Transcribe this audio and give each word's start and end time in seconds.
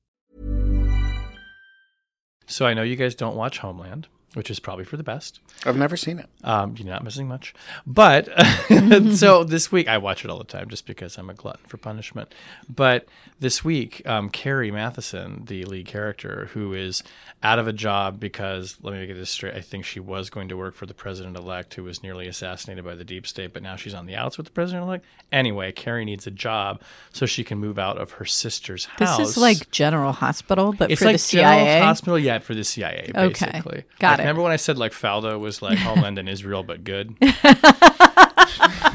So 2.47 2.65
I 2.65 2.73
know 2.73 2.81
you 2.81 2.95
guys 2.95 3.13
don't 3.13 3.35
watch 3.35 3.59
Homeland, 3.59 4.07
which 4.35 4.51
is 4.51 4.59
probably 4.59 4.85
for 4.85 4.97
the 4.97 5.03
best. 5.03 5.39
I've 5.65 5.77
never 5.77 5.97
seen 5.97 6.19
it. 6.19 6.27
Um, 6.43 6.75
you're 6.77 6.87
not 6.87 7.03
missing 7.03 7.27
much. 7.27 7.53
But 7.87 8.29
so 9.13 9.43
this 9.43 9.71
week, 9.71 9.87
I 9.87 9.97
watch 9.97 10.23
it 10.23 10.29
all 10.31 10.37
the 10.37 10.43
time 10.43 10.69
just 10.69 10.85
because 10.85 11.17
I'm 11.17 11.29
a 11.29 11.33
glutton 11.33 11.65
for 11.67 11.77
punishment. 11.77 12.33
But 12.73 13.07
this 13.39 13.63
week, 13.63 14.01
um, 14.05 14.29
Carrie 14.29 14.71
Mathison, 14.71 15.43
the 15.45 15.65
lead 15.65 15.87
character, 15.87 16.49
who 16.53 16.73
is 16.73 17.01
out 17.43 17.59
of 17.59 17.67
a 17.67 17.73
job 17.73 18.19
because, 18.19 18.77
let 18.81 18.93
me 18.93 19.05
get 19.05 19.15
this 19.15 19.29
straight, 19.29 19.53
I 19.55 19.61
think 19.61 19.85
she 19.85 19.99
was 19.99 20.29
going 20.29 20.49
to 20.49 20.57
work 20.57 20.75
for 20.75 20.85
the 20.85 20.93
president 20.93 21.37
elect 21.37 21.73
who 21.75 21.83
was 21.83 22.01
nearly 22.03 22.27
assassinated 22.27 22.83
by 22.83 22.95
the 22.95 23.03
deep 23.03 23.27
state, 23.27 23.53
but 23.53 23.61
now 23.63 23.75
she's 23.75 23.93
on 23.93 24.05
the 24.05 24.15
outs 24.15 24.37
with 24.37 24.45
the 24.47 24.51
president 24.51 24.83
elect. 24.85 25.05
Anyway, 25.31 25.71
Carrie 25.71 26.05
needs 26.05 26.27
a 26.27 26.31
job 26.31 26.81
so 27.11 27.25
she 27.25 27.43
can 27.43 27.57
move 27.57 27.77
out 27.79 27.97
of 27.97 28.11
her 28.13 28.25
sister's 28.25 28.85
house. 28.85 29.17
This 29.17 29.29
is 29.29 29.37
like 29.37 29.69
General 29.71 30.11
Hospital, 30.11 30.73
but 30.73 30.91
it's 30.91 30.99
for 30.99 31.05
like 31.05 31.15
the 31.15 31.19
CIA. 31.19 31.65
General 31.65 31.85
Hospital, 31.85 32.19
yeah, 32.19 32.39
for 32.39 32.53
the 32.55 32.63
CIA, 32.63 33.11
Okay. 33.15 33.45
basically. 33.45 33.83
Got 33.99 34.19
Like, 34.19 34.24
it. 34.24 34.24
Remember 34.25 34.41
when 34.41 34.51
I 34.51 34.57
said 34.57 34.77
like 34.77 34.91
Fauda 34.91 35.39
was 35.39 35.61
like 35.61 35.77
Homeland 35.79 36.17
in 36.19 36.27
Israel, 36.27 36.63
but 36.63 36.83
good? 36.83 37.15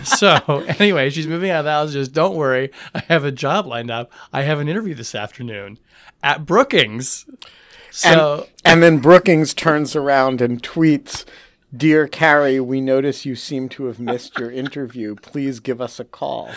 so 0.05 0.65
anyway, 0.79 1.11
she's 1.11 1.27
moving 1.27 1.51
out 1.51 1.61
of 1.61 1.65
the 1.65 1.71
house. 1.71 1.93
Just 1.93 2.13
don't 2.13 2.37
worry, 2.37 2.71
I 2.95 3.01
have 3.09 3.25
a 3.25 3.33
job 3.33 3.67
lined 3.67 3.91
up. 3.91 4.13
I 4.33 4.43
have 4.43 4.59
an 4.61 4.69
interview 4.69 4.95
this 4.95 5.15
afternoon 5.15 5.79
at 6.23 6.47
Brookings. 6.47 7.27
So 7.91 8.47
And 8.65 8.83
then 8.83 8.99
Brookings 8.99 9.53
turns 9.55 9.97
around 9.97 10.41
and 10.41 10.63
tweets, 10.63 11.25
Dear 11.77 12.07
Carrie, 12.07 12.61
we 12.61 12.81
notice 12.81 13.25
you 13.25 13.35
seem 13.37 13.69
to 13.71 13.87
have 13.87 14.01
missed 14.01 14.39
your 14.39 14.51
interview. 14.51 15.15
Please 15.17 15.61
give 15.61 15.81
us 15.81 16.01
a 16.01 16.05
call. 16.05 16.51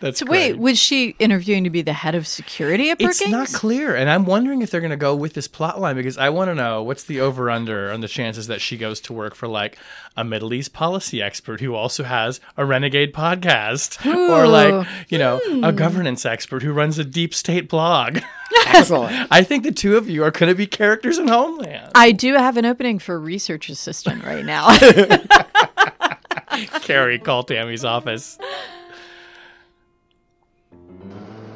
That's 0.00 0.20
So 0.20 0.26
great. 0.26 0.52
wait, 0.52 0.58
was 0.58 0.78
she 0.78 1.16
interviewing 1.18 1.64
to 1.64 1.70
be 1.70 1.82
the 1.82 1.92
head 1.92 2.14
of 2.14 2.26
security 2.26 2.90
at 2.90 2.98
Brookings? 2.98 3.20
It's 3.22 3.30
not 3.30 3.52
clear, 3.52 3.94
and 3.96 4.08
I'm 4.08 4.24
wondering 4.24 4.62
if 4.62 4.70
they're 4.70 4.80
going 4.80 4.90
to 4.90 4.96
go 4.96 5.14
with 5.14 5.34
this 5.34 5.48
plot 5.48 5.80
line 5.80 5.96
because 5.96 6.18
I 6.18 6.28
want 6.30 6.50
to 6.50 6.54
know 6.54 6.82
what's 6.82 7.04
the 7.04 7.20
over 7.20 7.50
under 7.50 7.90
on 7.90 8.00
the 8.00 8.08
chances 8.08 8.46
that 8.46 8.60
she 8.60 8.76
goes 8.76 9.00
to 9.02 9.12
work 9.12 9.34
for 9.34 9.48
like 9.48 9.78
a 10.16 10.24
Middle 10.24 10.52
East 10.52 10.72
policy 10.72 11.22
expert 11.22 11.60
who 11.60 11.74
also 11.74 12.04
has 12.04 12.40
a 12.56 12.64
renegade 12.64 13.12
podcast, 13.12 14.04
or 14.30 14.46
like 14.46 14.86
you 15.08 15.18
know 15.18 15.40
Hmm. 15.44 15.64
a 15.64 15.72
governance 15.72 16.24
expert 16.26 16.62
who 16.62 16.72
runs 16.72 16.98
a 16.98 17.04
deep 17.04 17.34
state 17.34 17.68
blog. 17.68 18.18
Excellent. 18.66 19.28
I 19.30 19.42
think 19.42 19.62
the 19.64 19.72
two 19.72 19.96
of 19.96 20.08
you 20.08 20.24
are 20.24 20.30
going 20.30 20.50
to 20.50 20.56
be 20.56 20.66
characters 20.66 21.18
in 21.18 21.28
Homeland. 21.28 21.90
I 21.94 22.12
do 22.12 22.34
have 22.34 22.56
an 22.56 22.64
opening 22.66 22.98
for 22.98 23.18
research 23.20 23.68
assistant 23.68 24.24
right 24.24 24.44
now. 24.44 24.76
Carrie, 26.82 27.18
call 27.18 27.44
Tammy's 27.44 27.84
office. 27.84 28.38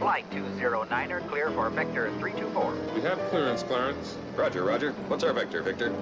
Flight 0.02 0.28
209er 0.32 1.28
clear 1.28 1.48
for 1.52 1.70
Vector 1.70 2.10
324. 2.18 2.74
We 2.96 3.02
have 3.02 3.20
clearance, 3.30 3.62
Clarence. 3.62 4.16
Roger, 4.34 4.64
Roger. 4.64 4.90
What's 5.06 5.22
our 5.22 5.32
vector, 5.32 5.62
Victor? 5.62 5.94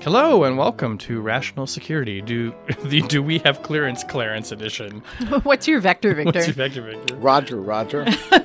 Hello 0.00 0.44
and 0.44 0.56
welcome 0.56 0.96
to 0.98 1.20
Rational 1.20 1.66
Security. 1.66 2.20
Do 2.20 2.54
the 2.84 3.00
Do 3.08 3.24
we 3.24 3.40
have 3.40 3.64
clearance, 3.64 4.04
Clarence 4.04 4.52
edition? 4.52 5.02
What's 5.42 5.66
your 5.66 5.80
vector, 5.80 6.14
Victor? 6.14 6.38
What's 6.38 6.46
your 6.46 6.54
vector, 6.54 6.82
Victor? 6.82 7.16
Roger, 7.16 7.60
Roger. 7.60 8.06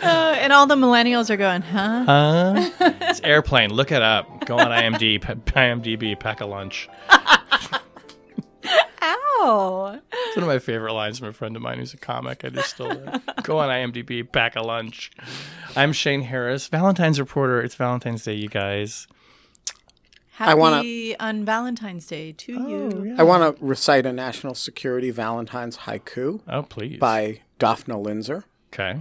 Uh, 0.00 0.36
and 0.38 0.52
all 0.52 0.66
the 0.66 0.76
millennials 0.76 1.28
are 1.28 1.36
going, 1.36 1.60
huh? 1.60 2.04
Huh? 2.04 2.70
it's 3.02 3.20
airplane. 3.20 3.70
Look 3.70 3.90
it 3.90 4.00
up. 4.00 4.46
Go 4.46 4.58
on 4.58 4.66
IMDb. 4.68 5.18
IMDb. 5.20 6.18
Pack 6.18 6.40
a 6.40 6.46
lunch. 6.46 6.88
Ow. 9.40 10.00
It's 10.12 10.36
one 10.36 10.42
of 10.44 10.48
my 10.48 10.58
favorite 10.58 10.92
lines 10.92 11.18
from 11.18 11.28
a 11.28 11.32
friend 11.32 11.54
of 11.56 11.62
mine 11.62 11.78
who's 11.78 11.94
a 11.94 11.98
comic. 11.98 12.44
I 12.44 12.48
just 12.48 12.70
stole 12.70 12.90
it. 12.90 13.22
Go 13.42 13.58
on 13.58 13.68
IMDb. 13.68 14.30
back 14.30 14.56
a 14.56 14.62
lunch. 14.62 15.10
I'm 15.76 15.92
Shane 15.92 16.22
Harris, 16.22 16.66
Valentine's 16.68 17.20
reporter. 17.20 17.60
It's 17.62 17.74
Valentine's 17.74 18.24
Day, 18.24 18.34
you 18.34 18.48
guys. 18.48 19.06
Happy 20.32 20.58
wanna- 20.58 20.82
on 21.20 21.44
Valentine's 21.44 22.06
Day 22.06 22.32
to 22.32 22.56
oh, 22.60 22.68
you. 22.68 23.14
I 23.18 23.22
want 23.22 23.56
to 23.58 23.64
recite 23.64 24.06
a 24.06 24.12
national 24.12 24.54
security 24.54 25.10
Valentine's 25.10 25.78
haiku 25.78 26.40
Oh, 26.48 26.62
please. 26.62 26.98
by 26.98 27.40
Dafna 27.58 28.02
Linzer. 28.02 28.44
Okay. 28.72 29.00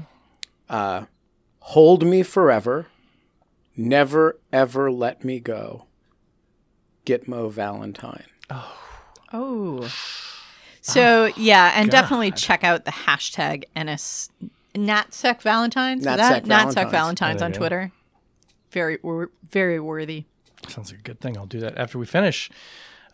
Uh, 0.69 1.05
Hold 1.59 2.05
me 2.05 2.23
forever. 2.23 2.87
Never, 3.75 4.39
ever 4.53 4.89
let 4.89 5.23
me 5.25 5.39
go. 5.39 5.85
Gitmo 7.05 7.51
Valentine. 7.51 8.23
Oh. 8.49 8.73
Oh. 9.33 9.87
So, 10.93 11.31
yeah, 11.37 11.73
and 11.75 11.89
definitely 11.89 12.31
check 12.31 12.63
out 12.63 12.85
the 12.85 12.91
hashtag 12.91 13.63
NS 13.77 14.29
NatSec 14.73 15.41
Valentines. 15.41 16.05
NatSec 16.05 16.17
that? 16.17 16.43
NatSec 16.45 16.47
Valentines. 16.47 16.91
Valentines 16.91 17.41
Oh, 17.41 17.45
on 17.45 17.51
there 17.51 17.53
you 17.53 17.53
go. 17.53 17.57
Twitter. 17.59 17.91
Very, 18.71 18.97
very 19.49 19.79
worthy. 19.79 20.25
Sounds 20.67 20.91
like 20.91 20.99
a 20.99 21.03
good 21.03 21.19
thing. 21.19 21.37
I'll 21.37 21.45
do 21.45 21.59
that 21.59 21.77
after 21.77 21.97
we 21.97 22.05
finish. 22.05 22.49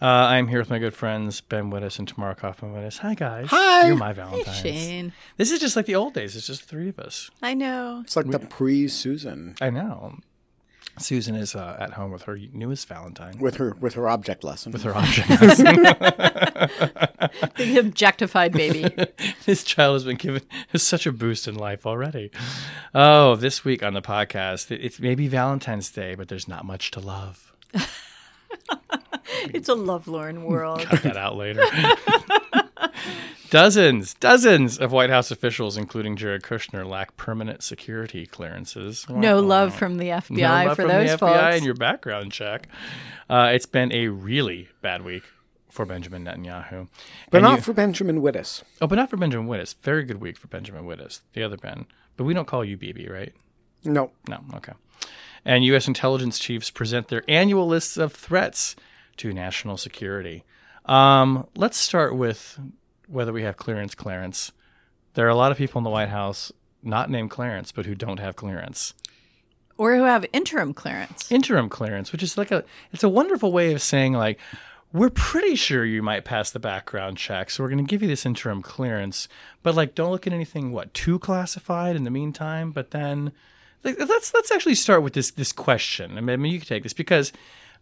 Uh, 0.02 0.06
I'm 0.06 0.48
here 0.50 0.60
with 0.60 0.70
my 0.70 0.80
good 0.80 0.94
friends 0.94 1.40
Ben 1.42 1.72
Wittes 1.72 1.98
and 2.00 2.08
Tamara 2.08 2.36
Cofman 2.36 2.74
Wittes. 2.74 2.98
Hi, 3.00 3.14
guys. 3.14 3.48
Hi. 3.50 3.88
You're 3.88 3.96
my 3.96 4.12
Valentine's. 4.12 4.58
Shane. 4.58 5.14
This 5.38 5.52
is 5.52 5.60
just 5.60 5.76
like 5.76 5.86
the 5.86 5.96
old 5.96 6.14
days. 6.14 6.36
It's 6.36 6.48
just 6.48 6.64
three 6.64 6.90
of 6.90 7.00
us. 7.00 7.30
I 7.42 7.54
know. 7.54 8.02
It's 8.04 8.16
like 8.16 8.30
the 8.30 8.40
pre 8.40 8.88
Susan 8.88 9.56
I 9.62 9.70
know. 9.70 10.18
Susan 11.00 11.36
is 11.36 11.56
uh, 11.56 11.76
at 11.80 11.94
home 11.94 12.12
with 12.12 12.24
her 12.24 12.38
newest 12.54 12.88
Valentine. 12.88 13.38
with 13.40 13.56
her 13.56 13.76
with 13.80 13.96
her 13.96 14.08
object 14.08 14.44
lesson. 14.44 14.72
with 14.72 14.84
her 14.84 14.96
object. 14.96 15.28
The 17.58 17.78
objectified 17.80 18.52
baby. 18.52 18.94
this 19.46 19.64
child 19.64 19.96
has 19.96 20.04
been 20.04 20.18
given 20.18 20.42
such 20.76 21.08
a 21.08 21.12
boost 21.12 21.48
in 21.48 21.56
life 21.56 21.86
already. 21.86 22.30
Oh, 22.94 23.36
this 23.36 23.64
week 23.66 23.82
on 23.82 23.94
the 23.94 24.02
podcast, 24.02 24.70
it- 24.72 24.82
it's 24.84 25.00
maybe 25.00 25.28
Valentine's 25.28 25.90
Day, 25.90 26.16
but 26.16 26.28
there's 26.28 26.48
not 26.48 26.66
much 26.66 26.92
to 26.92 27.00
love. 27.00 27.54
it's 29.46 29.70
a 29.70 29.74
lovelorn 29.74 30.44
world. 30.44 30.82
Cut 30.82 31.02
that 31.04 31.18
out 31.18 31.38
later. 31.38 31.64
Dozens, 33.54 34.16
dozens 34.16 34.80
of 34.80 34.92
White 34.92 35.12
House 35.12 35.30
officials, 35.30 35.78
including 35.78 36.16
Jared 36.16 36.42
Kushner, 36.42 36.84
lack 36.90 37.16
permanent 37.18 37.62
security 37.62 38.26
clearances. 38.26 39.06
No 39.08 39.36
Wow. 39.36 39.48
love 39.48 39.76
from 39.76 39.98
the 39.98 40.10
FBI 40.10 40.64
No 40.64 40.66
love 40.70 40.76
for 40.76 40.82
from 40.82 40.88
those 40.92 41.10
the 41.12 41.14
FBI 41.18 41.20
folks. 41.20 41.56
and 41.58 41.64
your 41.66 41.76
background 41.76 42.32
check. 42.32 42.68
Uh, 43.30 43.52
it's 43.54 43.68
been 43.68 43.92
a 43.92 44.08
really 44.08 44.70
bad 44.82 45.04
week 45.06 45.22
for 45.70 45.86
Benjamin 45.86 46.26
Netanyahu. 46.26 46.88
but 47.30 47.38
And 47.38 47.44
not 47.44 47.56
you- 47.58 47.62
for 47.62 47.74
Benjamin 47.74 48.22
Wittes. 48.24 48.64
Oh, 48.82 48.88
but 48.88 48.96
not 48.96 49.12
for 49.12 49.18
Benjamin 49.18 49.48
Wittes. 49.48 49.76
Very 49.84 50.04
good 50.04 50.20
week 50.20 50.38
for 50.38 50.48
Benjamin 50.48 50.86
Wittes, 50.86 51.22
the 51.34 51.44
other 51.44 51.58
Ben. 51.58 51.86
But 52.18 52.24
we 52.24 52.34
don't 52.34 52.48
call 52.48 52.66
you 52.66 52.76
Bibi, 52.76 53.08
right? 53.08 53.34
No. 53.84 54.10
No, 54.28 54.40
okay. 54.56 54.74
And 55.46 55.64
U.S. 55.66 55.88
intelligence 55.88 56.40
chiefs 56.40 56.72
present 56.72 57.10
their 57.10 57.24
annual 57.28 57.68
lists 57.68 57.98
of 57.98 58.14
threats 58.14 58.76
to 59.18 59.32
national 59.32 59.78
security. 59.78 60.44
Um, 60.86 61.46
let's 61.56 61.78
start 61.78 62.16
with 62.16 62.60
whether 63.08 63.34
we 63.34 63.44
have 63.44 63.58
clearance. 63.58 63.96
Clarence. 63.96 64.52
There 65.14 65.26
are 65.26 65.30
a 65.30 65.36
lot 65.36 65.52
of 65.52 65.58
people 65.58 65.80
in 65.80 65.84
the 65.84 65.90
White 65.90 66.10
House 66.10 66.52
not 66.82 67.10
named 67.10 67.30
Clarence, 67.30 67.72
but 67.72 67.86
who 67.86 67.96
don't 67.96 68.20
have 68.20 68.36
clearance. 68.36 68.94
or 69.78 69.96
who 69.96 70.04
have 70.04 70.26
interim 70.34 70.74
clearance. 70.74 71.32
Interim 71.32 71.70
clearance, 71.70 72.12
which 72.12 72.24
is 72.24 72.38
like 72.38 72.52
a, 72.52 72.64
it's 72.92 73.04
a 73.04 73.10
wonderful 73.10 73.52
way 73.52 73.74
of 73.74 73.82
saying 73.82 74.14
like, 74.14 74.40
we're 74.92 75.10
pretty 75.10 75.56
sure 75.56 75.84
you 75.84 76.04
might 76.04 76.24
pass 76.24 76.52
the 76.52 76.60
background 76.60 77.18
check, 77.18 77.50
so 77.50 77.64
we're 77.64 77.70
going 77.70 77.84
to 77.84 77.90
give 77.90 78.04
you 78.04 78.08
this 78.08 78.28
interim 78.28 78.62
clearance, 78.62 79.28
but 79.64 79.74
like, 79.74 79.96
don't 79.96 80.12
look 80.12 80.28
at 80.28 80.34
anything 80.34 80.72
what 80.72 80.94
too 80.94 81.18
classified 81.18 81.96
in 81.96 82.04
the 82.04 82.12
meantime. 82.12 82.72
But 82.72 82.92
then, 82.92 83.32
like, 83.84 83.98
let's 84.00 84.34
let's 84.36 84.52
actually 84.52 84.76
start 84.76 85.02
with 85.02 85.14
this 85.14 85.32
this 85.32 85.52
question. 85.52 86.16
I 86.16 86.22
mean, 86.22 86.46
you 86.46 86.60
can 86.60 86.68
take 86.68 86.84
this 86.84 86.94
because 86.94 87.34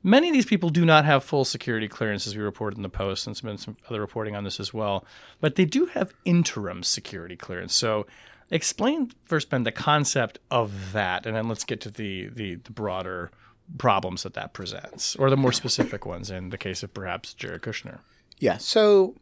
many 0.03 0.29
of 0.29 0.33
these 0.33 0.45
people 0.45 0.69
do 0.69 0.85
not 0.85 1.05
have 1.05 1.23
full 1.23 1.45
security 1.45 1.87
clearance, 1.87 2.27
as 2.27 2.35
we 2.35 2.43
reported 2.43 2.77
in 2.77 2.83
the 2.83 2.89
post, 2.89 3.27
and 3.27 3.35
some 3.35 3.49
been 3.49 3.57
some 3.57 3.77
other 3.89 4.01
reporting 4.01 4.35
on 4.35 4.43
this 4.43 4.59
as 4.59 4.73
well. 4.73 5.05
But 5.39 5.55
they 5.55 5.65
do 5.65 5.85
have 5.87 6.13
interim 6.25 6.83
security 6.83 7.35
clearance. 7.35 7.75
So, 7.75 8.07
explain 8.49 9.11
first, 9.25 9.49
Ben, 9.49 9.63
the 9.63 9.71
concept 9.71 10.39
of 10.49 10.93
that, 10.93 11.25
and 11.25 11.35
then 11.35 11.47
let's 11.47 11.63
get 11.63 11.81
to 11.81 11.89
the 11.89 12.27
the, 12.27 12.55
the 12.55 12.71
broader 12.71 13.31
problems 13.77 14.23
that 14.23 14.33
that 14.33 14.53
presents, 14.53 15.15
or 15.15 15.29
the 15.29 15.37
more 15.37 15.51
specific 15.53 16.05
ones 16.05 16.29
in 16.29 16.49
the 16.49 16.57
case 16.57 16.83
of 16.83 16.93
perhaps 16.93 17.33
Jared 17.33 17.61
Kushner. 17.61 17.99
Yeah. 18.39 18.57
So 18.57 19.15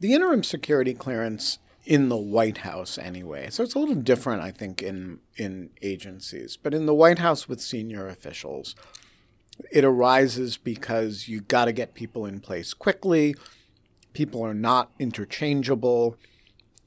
the 0.00 0.14
interim 0.14 0.42
security 0.42 0.94
clearance 0.94 1.58
in 1.84 2.10
the 2.10 2.16
White 2.16 2.58
House, 2.58 2.98
anyway. 2.98 3.48
So 3.50 3.62
it's 3.62 3.74
a 3.74 3.78
little 3.78 3.94
different, 3.94 4.42
I 4.42 4.50
think, 4.50 4.82
in 4.82 5.20
in 5.36 5.70
agencies, 5.82 6.56
but 6.56 6.74
in 6.74 6.86
the 6.86 6.94
White 6.94 7.18
House 7.18 7.48
with 7.48 7.60
senior 7.60 8.08
officials, 8.08 8.74
it 9.70 9.84
arises 9.84 10.56
because 10.56 11.28
you 11.28 11.40
got 11.40 11.66
to 11.66 11.72
get 11.72 11.94
people 11.94 12.26
in 12.26 12.40
place 12.40 12.74
quickly. 12.74 13.34
People 14.12 14.42
are 14.42 14.54
not 14.54 14.90
interchangeable. 14.98 16.16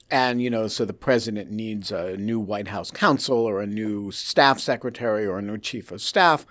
And, 0.09 0.41
you 0.41 0.50
know, 0.50 0.68
so 0.68 0.83
the 0.83 0.94
president 0.94 1.51
needs 1.51 1.91
a 1.91 2.18
new 2.18 2.39
White 2.39 2.68
House 2.68 2.91
counsel 2.91 3.38
or 3.38 3.62
a 3.62 3.68
new 3.68 4.12
staff 4.12 4.59
secretary 4.59 5.25
or 5.25 5.39
a 5.39 5.41
new 5.41 5.57
chief 5.57 5.91
of 5.91 6.01
staff. 6.01 6.45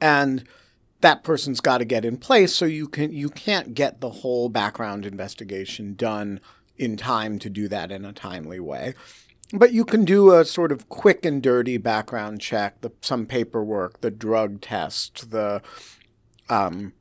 And 0.00 0.44
that 1.00 1.22
person's 1.22 1.60
got 1.60 1.78
to 1.78 1.84
get 1.84 2.04
in 2.04 2.16
place 2.16 2.54
so 2.54 2.64
you 2.64 2.86
can 2.86 3.12
you 3.12 3.30
can't 3.30 3.74
get 3.74 4.00
the 4.00 4.10
whole 4.10 4.48
background 4.48 5.06
investigation 5.06 5.94
done 5.94 6.40
in 6.76 6.96
time 6.96 7.38
to 7.38 7.50
do 7.50 7.68
that 7.68 7.90
in 7.90 8.04
a 8.04 8.12
timely 8.12 8.60
way. 8.60 8.94
But 9.52 9.72
you 9.72 9.84
can 9.84 10.04
do 10.04 10.32
a 10.32 10.44
sort 10.44 10.70
of 10.70 10.88
quick 10.88 11.24
and 11.24 11.42
dirty 11.42 11.76
background 11.76 12.40
check, 12.40 12.80
the, 12.82 12.90
some 13.00 13.26
paperwork, 13.26 14.00
the 14.00 14.10
drug 14.10 14.60
test, 14.60 15.30
the 15.30 15.60
um, 16.48 16.92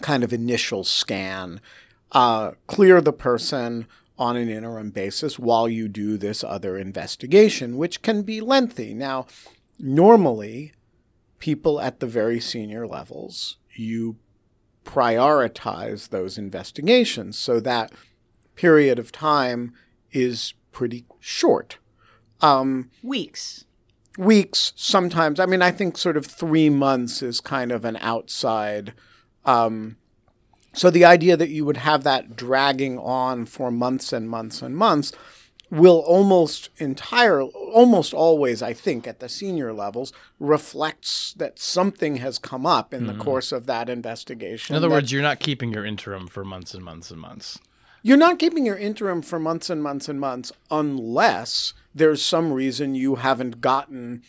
kind 0.00 0.22
of 0.22 0.32
initial 0.32 0.84
scan, 0.84 1.60
uh, 2.12 2.52
clear 2.66 3.00
the 3.00 3.12
person 3.12 3.86
on 4.18 4.36
an 4.36 4.48
interim 4.48 4.90
basis 4.90 5.38
while 5.38 5.68
you 5.68 5.88
do 5.88 6.16
this 6.16 6.42
other 6.42 6.76
investigation, 6.76 7.76
which 7.76 8.02
can 8.02 8.22
be 8.22 8.40
lengthy. 8.40 8.94
Now, 8.94 9.26
normally, 9.78 10.72
people 11.38 11.80
at 11.80 12.00
the 12.00 12.06
very 12.06 12.40
senior 12.40 12.86
levels, 12.86 13.58
you 13.74 14.16
prioritize 14.84 16.08
those 16.08 16.38
investigations 16.38 17.38
so 17.38 17.60
that 17.60 17.92
period 18.56 18.98
of 18.98 19.12
time 19.12 19.72
is 20.10 20.54
pretty 20.72 21.04
short. 21.20 21.78
Um, 22.40 22.90
Weeks. 23.02 23.64
weeks, 24.16 24.72
sometimes. 24.76 25.38
I 25.40 25.46
mean, 25.46 25.62
I 25.62 25.70
think 25.70 25.96
sort 25.96 26.16
of 26.16 26.26
three 26.26 26.70
months 26.70 27.22
is 27.22 27.40
kind 27.40 27.70
of 27.72 27.84
an 27.84 27.96
outside. 28.00 28.92
Um, 29.44 29.96
so 30.72 30.90
the 30.90 31.04
idea 31.04 31.36
that 31.36 31.48
you 31.50 31.64
would 31.64 31.78
have 31.78 32.04
that 32.04 32.36
dragging 32.36 32.98
on 32.98 33.46
for 33.46 33.70
months 33.70 34.12
and 34.12 34.28
months 34.28 34.60
and 34.62 34.76
months 34.76 35.12
will 35.70 35.98
almost 36.06 36.70
entire, 36.78 37.42
almost 37.42 38.14
always, 38.14 38.62
I 38.62 38.72
think, 38.72 39.06
at 39.06 39.20
the 39.20 39.28
senior 39.28 39.72
levels, 39.72 40.12
reflects 40.38 41.34
that 41.34 41.58
something 41.58 42.16
has 42.16 42.38
come 42.38 42.64
up 42.64 42.94
in 42.94 43.06
the 43.06 43.14
course 43.14 43.52
of 43.52 43.66
that 43.66 43.88
investigation. 43.90 44.74
In 44.74 44.78
other 44.78 44.88
that- 44.88 44.94
words, 44.94 45.12
you're 45.12 45.22
not 45.22 45.40
keeping 45.40 45.72
your 45.72 45.84
interim 45.84 46.26
for 46.26 46.44
months 46.44 46.72
and 46.74 46.82
months 46.84 47.10
and 47.10 47.20
months. 47.20 47.58
You're 48.02 48.16
not 48.16 48.38
keeping 48.38 48.64
your 48.64 48.76
interim 48.76 49.22
for 49.22 49.38
months 49.38 49.70
and 49.70 49.82
months 49.82 50.08
and 50.08 50.20
months 50.20 50.52
unless 50.70 51.74
there's 51.94 52.22
some 52.22 52.52
reason 52.52 52.94
you 52.94 53.16
haven't 53.16 53.60
gotten 53.60 54.22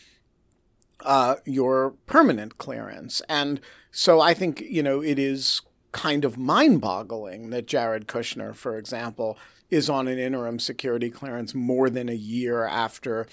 uh, 1.05 1.35
your 1.45 1.91
permanent 2.07 2.57
clearance. 2.57 3.21
And 3.29 3.61
so 3.91 4.19
I 4.19 4.33
think, 4.33 4.61
you 4.61 4.83
know, 4.83 5.01
it 5.01 5.17
is 5.17 5.61
kind 5.91 6.25
of 6.25 6.37
mind 6.37 6.81
boggling 6.81 7.49
that 7.49 7.67
Jared 7.67 8.07
Kushner, 8.07 8.55
for 8.55 8.77
example, 8.77 9.37
is 9.69 9.89
on 9.89 10.07
an 10.07 10.19
interim 10.19 10.59
security 10.59 11.09
clearance 11.09 11.53
more 11.53 11.89
than 11.89 12.09
a 12.09 12.13
year 12.13 12.65
after 12.65 13.27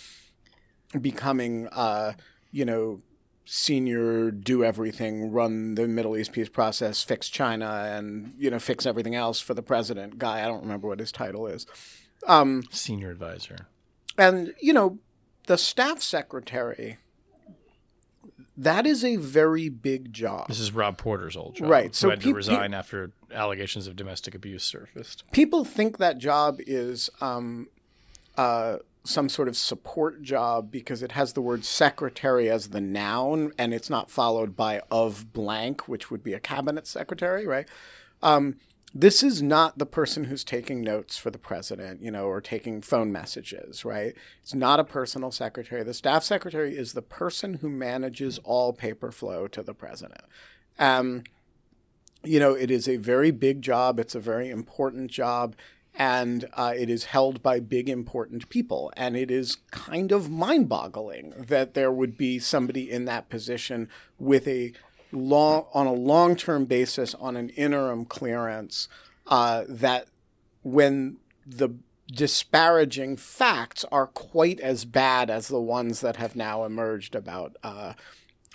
becoming, 1.01 1.69
uh, 1.69 2.13
you 2.53 2.65
know, 2.65 3.01
senior 3.47 4.31
do 4.31 4.63
everything, 4.65 5.31
run 5.31 5.77
the 5.77 5.87
Middle 5.89 6.17
East 6.17 6.33
peace 6.33 6.49
process, 6.51 7.03
fix 7.03 7.29
China, 7.29 7.89
and 7.91 8.35
you 8.39 8.51
know 8.51 8.59
fix 8.59 8.85
everything 8.85 9.15
else 9.15 9.41
for 9.41 9.55
the 9.55 9.63
president 9.63 10.19
guy. 10.19 10.43
I 10.45 10.47
don't 10.47 10.61
remember 10.63 10.89
what 10.89 10.99
his 10.99 11.13
title 11.13 11.47
is. 11.47 11.65
Um, 12.27 12.65
Senior 12.71 13.11
advisor. 13.11 13.69
and 14.19 14.53
you 14.61 14.73
know 14.73 14.99
the 15.47 15.57
staff 15.57 16.03
secretary. 16.03 16.99
That 18.59 18.87
is 18.87 19.05
a 19.05 19.17
very 19.17 19.69
big 19.69 20.15
job. 20.15 20.49
This 20.49 20.61
is 20.61 20.73
Rob 20.73 20.97
Porter's 20.97 21.37
old 21.37 21.57
job. 21.57 21.69
Right, 21.69 21.89
Who 21.89 21.93
so 21.93 22.09
had 22.11 22.21
pe- 22.21 22.31
to 22.31 22.35
resign 22.35 22.73
after 22.73 23.13
allegations 23.31 23.87
of 23.87 23.97
domestic 23.97 24.35
abuse 24.35 24.65
surfaced. 24.65 25.25
people 25.31 25.63
think 25.65 25.99
that 25.99 26.17
job 26.17 26.59
is 26.67 27.11
um, 27.21 27.69
uh, 28.39 28.79
some 29.07 29.29
sort 29.29 29.49
of 29.49 29.57
support 29.57 30.23
job 30.23 30.71
because 30.71 31.03
it 31.03 31.13
has 31.13 31.33
the 31.33 31.41
word 31.41 31.65
secretary 31.65 32.51
as 32.51 32.69
the 32.69 32.81
noun 32.81 33.53
and 33.59 33.73
it's 33.73 33.91
not 33.91 34.11
followed 34.11 34.57
by 34.57 34.83
of 34.91 35.33
blank, 35.33 35.89
which 35.89 36.11
would 36.11 36.23
be 36.23 36.35
a 36.35 36.41
cabinet 36.41 36.87
secretary, 36.87 37.47
right? 37.47 37.69
Um, 38.23 38.57
this 38.95 39.23
is 39.23 39.43
not 39.43 39.79
the 39.79 39.87
person 39.87 40.25
who's 40.25 40.43
taking 40.43 40.81
notes 40.81 41.19
for 41.19 41.31
the 41.31 41.39
president, 41.39 42.01
you 42.01 42.11
know, 42.11 42.27
or 42.27 42.41
taking 42.41 42.81
phone 42.81 43.13
messages, 43.13 43.85
right? 43.85 44.15
It's 44.43 44.55
not 44.55 44.81
a 44.81 44.85
personal 44.85 45.31
secretary. 45.31 45.83
The 45.83 45.93
staff 45.93 46.25
secretary 46.25 46.77
is 46.77 46.93
the 46.93 47.03
person 47.03 47.55
who 47.55 47.69
manages 47.69 48.39
all 48.39 48.73
paper 48.73 49.13
flow 49.13 49.49
to 49.49 49.63
the 49.63 49.75
president. 49.75 50.23
Um, 50.79 51.25
you 52.25 52.41
know, 52.41 52.55
it 52.55 52.71
is 52.71 52.89
a 52.89 52.97
very 52.97 53.31
big 53.31 53.61
job. 53.61 54.01
It's 54.01 54.15
a 54.15 54.21
very 54.21 54.49
important 54.49 55.11
job. 55.11 55.57
And 55.99 56.49
uh, 56.53 56.75
it 56.77 56.91
is 56.91 57.05
held 57.05 57.43
by 57.43 57.61
big, 57.61 57.89
important 57.89 58.49
people. 58.49 58.93
And 58.97 59.17
it 59.17 59.31
is 59.31 59.57
kind 59.71 60.13
of 60.13 60.31
mind 60.31 60.69
boggling 60.69 61.33
that 61.37 61.75
there 61.75 61.91
would 61.91 62.19
be 62.19 62.39
somebody 62.39 62.91
in 62.91 63.07
that 63.07 63.31
position 63.31 63.89
with 64.19 64.47
a 64.47 64.73
long, 65.13 65.67
on 65.73 65.87
a 65.87 65.93
long 65.93 66.37
term 66.37 66.67
basis, 66.67 67.15
on 67.15 67.37
an 67.37 67.49
interim 67.51 68.05
clearance, 68.05 68.89
uh, 69.27 69.65
that 69.69 70.09
when 70.63 71.17
the 71.47 71.71
disparaging 72.13 73.17
facts 73.17 73.85
are 73.91 74.07
quite 74.07 74.61
as 74.61 74.85
bad 74.85 75.31
as 75.31 75.49
the 75.49 75.61
ones 75.61 76.01
that 76.01 76.17
have 76.17 76.37
now 76.37 76.65
emerged 76.65 77.15
about 77.15 77.57
uh, 77.63 77.95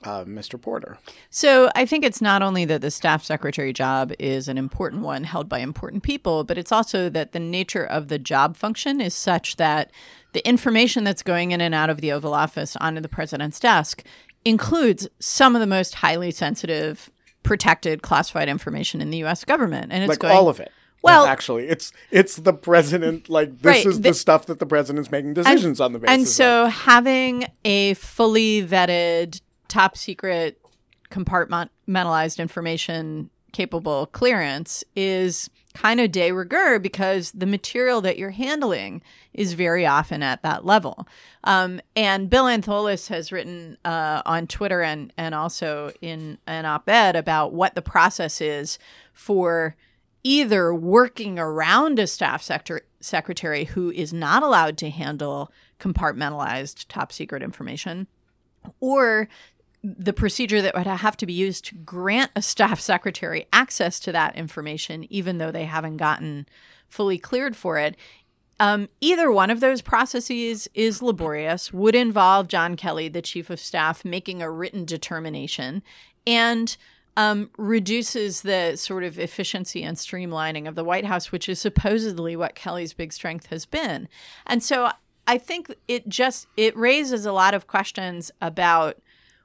uh, 0.04 0.24
Mr. 0.26 0.60
Porter. 0.60 0.98
So 1.30 1.70
I 1.76 1.86
think 1.86 2.04
it's 2.04 2.22
not 2.22 2.42
only 2.42 2.66
that 2.66 2.82
the 2.82 2.92
staff 2.92 3.24
secretary 3.24 3.74
job 3.74 4.12
is 4.20 4.48
an 4.48 4.58
important 4.58 5.02
one 5.04 5.24
held 5.24 5.48
by 5.48 5.60
important 5.60 6.04
people, 6.04 6.44
but 6.44 6.58
it's 6.58 6.72
also 6.72 7.10
that 7.10 7.32
the 7.32 7.40
nature 7.40 7.86
of 7.86 8.08
the 8.08 8.20
job 8.20 8.58
function 8.58 9.00
is 9.02 9.14
such 9.14 9.58
that 9.58 9.92
the 10.34 10.48
information 10.48 11.04
that's 11.04 11.24
going 11.24 11.52
in 11.52 11.62
and 11.62 11.76
out 11.76 11.90
of 11.90 12.02
the 12.02 12.12
Oval 12.12 12.34
Office 12.34 12.76
onto 12.78 13.02
the 13.02 13.10
president's 13.10 13.60
desk 13.60 14.04
includes 14.46 15.08
some 15.20 15.56
of 15.56 15.60
the 15.60 15.68
most 15.68 15.96
highly 15.96 16.32
sensitive, 16.32 17.12
protected, 17.44 18.02
classified 18.02 18.50
information 18.50 19.02
in 19.02 19.10
the 19.12 19.18
U.S. 19.20 19.44
government, 19.46 19.92
and 19.92 20.04
it's 20.04 20.10
like 20.10 20.20
going 20.20 20.36
all 20.36 20.50
of 20.50 20.60
it. 20.60 20.72
Well- 21.04 21.26
actually, 21.26 21.68
it's 21.68 21.92
it's 22.12 22.36
the 22.36 22.54
president. 22.54 23.30
Like 23.30 23.60
this 23.60 23.66
Right, 23.66 23.86
is 23.86 24.02
the- 24.02 24.10
the 24.10 24.14
stuff 24.14 24.46
that 24.46 24.60
the 24.60 24.66
president's 24.66 25.12
making 25.12 25.34
decisions 25.34 25.80
on 25.82 25.94
the 25.94 26.00
basis. 26.00 26.12
Of. 26.12 26.14
And 26.14 26.22
of. 26.24 26.28
so 26.28 26.66
having 26.68 27.46
a 27.66 27.96
fully 27.96 28.66
vetted, 28.66 29.42
top 29.72 29.96
secret, 29.96 30.60
compartmentalized 31.10 32.40
information 32.40 33.30
capable 33.54 34.06
clearance 34.08 34.84
is 34.96 35.50
kind 35.74 36.02
of 36.02 36.12
de 36.12 36.32
rigueur 36.32 36.78
because 36.78 37.32
the 37.32 37.46
material 37.46 38.02
that 38.02 38.18
you're 38.18 38.32
handling 38.32 39.02
is 39.34 39.54
very 39.54 39.86
often 39.86 40.22
at 40.22 40.42
that 40.44 40.66
level. 40.66 41.08
Um, 41.46 41.80
and 41.96 42.30
Bill 42.30 42.46
Antholis 42.46 43.08
has 43.08 43.32
written 43.32 43.78
uh, 43.86 44.22
on 44.26 44.48
Twitter 44.48 44.82
and, 44.82 45.14
and 45.18 45.34
also 45.34 45.92
in 46.02 46.38
an 46.48 46.66
op 46.66 46.90
ed 46.90 47.16
about 47.16 47.54
what 47.54 47.76
the 47.76 47.82
process 47.82 48.42
is 48.42 48.78
for 49.14 49.76
either 50.24 50.74
working 50.74 51.40
around 51.40 51.98
a 51.98 52.08
staff 52.08 52.44
sector- 52.44 52.86
secretary 53.00 53.64
who 53.64 53.90
is 53.92 54.12
not 54.12 54.44
allowed 54.44 54.78
to 54.78 54.90
handle 54.90 55.50
compartmentalized 55.80 56.86
top 56.90 57.12
secret 57.14 57.42
information 57.42 58.08
or 58.80 59.28
the 59.84 60.14
procedure 60.14 60.62
that 60.62 60.76
would 60.76 60.86
have 60.86 61.18
to 61.18 61.26
be 61.26 61.34
used 61.34 61.66
to 61.66 61.76
grant 61.76 62.32
a 62.36 62.42
staff 62.42 62.80
secretary 62.80 63.48
access 63.52 64.00
to 64.02 64.12
that 64.12 64.36
information, 64.36 65.12
even 65.12 65.38
though 65.38 65.52
they 65.52 65.66
haven't 65.66 65.98
gotten 65.98 66.46
fully 66.88 67.18
cleared 67.18 67.56
for 67.56 67.78
it. 67.78 67.96
Um, 68.60 68.90
either 69.00 69.32
one 69.32 69.50
of 69.50 69.60
those 69.60 69.82
processes 69.82 70.70
is 70.76 71.02
laborious, 71.02 71.74
would 71.74 71.96
involve 71.96 72.48
John 72.48 72.76
Kelly, 72.76 73.10
the 73.10 73.22
chief 73.22 73.50
of 73.50 73.60
staff, 73.60 74.06
making 74.06 74.42
a 74.42 74.52
written 74.52 74.86
determination 74.86 75.82
and 76.28 76.78
um, 77.18 77.50
reduces 77.58 78.44
the 78.44 78.76
sort 78.76 79.04
of 79.04 79.18
efficiency 79.18 79.84
and 79.84 79.98
streamlining 79.98 80.68
of 80.68 80.76
the 80.76 80.84
White 80.84 81.06
House, 81.06 81.32
which 81.32 81.50
is 81.50 81.60
supposedly 81.60 82.36
what 82.36 82.54
Kelly's 82.54 82.94
big 82.94 83.12
strength 83.12 83.48
has 83.48 83.66
been. 83.66 84.08
And 84.46 84.62
so 84.62 84.92
I 85.28 85.40
think 85.40 85.74
it 85.88 86.08
just 86.08 86.48
it 86.56 86.78
raises 86.78 87.26
a 87.26 87.32
lot 87.32 87.54
of 87.54 87.68
questions 87.68 88.32
about 88.42 89.00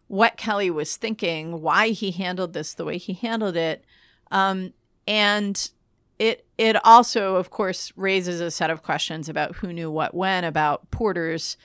what 0.08 0.36
Kelly 0.36 0.70
was 0.70 0.96
thinking, 0.96 1.60
why 1.62 1.88
he 1.88 2.10
handled 2.10 2.52
this 2.52 2.74
the 2.74 2.84
way 2.84 2.98
he 2.98 3.14
handled 3.14 3.56
it, 3.56 3.84
um, 4.30 4.72
and 5.06 5.70
it 6.18 6.46
it 6.58 6.76
also, 6.84 7.36
of 7.36 7.50
course, 7.50 7.92
raises 7.96 8.40
a 8.40 8.50
set 8.50 8.70
of 8.70 8.82
questions 8.82 9.28
about 9.28 9.56
who 9.56 9.72
knew 9.72 9.90
what 9.90 10.14
when 10.14 10.44
about 10.44 10.90
Porter's 10.90 11.56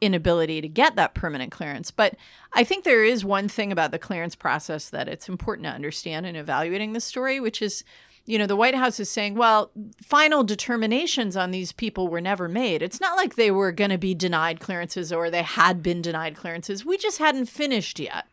inability 0.00 0.60
to 0.60 0.68
get 0.68 0.96
that 0.96 1.14
permanent 1.14 1.52
clearance. 1.52 1.90
But 1.90 2.16
I 2.52 2.64
think 2.64 2.84
there 2.84 3.04
is 3.04 3.24
one 3.24 3.48
thing 3.48 3.70
about 3.70 3.90
the 3.90 3.98
clearance 3.98 4.34
process 4.34 4.88
that 4.90 5.08
it's 5.08 5.28
important 5.28 5.66
to 5.66 5.72
understand 5.72 6.26
in 6.26 6.36
evaluating 6.36 6.92
this 6.92 7.04
story, 7.04 7.38
which 7.38 7.60
is 7.60 7.84
you 8.26 8.38
know, 8.38 8.46
the 8.46 8.56
White 8.56 8.74
House 8.74 9.00
is 9.00 9.10
saying, 9.10 9.34
well, 9.34 9.70
final 10.02 10.44
determinations 10.44 11.36
on 11.36 11.50
these 11.50 11.72
people 11.72 12.08
were 12.08 12.20
never 12.20 12.48
made. 12.48 12.82
It's 12.82 13.00
not 13.00 13.16
like 13.16 13.34
they 13.34 13.50
were 13.50 13.72
going 13.72 13.90
to 13.90 13.98
be 13.98 14.14
denied 14.14 14.60
clearances 14.60 15.12
or 15.12 15.30
they 15.30 15.42
had 15.42 15.82
been 15.82 16.02
denied 16.02 16.36
clearances. 16.36 16.84
We 16.84 16.96
just 16.96 17.18
hadn't 17.18 17.46
finished 17.46 17.98
yet. 17.98 18.26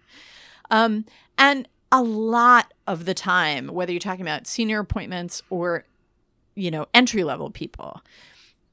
Um, 0.69 1.05
and 1.37 1.67
a 1.91 2.03
lot 2.03 2.73
of 2.85 3.05
the 3.05 3.13
time, 3.13 3.69
whether 3.69 3.91
you're 3.91 3.99
talking 3.99 4.25
about 4.25 4.45
senior 4.45 4.79
appointments 4.79 5.41
or, 5.49 5.85
you 6.55 6.69
know, 6.69 6.87
entry 6.93 7.23
level 7.23 7.49
people, 7.49 8.01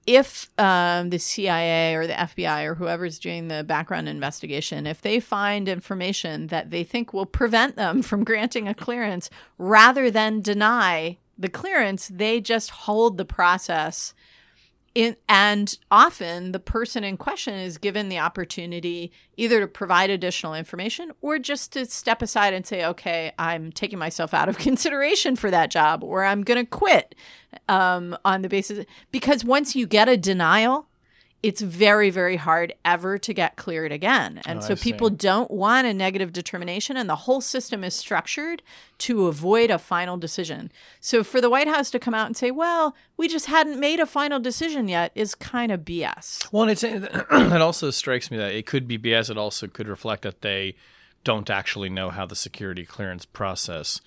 if 0.06 0.50
um, 0.58 1.10
the 1.10 1.18
CIA 1.18 1.94
or 1.94 2.06
the 2.06 2.12
FBI 2.12 2.64
or 2.64 2.74
whoever's 2.74 3.18
doing 3.18 3.48
the 3.48 3.64
background 3.64 4.08
investigation, 4.08 4.86
if 4.86 5.02
they 5.02 5.20
find 5.20 5.68
information 5.68 6.48
that 6.48 6.70
they 6.70 6.84
think 6.84 7.12
will 7.12 7.26
prevent 7.26 7.76
them 7.76 8.02
from 8.02 8.24
granting 8.24 8.68
a 8.68 8.74
clearance 8.74 9.30
rather 9.58 10.10
than 10.10 10.40
deny 10.40 11.18
the 11.38 11.48
clearance, 11.48 12.08
they 12.08 12.40
just 12.40 12.70
hold 12.70 13.16
the 13.16 13.24
process 13.24 14.14
in, 14.94 15.16
and 15.28 15.76
often 15.90 16.52
the 16.52 16.60
person 16.60 17.02
in 17.02 17.16
question 17.16 17.54
is 17.54 17.78
given 17.78 18.08
the 18.08 18.18
opportunity 18.18 19.12
either 19.36 19.60
to 19.60 19.66
provide 19.66 20.08
additional 20.08 20.54
information 20.54 21.10
or 21.20 21.38
just 21.38 21.72
to 21.72 21.84
step 21.86 22.22
aside 22.22 22.54
and 22.54 22.66
say, 22.66 22.84
okay, 22.84 23.32
I'm 23.38 23.72
taking 23.72 23.98
myself 23.98 24.32
out 24.32 24.48
of 24.48 24.58
consideration 24.58 25.34
for 25.34 25.50
that 25.50 25.70
job 25.70 26.04
or 26.04 26.24
I'm 26.24 26.42
going 26.42 26.64
to 26.64 26.70
quit 26.70 27.14
um, 27.68 28.16
on 28.24 28.42
the 28.42 28.48
basis. 28.48 28.84
Because 29.10 29.44
once 29.44 29.74
you 29.74 29.86
get 29.86 30.08
a 30.08 30.16
denial, 30.16 30.86
it's 31.44 31.60
very 31.60 32.10
very 32.10 32.36
hard 32.36 32.72
ever 32.84 33.18
to 33.18 33.32
get 33.34 33.54
cleared 33.56 33.92
again 33.92 34.40
and 34.46 34.58
Oh, 34.58 34.62
so 34.62 34.76
people 34.76 35.10
don't 35.10 35.50
want 35.50 35.86
a 35.86 35.92
negative 35.92 36.32
determination 36.32 36.96
and 36.96 37.08
the 37.08 37.16
whole 37.26 37.40
system 37.40 37.84
is 37.84 37.94
structured 37.94 38.62
to 38.98 39.26
avoid 39.26 39.70
a 39.70 39.78
final 39.78 40.16
decision 40.16 40.72
so 41.00 41.22
for 41.22 41.40
the 41.40 41.50
white 41.50 41.68
house 41.68 41.90
to 41.90 41.98
come 41.98 42.14
out 42.14 42.26
and 42.26 42.36
say 42.36 42.50
well 42.50 42.96
we 43.16 43.28
just 43.28 43.46
hadn't 43.46 43.78
made 43.78 44.00
a 44.00 44.06
final 44.06 44.40
decision 44.40 44.88
yet 44.88 45.12
is 45.14 45.34
kind 45.34 45.70
of 45.70 45.80
bs 45.80 46.50
Well, 46.50 46.62
and 46.62 46.72
it's 46.72 46.82
it 46.84 47.60
also 47.60 47.90
strikes 47.90 48.30
me 48.30 48.36
that 48.38 48.52
it 48.54 48.66
could 48.66 48.88
be 48.88 48.98
BS. 48.98 49.30
It 49.30 49.36
also 49.38 49.66
could 49.66 49.86
reflect 49.88 50.22
that 50.22 50.40
they 50.40 50.74
don't 51.24 51.50
actually 51.50 51.88
know 51.90 52.10
how 52.10 52.26
the 52.26 52.36
security 52.36 52.84
clearance 52.84 53.24
process 53.26 54.00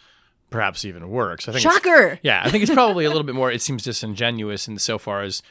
perhaps 0.50 0.86
even 0.86 1.10
works. 1.10 1.48
I 1.48 1.52
think 1.52 1.62
shocker 1.62 2.20
yeah, 2.24 2.42
I 2.44 2.50
think 2.50 2.64
it's 2.64 2.74
probably 2.74 3.06
a 3.06 3.10
little 3.10 3.24
bit 3.24 3.36
more. 3.36 3.52
It 3.52 3.62
seems 3.62 3.84
disingenuous 3.84 4.68
in 4.68 4.78
so 4.80 4.98
far 4.98 5.22
as 5.22 5.44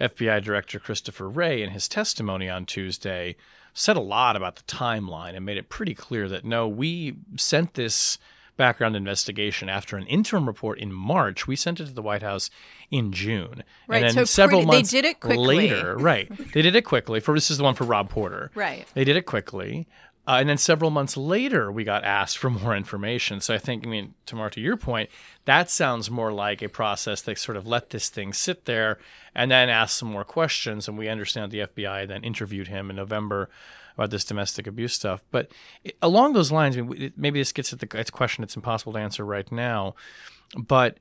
FBI 0.00 0.42
Director 0.42 0.78
Christopher 0.78 1.28
Wray, 1.28 1.62
in 1.62 1.70
his 1.70 1.86
testimony 1.88 2.48
on 2.48 2.64
Tuesday, 2.66 3.36
said 3.74 3.96
a 3.96 4.00
lot 4.00 4.34
about 4.36 4.56
the 4.56 4.62
timeline 4.62 5.36
and 5.36 5.44
made 5.44 5.56
it 5.58 5.68
pretty 5.68 5.94
clear 5.94 6.28
that 6.28 6.44
no, 6.44 6.66
we 6.66 7.16
sent 7.36 7.74
this 7.74 8.18
background 8.56 8.94
investigation 8.94 9.68
after 9.70 9.96
an 9.96 10.06
interim 10.06 10.46
report 10.46 10.78
in 10.78 10.92
March. 10.92 11.46
We 11.46 11.56
sent 11.56 11.80
it 11.80 11.86
to 11.86 11.92
the 11.94 12.02
White 12.02 12.22
House 12.22 12.50
in 12.90 13.10
June, 13.12 13.62
Right, 13.86 14.02
and 14.02 14.04
then 14.08 14.12
so 14.14 14.24
several 14.24 14.60
pretty- 14.60 14.70
they 14.70 14.76
months 14.78 14.90
did 14.90 15.04
it 15.06 15.20
quickly. 15.20 15.56
later, 15.56 15.96
right? 15.96 16.30
They 16.52 16.60
did 16.60 16.76
it 16.76 16.82
quickly. 16.84 17.20
For 17.20 17.32
this 17.34 17.50
is 17.50 17.56
the 17.58 17.64
one 17.64 17.74
for 17.74 17.84
Rob 17.84 18.10
Porter, 18.10 18.50
Right. 18.54 18.86
They 18.94 19.04
did 19.04 19.16
it 19.16 19.24
quickly. 19.24 19.86
Uh, 20.30 20.38
and 20.38 20.48
then 20.48 20.58
several 20.58 20.92
months 20.92 21.16
later, 21.16 21.72
we 21.72 21.82
got 21.82 22.04
asked 22.04 22.38
for 22.38 22.50
more 22.50 22.76
information. 22.76 23.40
So 23.40 23.52
I 23.52 23.58
think, 23.58 23.84
I 23.84 23.90
mean, 23.90 24.14
Tamar, 24.26 24.48
to 24.50 24.60
your 24.60 24.76
point, 24.76 25.10
that 25.44 25.68
sounds 25.68 26.08
more 26.08 26.32
like 26.32 26.62
a 26.62 26.68
process 26.68 27.20
that 27.22 27.36
sort 27.36 27.56
of 27.56 27.66
let 27.66 27.90
this 27.90 28.08
thing 28.08 28.32
sit 28.32 28.64
there 28.64 29.00
and 29.34 29.50
then 29.50 29.68
asked 29.68 29.96
some 29.96 30.12
more 30.12 30.22
questions. 30.22 30.86
And 30.86 30.96
we 30.96 31.08
understand 31.08 31.50
the 31.50 31.66
FBI 31.66 32.06
then 32.06 32.22
interviewed 32.22 32.68
him 32.68 32.90
in 32.90 32.96
November 32.96 33.50
about 33.96 34.10
this 34.10 34.24
domestic 34.24 34.68
abuse 34.68 34.94
stuff. 34.94 35.20
But 35.32 35.50
it, 35.82 35.96
along 36.00 36.34
those 36.34 36.52
lines, 36.52 36.78
I 36.78 36.82
mean, 36.82 37.02
it- 37.02 37.18
maybe 37.18 37.40
this 37.40 37.50
gets 37.50 37.72
at 37.72 37.80
the 37.80 37.88
it's 37.98 38.10
question 38.10 38.44
it's 38.44 38.54
impossible 38.54 38.92
to 38.92 39.00
answer 39.00 39.24
right 39.24 39.50
now. 39.50 39.96
But 40.56 40.98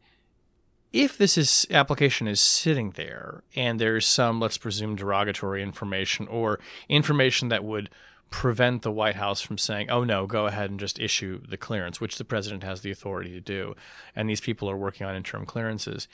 if 0.92 1.20
this 1.20 1.38
is 1.38 1.68
application 1.70 2.28
is 2.28 2.42
sitting 2.42 2.94
there 2.96 3.44
and 3.56 3.80
there's 3.80 4.08
some 4.08 4.40
let's 4.40 4.58
presume 4.58 4.96
derogatory 4.96 5.62
information 5.62 6.28
or 6.28 6.60
information 6.90 7.50
that 7.50 7.64
would 7.64 7.92
prevent 8.30 8.82
the 8.82 8.92
White 8.92 9.16
House 9.16 9.42
from 9.42 9.58
saying, 9.58 9.90
"Oh 9.90 10.04
no, 10.04 10.28
go 10.28 10.46
ahead 10.46 10.70
and 10.70 10.80
just 10.80 11.00
issue 11.00 11.42
the 11.48 11.58
clearance," 11.58 12.00
which 12.00 12.18
the 12.18 12.26
president 12.26 12.64
has 12.64 12.82
the 12.82 12.92
authority 12.92 13.32
to 13.32 13.42
do, 13.42 13.76
and 14.16 14.30
these 14.30 14.42
people 14.42 14.70
are 14.70 14.78
working 14.78 15.06
on 15.06 15.16
interim 15.16 15.46
clearances. 15.46 16.08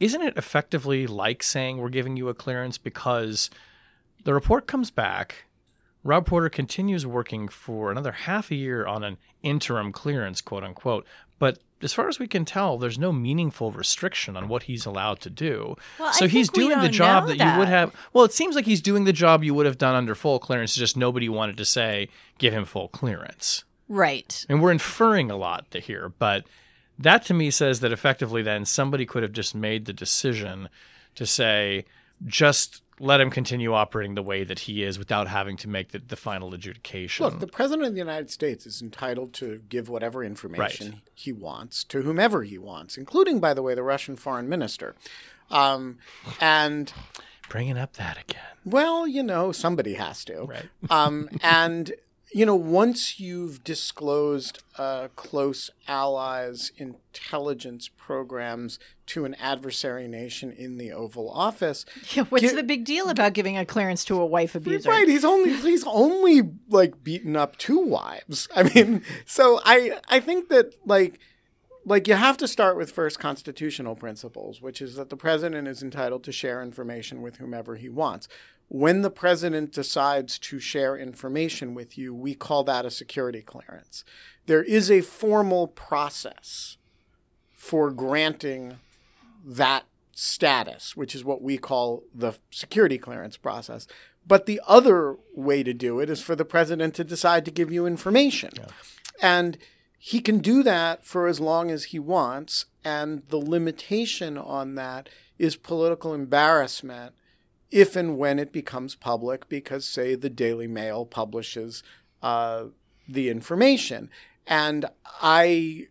Isn't 0.00 0.22
it 0.22 0.36
effectively 0.36 1.06
like 1.06 1.42
saying 1.42 1.78
we're 1.78 1.88
giving 1.88 2.16
you 2.16 2.28
a 2.28 2.34
clearance 2.34 2.78
because 2.78 3.50
the 4.24 4.34
report 4.34 4.66
comes 4.66 4.90
back, 4.90 5.44
Rob 6.04 6.26
Porter 6.26 6.48
continues 6.48 7.06
working 7.06 7.48
for 7.48 7.90
another 7.90 8.12
half 8.12 8.50
a 8.50 8.54
year 8.54 8.86
on 8.86 9.04
an 9.04 9.18
interim 9.42 9.92
clearance, 9.92 10.40
quote 10.40 10.64
unquote. 10.64 11.06
But 11.38 11.58
as 11.80 11.92
far 11.92 12.08
as 12.08 12.18
we 12.18 12.26
can 12.26 12.44
tell, 12.44 12.78
there's 12.78 12.98
no 12.98 13.12
meaningful 13.12 13.72
restriction 13.72 14.36
on 14.36 14.48
what 14.48 14.64
he's 14.64 14.86
allowed 14.86 15.20
to 15.20 15.30
do. 15.30 15.76
Well, 15.98 16.12
so 16.12 16.28
he's 16.28 16.48
doing 16.48 16.80
the 16.80 16.88
job 16.88 17.24
know 17.24 17.34
that, 17.34 17.52
you 17.52 17.58
would 17.58 17.68
have. 17.68 17.94
Well, 18.12 18.24
it 18.24 18.32
seems 18.32 18.54
like 18.54 18.64
he's 18.64 18.80
doing 18.80 19.04
the 19.04 19.12
job 19.12 19.42
you 19.42 19.54
would 19.54 19.66
have 19.66 19.78
done 19.78 19.94
under 19.94 20.14
full 20.14 20.38
clearance. 20.38 20.74
Just 20.74 20.96
nobody 20.96 21.28
wanted 21.28 21.56
to 21.56 21.64
say 21.64 22.08
give 22.38 22.52
him 22.52 22.64
full 22.64 22.88
clearance. 22.88 23.64
right 23.88 24.44
And 24.48 24.62
we're 24.62 24.70
inferring 24.72 25.30
a 25.30 25.36
lot 25.36 25.70
to 25.72 25.80
here, 25.80 26.12
but 26.18 26.44
that 26.98 27.24
to 27.26 27.34
me 27.34 27.50
says 27.50 27.80
that 27.80 27.92
effectively 27.92 28.42
then 28.42 28.64
somebody 28.64 29.04
could 29.06 29.22
have 29.22 29.32
just 29.32 29.54
made 29.54 29.86
the 29.86 29.92
decision 29.92 30.68
to 31.16 31.26
say 31.26 31.84
just 32.24 32.82
let 33.02 33.20
him 33.20 33.30
continue 33.30 33.74
operating 33.74 34.14
the 34.14 34.22
way 34.22 34.44
that 34.44 34.60
he 34.60 34.84
is 34.84 34.96
without 34.96 35.26
having 35.26 35.56
to 35.56 35.68
make 35.68 35.90
the, 35.90 35.98
the 35.98 36.14
final 36.14 36.54
adjudication. 36.54 37.26
Look, 37.26 37.40
the 37.40 37.48
president 37.48 37.88
of 37.88 37.94
the 37.94 37.98
United 37.98 38.30
States 38.30 38.64
is 38.64 38.80
entitled 38.80 39.32
to 39.34 39.60
give 39.68 39.88
whatever 39.88 40.22
information 40.22 41.02
he 41.12 41.32
wants 41.32 41.82
to 41.84 42.02
whomever 42.02 42.44
he 42.44 42.58
wants, 42.58 42.96
including, 42.96 43.40
by 43.40 43.54
the 43.54 43.62
way, 43.62 43.74
the 43.74 43.82
Russian 43.82 44.14
foreign 44.14 44.48
minister. 44.48 44.94
Um, 45.50 45.98
and 46.40 46.92
Bringing 47.48 47.76
up 47.76 47.94
that 47.94 48.18
again. 48.18 48.40
well, 48.64 49.06
you 49.06 49.22
know, 49.24 49.50
somebody 49.50 49.94
has 49.94 50.24
to. 50.26 50.44
Right. 50.44 50.68
Um, 50.88 51.28
and 51.42 51.92
you 52.34 52.46
know, 52.46 52.54
once 52.54 53.20
you've 53.20 53.62
disclosed 53.62 54.62
uh, 54.78 55.08
close 55.16 55.70
allies' 55.86 56.72
intelligence 56.76 57.88
programs 57.96 58.78
to 59.06 59.24
an 59.24 59.34
adversary 59.34 60.08
nation 60.08 60.50
in 60.50 60.78
the 60.78 60.92
Oval 60.92 61.30
Office, 61.30 61.84
yeah, 62.14 62.24
what's 62.24 62.42
Get- 62.42 62.56
the 62.56 62.62
big 62.62 62.84
deal 62.84 63.08
about 63.08 63.32
giving 63.34 63.58
a 63.58 63.66
clearance 63.66 64.04
to 64.06 64.20
a 64.20 64.26
wife 64.26 64.54
abuser 64.54 64.88
Right, 64.90 65.08
he's 65.08 65.24
only 65.24 65.52
he's 65.60 65.84
only 65.86 66.42
like 66.68 67.04
beaten 67.04 67.36
up 67.36 67.58
two 67.58 67.78
wives. 67.78 68.48
I 68.54 68.62
mean, 68.64 69.02
so 69.26 69.60
I 69.64 70.00
I 70.08 70.20
think 70.20 70.48
that 70.48 70.74
like 70.86 71.18
like 71.84 72.08
you 72.08 72.14
have 72.14 72.36
to 72.38 72.48
start 72.48 72.76
with 72.76 72.92
first 72.92 73.18
constitutional 73.18 73.94
principles, 73.96 74.60
which 74.60 74.80
is 74.80 74.96
that 74.96 75.10
the 75.10 75.16
president 75.16 75.68
is 75.68 75.82
entitled 75.82 76.24
to 76.24 76.32
share 76.32 76.62
information 76.62 77.22
with 77.22 77.36
whomever 77.36 77.76
he 77.76 77.88
wants. 77.88 78.28
When 78.68 79.02
the 79.02 79.10
president 79.10 79.72
decides 79.72 80.38
to 80.38 80.58
share 80.58 80.96
information 80.96 81.74
with 81.74 81.98
you, 81.98 82.14
we 82.14 82.34
call 82.34 82.64
that 82.64 82.86
a 82.86 82.90
security 82.90 83.42
clearance. 83.42 84.04
There 84.46 84.62
is 84.62 84.90
a 84.90 85.02
formal 85.02 85.68
process 85.68 86.78
for 87.52 87.90
granting 87.90 88.78
that 89.44 89.84
status, 90.12 90.96
which 90.96 91.14
is 91.14 91.24
what 91.24 91.42
we 91.42 91.58
call 91.58 92.04
the 92.14 92.34
security 92.50 92.98
clearance 92.98 93.36
process. 93.36 93.86
But 94.26 94.46
the 94.46 94.60
other 94.66 95.16
way 95.34 95.62
to 95.62 95.74
do 95.74 96.00
it 96.00 96.08
is 96.08 96.22
for 96.22 96.36
the 96.36 96.44
president 96.44 96.94
to 96.94 97.04
decide 97.04 97.44
to 97.44 97.50
give 97.50 97.72
you 97.72 97.86
information. 97.86 98.50
And 99.20 99.58
he 100.04 100.18
can 100.18 100.38
do 100.38 100.64
that 100.64 101.04
for 101.04 101.28
as 101.28 101.38
long 101.38 101.70
as 101.70 101.84
he 101.84 101.98
wants. 102.00 102.66
And 102.84 103.22
the 103.28 103.36
limitation 103.36 104.36
on 104.36 104.74
that 104.74 105.08
is 105.38 105.54
political 105.54 106.12
embarrassment 106.12 107.14
if 107.70 107.94
and 107.94 108.18
when 108.18 108.40
it 108.40 108.52
becomes 108.52 108.96
public, 108.96 109.48
because, 109.48 109.84
say, 109.84 110.16
the 110.16 110.28
Daily 110.28 110.66
Mail 110.66 111.06
publishes 111.06 111.84
uh, 112.20 112.64
the 113.08 113.30
information. 113.30 114.10
And 114.44 114.86
I 115.20 115.86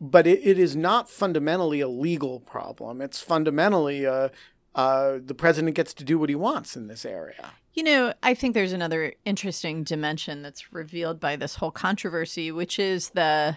but 0.00 0.28
it, 0.28 0.46
it 0.46 0.60
is 0.60 0.76
not 0.76 1.10
fundamentally 1.10 1.80
a 1.80 1.88
legal 1.88 2.38
problem. 2.38 3.00
It's 3.00 3.20
fundamentally 3.20 4.04
a, 4.04 4.30
uh, 4.76 5.18
the 5.24 5.34
president 5.34 5.74
gets 5.74 5.94
to 5.94 6.04
do 6.04 6.18
what 6.18 6.28
he 6.28 6.34
wants 6.34 6.76
in 6.76 6.86
this 6.86 7.06
area. 7.06 7.52
You 7.72 7.82
know, 7.82 8.12
I 8.22 8.34
think 8.34 8.54
there's 8.54 8.74
another 8.74 9.14
interesting 9.24 9.82
dimension 9.82 10.42
that's 10.42 10.72
revealed 10.72 11.18
by 11.18 11.36
this 11.36 11.56
whole 11.56 11.70
controversy, 11.70 12.52
which 12.52 12.78
is 12.78 13.10
the 13.10 13.56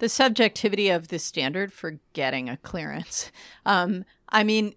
the 0.00 0.08
subjectivity 0.08 0.90
of 0.90 1.08
the 1.08 1.18
standard 1.18 1.72
for 1.72 1.98
getting 2.12 2.48
a 2.48 2.56
clearance. 2.56 3.32
Um, 3.66 4.04
I 4.28 4.44
mean, 4.44 4.74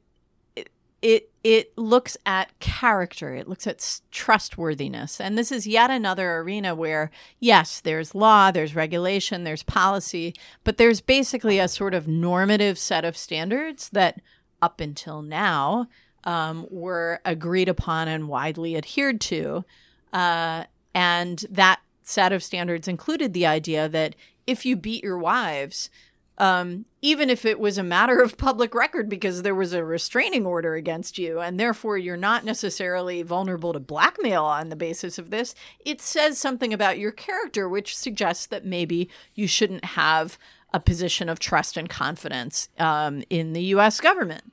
it, 0.56 0.70
it 1.02 1.32
it 1.44 1.78
looks 1.78 2.16
at 2.26 2.58
character, 2.60 3.34
it 3.34 3.48
looks 3.48 3.66
at 3.66 4.02
trustworthiness, 4.12 5.20
and 5.20 5.36
this 5.36 5.52
is 5.52 5.66
yet 5.66 5.90
another 5.90 6.38
arena 6.38 6.76
where 6.76 7.10
yes, 7.40 7.82
there's 7.82 8.14
law, 8.14 8.52
there's 8.52 8.76
regulation, 8.76 9.44
there's 9.44 9.64
policy, 9.64 10.36
but 10.64 10.78
there's 10.78 11.02
basically 11.02 11.58
a 11.58 11.68
sort 11.68 11.96
of 11.96 12.08
normative 12.08 12.78
set 12.78 13.04
of 13.04 13.18
standards 13.18 13.90
that 13.90 14.22
up 14.62 14.80
until 14.80 15.22
now 15.22 15.88
um, 16.24 16.68
were 16.70 17.20
agreed 17.26 17.70
upon 17.70 18.08
and 18.08 18.28
widely 18.28 18.78
adhered 18.78 19.20
to. 19.22 19.66
Uh, 20.14 20.66
and 20.94 21.46
that 21.50 21.80
set 22.04 22.34
of 22.34 22.44
standards 22.44 22.88
included 22.88 23.34
the 23.34 23.46
idea 23.46 23.88
that 23.90 24.16
if 24.46 24.66
you 24.66 24.76
beat 24.76 25.04
your 25.04 25.18
wives, 25.18 25.90
um, 26.38 26.86
even 27.02 27.30
if 27.30 27.46
it 27.46 27.60
was 27.60 27.78
a 27.78 27.84
matter 27.84 28.20
of 28.22 28.38
public 28.38 28.74
record 28.74 29.08
because 29.08 29.44
there 29.44 29.56
was 29.56 29.74
a 29.74 29.86
restraining 29.86 30.46
order 30.46 30.74
against 30.74 31.18
you, 31.18 31.40
and 31.40 31.60
therefore 31.60 31.98
you're 31.98 32.18
not 32.18 32.44
necessarily 32.44 33.22
vulnerable 33.22 33.74
to 33.74 33.80
blackmail 33.80 34.44
on 34.44 34.70
the 34.70 34.76
basis 34.76 35.20
of 35.20 35.30
this, 35.30 35.54
it 35.86 36.02
says 36.02 36.38
something 36.38 36.74
about 36.74 36.98
your 36.98 37.12
character, 37.12 37.70
which 37.70 37.96
suggests 37.96 38.48
that 38.48 38.66
maybe 38.66 39.10
you 39.36 39.48
shouldn't 39.48 39.86
have 39.86 40.40
a 40.74 40.80
position 40.80 41.30
of 41.30 41.40
trust 41.40 41.78
and 41.78 41.90
confidence 41.90 42.70
um, 42.80 43.24
in 43.30 43.54
the 43.54 43.64
US 43.76 44.00
government. 44.00 44.44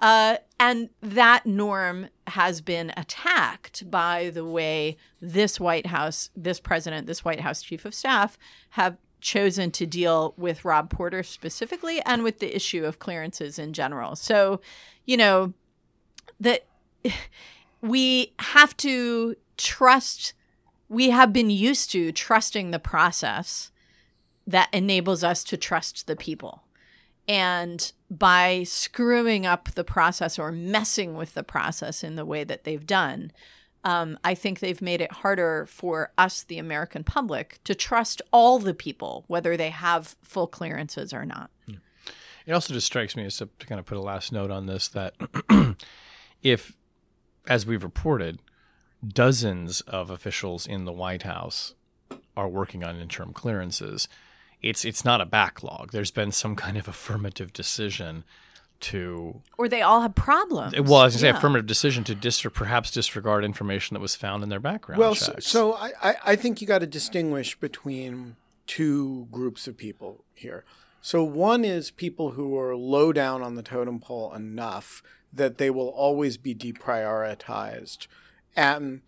Uh, 0.00 0.36
and 0.58 0.90
that 1.00 1.46
norm 1.46 2.08
has 2.26 2.60
been 2.60 2.92
attacked 2.96 3.88
by 3.90 4.30
the 4.30 4.44
way 4.44 4.96
this 5.20 5.60
White 5.60 5.86
House, 5.86 6.30
this 6.36 6.60
president, 6.60 7.06
this 7.06 7.24
White 7.24 7.40
House 7.40 7.62
chief 7.62 7.84
of 7.84 7.94
staff 7.94 8.36
have 8.70 8.96
chosen 9.20 9.70
to 9.70 9.86
deal 9.86 10.34
with 10.36 10.64
Rob 10.64 10.90
Porter 10.90 11.22
specifically 11.22 12.00
and 12.02 12.22
with 12.22 12.40
the 12.40 12.54
issue 12.54 12.84
of 12.84 12.98
clearances 12.98 13.58
in 13.58 13.72
general. 13.72 14.16
So, 14.16 14.60
you 15.06 15.16
know, 15.16 15.54
that 16.40 16.66
we 17.80 18.34
have 18.38 18.76
to 18.78 19.36
trust, 19.56 20.34
we 20.88 21.10
have 21.10 21.32
been 21.32 21.50
used 21.50 21.90
to 21.92 22.12
trusting 22.12 22.70
the 22.70 22.78
process 22.78 23.70
that 24.46 24.68
enables 24.72 25.24
us 25.24 25.44
to 25.44 25.56
trust 25.56 26.06
the 26.06 26.16
people. 26.16 26.64
And 27.26 27.92
by 28.10 28.64
screwing 28.64 29.46
up 29.46 29.70
the 29.70 29.84
process 29.84 30.38
or 30.38 30.52
messing 30.52 31.14
with 31.14 31.34
the 31.34 31.42
process 31.42 32.04
in 32.04 32.16
the 32.16 32.26
way 32.26 32.44
that 32.44 32.64
they've 32.64 32.86
done, 32.86 33.32
um, 33.82 34.18
I 34.24 34.34
think 34.34 34.60
they've 34.60 34.80
made 34.80 35.00
it 35.00 35.12
harder 35.12 35.66
for 35.66 36.12
us, 36.16 36.42
the 36.42 36.58
American 36.58 37.04
public, 37.04 37.60
to 37.64 37.74
trust 37.74 38.22
all 38.32 38.58
the 38.58 38.74
people, 38.74 39.24
whether 39.26 39.56
they 39.56 39.70
have 39.70 40.16
full 40.22 40.46
clearances 40.46 41.12
or 41.12 41.24
not. 41.24 41.50
It 42.46 42.52
also 42.52 42.74
just 42.74 42.86
strikes 42.86 43.16
me 43.16 43.24
as 43.24 43.38
to, 43.38 43.48
to 43.58 43.66
kind 43.66 43.78
of 43.78 43.86
put 43.86 43.96
a 43.96 44.02
last 44.02 44.32
note 44.32 44.50
on 44.50 44.66
this 44.66 44.88
that 44.88 45.14
if, 46.42 46.76
as 47.46 47.64
we've 47.64 47.82
reported, 47.82 48.40
dozens 49.06 49.80
of 49.82 50.10
officials 50.10 50.66
in 50.66 50.84
the 50.84 50.92
White 50.92 51.22
House 51.22 51.74
are 52.36 52.48
working 52.48 52.84
on 52.84 52.96
interim 52.96 53.32
clearances, 53.32 54.08
it's 54.62 54.84
it's 54.84 55.04
not 55.04 55.20
a 55.20 55.26
backlog. 55.26 55.92
There's 55.92 56.10
been 56.10 56.32
some 56.32 56.56
kind 56.56 56.76
of 56.76 56.88
affirmative 56.88 57.52
decision 57.52 58.24
to 58.80 59.40
Or 59.56 59.68
they 59.68 59.82
all 59.82 60.00
have 60.02 60.14
problems. 60.14 60.74
well, 60.78 60.96
I 61.00 61.04
was 61.04 61.14
gonna 61.14 61.20
say 61.20 61.28
affirmative 61.30 61.66
decision 61.66 62.04
to 62.04 62.14
dis 62.14 62.44
or 62.44 62.50
perhaps 62.50 62.90
disregard 62.90 63.44
information 63.44 63.94
that 63.94 64.00
was 64.00 64.14
found 64.14 64.42
in 64.42 64.48
their 64.48 64.60
background 64.60 64.98
Well, 65.00 65.14
so, 65.14 65.32
checks. 65.32 65.46
so 65.46 65.74
I, 65.74 65.92
I, 66.02 66.14
I 66.26 66.36
think 66.36 66.60
you 66.60 66.66
got 66.66 66.80
to 66.80 66.86
distinguish 66.86 67.58
between 67.58 68.36
two 68.66 69.28
groups 69.30 69.66
of 69.66 69.76
people 69.76 70.24
here. 70.34 70.64
So 71.00 71.22
one 71.22 71.64
is 71.64 71.90
people 71.90 72.32
who 72.32 72.58
are 72.58 72.74
low 72.76 73.12
down 73.12 73.42
on 73.42 73.54
the 73.54 73.62
totem 73.62 74.00
pole 74.00 74.32
enough 74.34 75.02
that 75.32 75.58
they 75.58 75.70
will 75.70 75.88
always 75.88 76.36
be 76.36 76.54
deprioritized, 76.54 78.06
and 78.56 79.02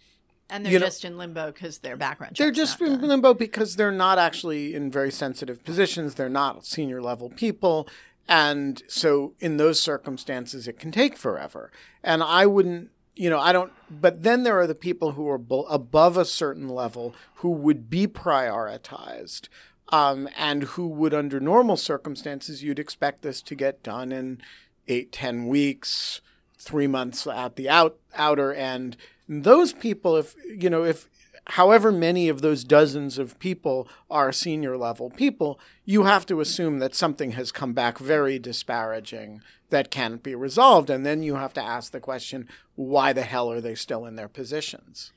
and 0.51 0.65
they're 0.65 0.73
you 0.75 0.79
know- 0.79 0.87
just 0.87 1.05
in 1.05 1.19
limbo 1.19 1.53
because 1.53 1.79
their 1.79 1.97
background 1.97 2.37
they're 2.37 2.51
just 2.51 2.81
in 2.81 2.99
done. 3.01 3.09
limbo 3.09 3.35
because 3.35 3.77
they're 3.77 3.91
not 3.93 4.19
actually 4.19 4.75
in 4.75 4.91
very 4.91 5.11
sensitive 5.11 5.65
positions. 5.65 6.15
They're 6.15 6.29
not 6.29 6.65
senior 6.67 7.01
level 7.03 7.31
people. 7.31 7.89
And 8.29 8.83
so 8.89 9.35
in 9.39 9.57
those 9.57 9.81
circumstances, 9.81 10.67
it 10.67 10.79
can 10.79 10.91
take 10.91 11.17
forever. 11.17 11.71
And 12.03 12.23
I 12.23 12.45
wouldn't, 12.47 12.91
you 13.15 13.31
know, 13.31 13.39
I 13.39 13.53
don't, 13.53 13.73
but 13.89 14.25
then 14.25 14.43
there 14.43 14.59
are 14.59 14.67
the 14.67 14.75
people 14.75 15.13
who 15.13 15.29
are 15.29 15.39
bo- 15.39 15.63
above 15.65 16.17
a 16.17 16.25
certain 16.25 16.69
level 16.69 17.15
who 17.37 17.51
would 17.51 17.89
be 17.89 18.07
prioritized. 18.07 19.49
Um, 19.91 20.29
and 20.37 20.65
who 20.65 20.89
would, 20.89 21.15
under 21.15 21.39
normal 21.39 21.77
circumstances, 21.77 22.65
you'd 22.65 22.81
expect 22.81 23.23
this 23.23 23.41
to 23.43 23.55
get 23.55 23.85
done 23.85 24.11
in 24.11 24.41
eight, 24.89 25.13
ten 25.13 25.47
weeks, 25.47 26.21
three 26.59 26.89
months 26.89 27.25
at 27.29 27.55
the 27.55 27.69
out 27.69 27.97
outer 28.17 28.53
end. 28.53 28.97
Those 29.29 29.73
people, 29.73 30.17
if 30.17 30.35
you 30.47 30.71
know, 30.71 30.85
if 30.85 31.09
however 31.51 31.93
many 31.93 32.29
of 32.29 32.43
those 32.43 32.65
dozens 32.65 33.19
of 33.19 33.39
people 33.39 33.89
are 34.11 34.33
senior 34.33 34.77
level 34.77 35.11
people, 35.11 35.61
you 35.85 36.05
have 36.05 36.27
to 36.27 36.41
assume 36.41 36.79
that 36.79 36.95
something 36.95 37.33
has 37.33 37.53
come 37.53 37.73
back 37.73 37.99
very 37.99 38.39
disparaging 38.39 39.43
that 39.71 39.91
can't 39.91 40.23
be 40.23 40.35
resolved, 40.35 40.91
and 40.91 41.05
then 41.05 41.23
you 41.23 41.35
have 41.35 41.53
to 41.55 41.63
ask 41.63 41.93
the 41.93 42.01
question: 42.01 42.49
Why 42.75 43.13
the 43.13 43.23
hell 43.23 43.51
are 43.51 43.61
they 43.61 43.75
still 43.75 44.07
in 44.07 44.17
their 44.17 44.29
positions? 44.29 45.13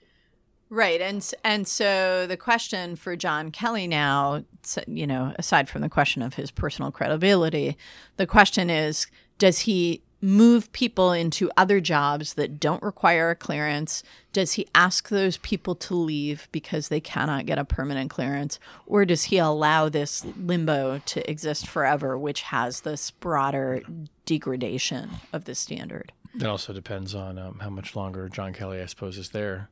Right, 0.72 1.02
and 1.02 1.28
and 1.44 1.68
so 1.68 2.28
the 2.28 2.38
question 2.38 2.96
for 2.96 3.16
John 3.16 3.50
Kelly 3.50 3.88
now, 3.88 4.44
you 4.86 5.08
know, 5.08 5.34
aside 5.40 5.68
from 5.68 5.82
the 5.82 5.90
question 5.90 6.22
of 6.22 6.36
his 6.36 6.52
personal 6.52 6.92
credibility, 6.92 7.76
the 8.18 8.28
question 8.28 8.70
is, 8.70 9.08
does 9.40 9.60
he 9.60 10.04
move 10.22 10.72
people 10.72 11.12
into 11.12 11.52
other 11.56 11.80
jobs 11.80 12.34
that 12.36 12.60
don't 12.60 12.84
require 12.84 13.30
a 13.30 13.36
clearance? 13.36 14.04
Does 14.34 14.54
he 14.54 14.68
ask 14.76 15.10
those 15.10 15.38
people 15.38 15.76
to 15.76 15.96
leave 15.96 16.48
because 16.52 16.90
they 16.90 17.00
cannot 17.00 17.46
get 17.46 17.58
a 17.58 17.66
permanent 17.66 18.10
clearance, 18.10 18.60
or 18.86 19.06
does 19.06 19.26
he 19.26 19.38
allow 19.38 19.90
this 19.90 20.26
limbo 20.38 21.02
to 21.06 21.30
exist 21.30 21.68
forever, 21.68 22.18
which 22.18 22.42
has 22.42 22.82
this 22.82 23.12
broader 23.12 23.82
degradation 24.26 25.10
of 25.34 25.46
the 25.46 25.56
standard? 25.56 26.12
it 26.36 26.46
also 26.46 26.74
depends 26.74 27.16
on 27.16 27.38
um, 27.38 27.60
how 27.60 27.70
much 27.70 27.96
longer 27.96 28.30
John 28.30 28.54
Kelly, 28.54 28.82
I 28.82 28.86
suppose, 28.86 29.18
is 29.18 29.30
there. 29.30 29.70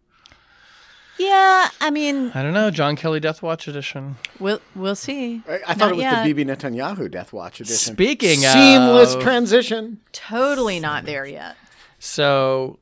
Yeah, 1.19 1.69
I 1.82 1.89
mean, 1.89 2.32
I 2.36 2.43
don't 2.43 2.53
know. 2.53 2.69
John 2.69 2.95
Kelly 2.95 3.19
Death 3.19 3.41
Watch 3.41 3.67
edition. 3.67 4.17
we'll 4.39 4.60
we'll 4.75 4.95
see. 4.95 5.41
I, 5.49 5.60
I 5.69 5.73
thought 5.73 5.89
it 5.89 5.95
was 5.95 6.03
yet. 6.03 6.23
the 6.23 6.34
Bibi 6.34 6.51
Netanyahu 6.51 7.10
Death 7.10 7.34
Watch 7.34 7.60
edition. 7.60 7.93
Speaking 7.95 8.39
seamless 8.39 9.15
of- 9.15 9.21
transition. 9.23 9.99
Totally 10.12 10.80
not 10.80 11.06
there 11.06 11.25
yet. 11.25 11.56
So 11.99 12.77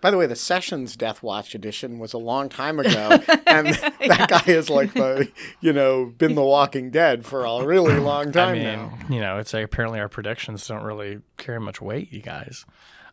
By 0.00 0.12
the 0.12 0.16
way, 0.16 0.26
the 0.26 0.36
Sessions 0.36 0.94
Death 0.96 1.22
Watch 1.24 1.54
edition 1.56 1.98
was 1.98 2.12
a 2.12 2.18
long 2.18 2.48
time 2.48 2.78
ago, 2.78 2.90
and 3.48 3.66
that 4.06 4.26
guy 4.28 4.52
has 4.52 4.70
like 4.70 4.94
the 4.94 5.28
you 5.60 5.72
know 5.72 6.06
been 6.16 6.36
the 6.36 6.44
Walking 6.44 6.90
Dead 6.90 7.26
for 7.26 7.44
a 7.44 7.64
really 7.64 7.98
long 7.98 8.30
time 8.30 8.50
I 8.50 8.52
mean, 8.52 8.62
now. 8.62 8.98
you 9.10 9.20
know, 9.20 9.38
it's 9.38 9.52
like 9.52 9.64
apparently 9.64 9.98
our 9.98 10.08
predictions 10.08 10.66
don't 10.68 10.84
really 10.84 11.20
carry 11.36 11.58
much 11.58 11.80
weight, 11.80 12.12
you 12.12 12.20
guys. 12.22 12.64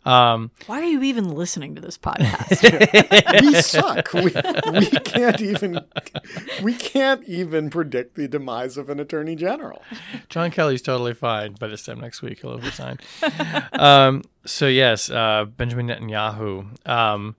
Um, 0.05 0.51
Why 0.67 0.81
are 0.81 0.85
you 0.85 1.01
even 1.03 1.29
listening 1.29 1.75
to 1.75 1.81
this 1.81 1.97
podcast? 2.05 3.41
we 3.41 3.53
suck. 3.61 4.13
We, 4.13 4.79
we 4.79 4.85
can't 4.99 5.41
even 5.41 5.79
we 6.61 6.73
can't 6.75 7.23
even 7.23 7.69
predict 7.69 8.15
the 8.15 8.27
demise 8.27 8.77
of 8.77 8.89
an 8.89 8.99
attorney 8.99 9.35
general. 9.35 9.81
John 10.29 10.51
Kelly's 10.51 10.81
totally 10.81 11.13
fine, 11.13 11.55
but 11.59 11.71
it's 11.71 11.83
time 11.83 11.99
next 11.99 12.21
week 12.21 12.41
he'll 12.41 12.59
resign. 12.59 12.99
um, 13.73 14.23
so 14.45 14.67
yes, 14.67 15.09
uh, 15.09 15.45
Benjamin 15.45 15.87
Netanyahu. 15.87 16.87
Um, 16.87 17.35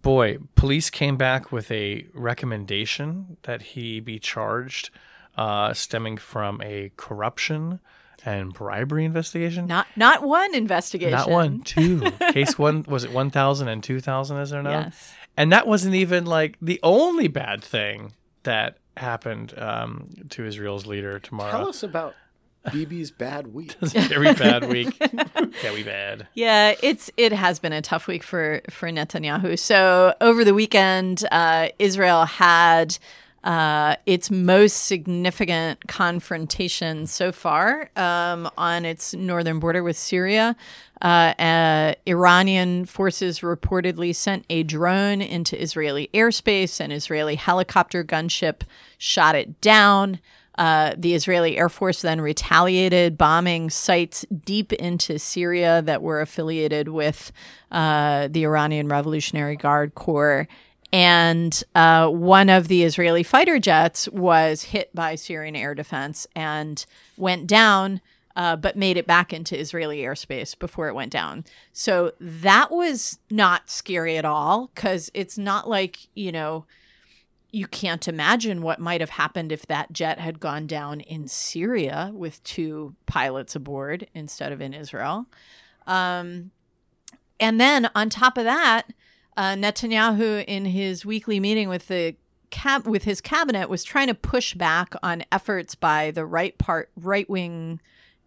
boy, 0.00 0.38
police 0.54 0.88
came 0.90 1.16
back 1.16 1.52
with 1.52 1.70
a 1.70 2.06
recommendation 2.14 3.36
that 3.42 3.60
he 3.62 4.00
be 4.00 4.18
charged, 4.18 4.90
uh, 5.36 5.74
stemming 5.74 6.16
from 6.16 6.60
a 6.62 6.90
corruption 6.96 7.80
and 8.24 8.52
bribery 8.52 9.04
investigation. 9.04 9.66
not 9.66 9.86
not 9.96 10.22
one 10.22 10.54
investigation. 10.54 11.12
Not 11.12 11.30
one, 11.30 11.60
two. 11.64 12.00
Case 12.32 12.58
one 12.58 12.84
was 12.88 13.04
it 13.04 13.12
1,000 13.12 13.68
and 13.68 13.82
2,000, 13.82 14.36
is 14.38 14.50
there 14.50 14.62
now? 14.62 14.70
Yes. 14.70 15.14
And 15.36 15.52
that 15.52 15.66
wasn't 15.66 15.94
even 15.94 16.26
like 16.26 16.56
the 16.60 16.80
only 16.82 17.28
bad 17.28 17.62
thing 17.62 18.12
that 18.42 18.78
happened 18.96 19.54
um, 19.58 20.08
to 20.30 20.44
Israel's 20.44 20.86
leader 20.86 21.18
Tamara. 21.18 21.50
Tell 21.50 21.68
us 21.68 21.82
about 21.82 22.14
Bibi's 22.66 23.10
bad 23.10 23.54
week. 23.54 23.76
It's 23.80 23.92
very 24.08 24.34
bad 24.34 24.68
week. 24.68 24.94
Very 25.62 25.82
bad. 25.82 26.26
Yeah, 26.34 26.74
it's 26.82 27.10
it 27.16 27.32
has 27.32 27.58
been 27.58 27.72
a 27.72 27.82
tough 27.82 28.06
week 28.06 28.22
for 28.22 28.60
for 28.70 28.88
Netanyahu. 28.90 29.58
So 29.58 30.14
over 30.20 30.44
the 30.44 30.54
weekend, 30.54 31.24
uh, 31.32 31.68
Israel 31.78 32.24
had 32.24 32.98
uh, 33.42 33.96
its 34.04 34.30
most 34.30 34.84
significant 34.84 35.86
confrontation 35.88 37.06
so 37.06 37.32
far 37.32 37.90
um, 37.96 38.50
on 38.58 38.84
its 38.84 39.14
northern 39.14 39.58
border 39.58 39.82
with 39.82 39.96
Syria. 39.96 40.56
Uh, 41.00 41.32
uh, 41.38 41.94
Iranian 42.06 42.84
forces 42.84 43.40
reportedly 43.40 44.14
sent 44.14 44.44
a 44.50 44.62
drone 44.62 45.22
into 45.22 45.60
Israeli 45.60 46.10
airspace. 46.12 46.80
An 46.80 46.92
Israeli 46.92 47.36
helicopter 47.36 48.04
gunship 48.04 48.60
shot 48.98 49.34
it 49.34 49.60
down. 49.62 50.20
Uh, 50.58 50.94
the 50.98 51.14
Israeli 51.14 51.56
Air 51.56 51.70
Force 51.70 52.02
then 52.02 52.20
retaliated, 52.20 53.16
bombing 53.16 53.70
sites 53.70 54.26
deep 54.44 54.74
into 54.74 55.18
Syria 55.18 55.80
that 55.80 56.02
were 56.02 56.20
affiliated 56.20 56.88
with 56.88 57.32
uh, 57.70 58.28
the 58.30 58.44
Iranian 58.44 58.88
Revolutionary 58.88 59.56
Guard 59.56 59.94
Corps. 59.94 60.46
And 60.92 61.62
uh, 61.74 62.08
one 62.08 62.48
of 62.48 62.68
the 62.68 62.82
Israeli 62.82 63.22
fighter 63.22 63.58
jets 63.58 64.08
was 64.08 64.64
hit 64.64 64.94
by 64.94 65.14
Syrian 65.14 65.54
air 65.56 65.74
defense 65.74 66.26
and 66.34 66.84
went 67.16 67.46
down. 67.46 68.00
uh, 68.36 68.56
but 68.56 68.76
made 68.76 68.96
it 68.96 69.06
back 69.06 69.32
into 69.32 69.58
Israeli 69.58 69.98
airspace 69.98 70.58
before 70.58 70.88
it 70.88 70.94
went 70.94 71.12
down. 71.12 71.44
So 71.72 72.12
that 72.20 72.70
was 72.70 73.18
not 73.30 73.68
scary 73.70 74.16
at 74.16 74.24
all 74.24 74.70
because 74.74 75.10
it's 75.14 75.36
not 75.36 75.68
like, 75.68 76.08
you 76.14 76.32
know, 76.32 76.64
you 77.50 77.66
can't 77.66 78.06
imagine 78.06 78.62
what 78.62 78.78
might 78.78 79.00
have 79.00 79.10
happened 79.10 79.50
if 79.50 79.66
that 79.66 79.92
jet 79.92 80.20
had 80.20 80.38
gone 80.38 80.68
down 80.68 81.00
in 81.00 81.26
Syria 81.26 82.12
with 82.14 82.42
two 82.44 82.94
pilots 83.06 83.56
aboard 83.56 84.06
instead 84.14 84.52
of 84.52 84.60
in 84.60 84.72
Israel. 84.72 85.26
Um, 85.86 86.52
and 87.40 87.60
then 87.60 87.90
on 87.94 88.08
top 88.08 88.38
of 88.38 88.44
that, 88.44 88.82
uh, 89.36 89.54
Netanyahu, 89.54 90.44
in 90.46 90.66
his 90.66 91.04
weekly 91.04 91.40
meeting 91.40 91.68
with 91.68 91.88
the 91.88 92.16
cab 92.50 92.86
with 92.86 93.04
his 93.04 93.20
cabinet, 93.20 93.68
was 93.68 93.84
trying 93.84 94.08
to 94.08 94.14
push 94.14 94.54
back 94.54 94.94
on 95.02 95.24
efforts 95.30 95.74
by 95.74 96.10
the 96.10 96.26
right 96.26 96.56
part, 96.58 96.90
right 96.96 97.28
wing 97.28 97.80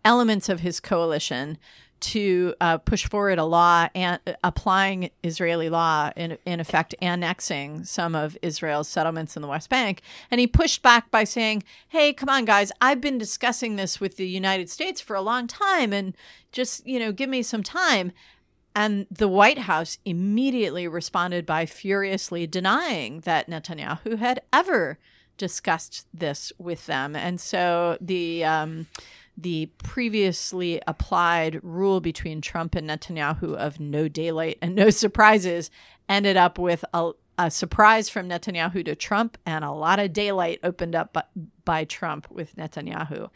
elements 0.05 0.49
of 0.49 0.61
his 0.61 0.79
coalition 0.79 1.57
to 2.03 2.53
uh, 2.59 2.77
push 2.79 3.07
forward 3.07 3.39
a 3.39 3.45
law 3.45 3.87
and 3.95 4.19
uh, 4.27 4.33
applying 4.43 5.09
Israeli 5.23 5.69
law 5.69 6.11
in 6.17 6.37
in 6.45 6.59
effect 6.59 6.93
annexing 7.01 7.85
some 7.85 8.13
of 8.13 8.37
Israel's 8.41 8.89
settlements 8.89 9.37
in 9.37 9.41
the 9.41 9.47
West 9.47 9.69
Bank. 9.69 10.01
And 10.29 10.41
he 10.41 10.45
pushed 10.45 10.81
back 10.81 11.09
by 11.11 11.23
saying 11.23 11.63
hey 11.87 12.11
come 12.11 12.27
on 12.27 12.43
guys. 12.43 12.73
I've 12.81 12.99
been 12.99 13.17
discussing 13.17 13.77
this 13.77 14.01
with 14.01 14.17
the 14.17 14.27
United 14.27 14.69
States 14.69 14.99
for 14.99 15.15
a 15.15 15.21
long 15.21 15.47
time 15.47 15.93
and 15.93 16.13
just 16.51 16.85
you 16.85 16.99
know 16.99 17.13
give 17.13 17.29
me 17.29 17.41
some 17.41 17.63
time 17.63 18.11
and 18.75 19.05
the 19.11 19.27
White 19.27 19.59
House 19.59 19.97
immediately 20.05 20.87
responded 20.87 21.45
by 21.45 21.65
furiously 21.65 22.47
denying 22.47 23.21
that 23.21 23.49
Netanyahu 23.49 24.17
had 24.17 24.41
ever 24.51 24.97
discussed 25.37 26.07
this 26.13 26.51
with 26.57 26.85
them 26.85 27.15
and 27.15 27.39
so 27.41 27.97
the 27.99 28.43
um, 28.45 28.87
the 29.37 29.67
previously 29.83 30.81
applied 30.85 31.59
rule 31.63 31.99
between 31.99 32.41
Trump 32.41 32.75
and 32.75 32.89
Netanyahu 32.89 33.55
of 33.55 33.79
no 33.79 34.07
daylight 34.07 34.57
and 34.61 34.75
no 34.75 34.89
surprises 34.91 35.71
ended 36.07 36.37
up 36.37 36.59
with 36.59 36.85
a, 36.93 37.11
a 37.37 37.49
surprise 37.49 38.09
from 38.09 38.29
Netanyahu 38.29 38.85
to 38.85 38.95
Trump 38.95 39.37
and 39.45 39.63
a 39.63 39.71
lot 39.71 39.99
of 39.99 40.13
daylight 40.13 40.59
opened 40.63 40.95
up 40.95 41.13
by, 41.13 41.23
by 41.65 41.83
Trump 41.85 42.29
with 42.29 42.55
Netanyahu. 42.55 43.29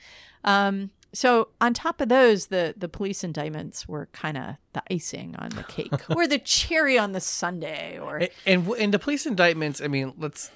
Um, 0.43 0.91
so 1.21 1.49
on 1.59 1.73
top 1.73 1.97
of 2.01 2.09
those, 2.09 2.39
the 2.47 2.63
the 2.77 2.89
police 2.97 3.23
indictments 3.23 3.87
were 3.87 4.05
kind 4.23 4.37
of 4.37 4.45
the 4.73 4.83
icing 4.95 5.35
on 5.43 5.49
the 5.59 5.63
cake, 5.63 5.91
or 6.15 6.27
the 6.27 6.39
cherry 6.39 6.97
on 7.03 7.09
the 7.13 7.19
sundae, 7.37 7.97
or 7.97 8.17
And, 8.17 8.29
and 8.45 8.67
and 8.83 8.93
the 8.95 8.99
police 8.99 9.25
indictments. 9.25 9.77
I 9.81 9.87
mean, 9.87 10.13
let's. 10.17 10.51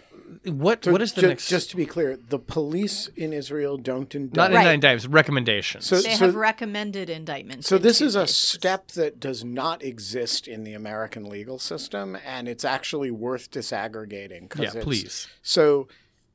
What 0.46 0.86
So 0.86 0.92
what 0.94 1.02
is 1.02 1.12
the 1.14 1.22
ju- 1.22 1.28
next? 1.28 1.50
Just 1.50 1.72
to 1.72 1.76
be 1.76 1.86
clear, 1.86 2.18
the 2.36 2.40
police 2.40 3.10
in 3.18 3.34
Israel 3.34 3.76
don't 3.78 4.14
indict. 4.16 4.52
not 4.52 4.56
Right. 4.56 4.74
indictments, 4.74 5.06
recommendations. 5.08 5.86
So- 5.88 6.00
they 6.02 6.16
have 6.26 6.36
recommended 6.36 7.10
indictments. 7.10 7.68
So 7.68 7.76
in 7.76 7.82
this 7.82 8.00
two 8.00 8.06
is 8.06 8.16
a 8.16 8.28
step 8.28 8.84
that 9.00 9.20
does 9.20 9.44
not 9.44 9.84
exist 9.84 10.48
in 10.48 10.64
the 10.64 10.74
American 10.74 11.24
legal 11.38 11.60
system, 11.60 12.18
and 12.26 12.48
it's 12.48 12.64
actually 12.64 13.12
worth 13.12 13.52
disaggregating. 13.52 14.48
'cause 14.50 14.62
Yeah, 14.64 14.70
it's- 14.70 14.84
please. 14.86 15.28
So, 15.42 15.88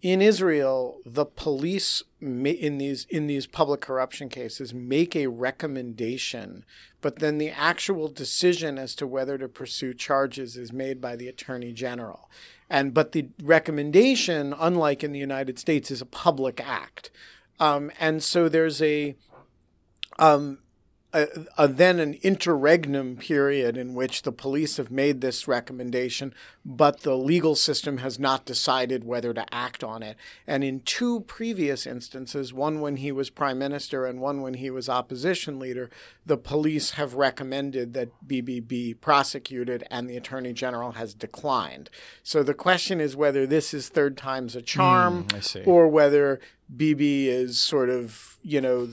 in 0.02 0.20
Israel, 0.20 0.98
the 1.04 1.24
police 1.24 2.02
in 2.20 2.78
these 2.78 3.06
in 3.08 3.26
these 3.26 3.46
public 3.46 3.80
corruption 3.80 4.28
cases 4.28 4.74
make 4.74 5.16
a 5.16 5.26
recommendation, 5.26 6.64
but 7.00 7.18
then 7.18 7.38
the 7.38 7.50
actual 7.50 8.08
decision 8.08 8.78
as 8.78 8.94
to 8.96 9.06
whether 9.06 9.38
to 9.38 9.48
pursue 9.48 9.94
charges 9.94 10.56
is 10.56 10.72
made 10.72 11.00
by 11.00 11.16
the 11.16 11.28
attorney 11.28 11.72
general. 11.72 12.30
And 12.68 12.92
but 12.92 13.12
the 13.12 13.28
recommendation, 13.42 14.54
unlike 14.58 15.02
in 15.02 15.12
the 15.12 15.18
United 15.18 15.58
States, 15.58 15.90
is 15.90 16.02
a 16.02 16.06
public 16.06 16.60
act. 16.60 17.10
Um, 17.58 17.90
and 17.98 18.22
so 18.22 18.48
there's 18.48 18.82
a 18.82 19.16
um, 20.18 20.58
a, 21.16 21.28
a, 21.56 21.68
then 21.68 21.98
an 21.98 22.14
interregnum 22.22 23.16
period 23.16 23.76
in 23.76 23.94
which 23.94 24.22
the 24.22 24.32
police 24.32 24.76
have 24.76 24.90
made 24.90 25.20
this 25.20 25.48
recommendation, 25.48 26.34
but 26.64 27.00
the 27.00 27.16
legal 27.16 27.54
system 27.54 27.98
has 27.98 28.18
not 28.18 28.44
decided 28.44 29.04
whether 29.04 29.32
to 29.32 29.54
act 29.54 29.82
on 29.82 30.02
it. 30.02 30.16
And 30.46 30.62
in 30.62 30.80
two 30.80 31.20
previous 31.20 31.86
instances, 31.86 32.52
one 32.52 32.80
when 32.80 32.96
he 32.96 33.10
was 33.10 33.30
prime 33.30 33.58
minister 33.58 34.04
and 34.04 34.20
one 34.20 34.42
when 34.42 34.54
he 34.54 34.68
was 34.68 34.88
opposition 34.88 35.58
leader, 35.58 35.90
the 36.26 36.36
police 36.36 36.92
have 36.92 37.14
recommended 37.14 37.94
that 37.94 38.10
Bibi 38.26 38.60
be 38.60 38.92
prosecuted, 38.92 39.84
and 39.90 40.10
the 40.10 40.16
attorney 40.16 40.52
general 40.52 40.92
has 40.92 41.14
declined. 41.14 41.88
So 42.22 42.42
the 42.42 42.54
question 42.54 43.00
is 43.00 43.16
whether 43.16 43.46
this 43.46 43.72
is 43.72 43.88
third 43.88 44.18
time's 44.18 44.54
a 44.54 44.62
charm, 44.62 45.26
hmm, 45.30 45.40
see. 45.40 45.62
or 45.64 45.88
whether 45.88 46.40
Bibi 46.74 47.28
is 47.28 47.58
sort 47.58 47.88
of 47.88 48.38
you 48.42 48.60
know 48.60 48.88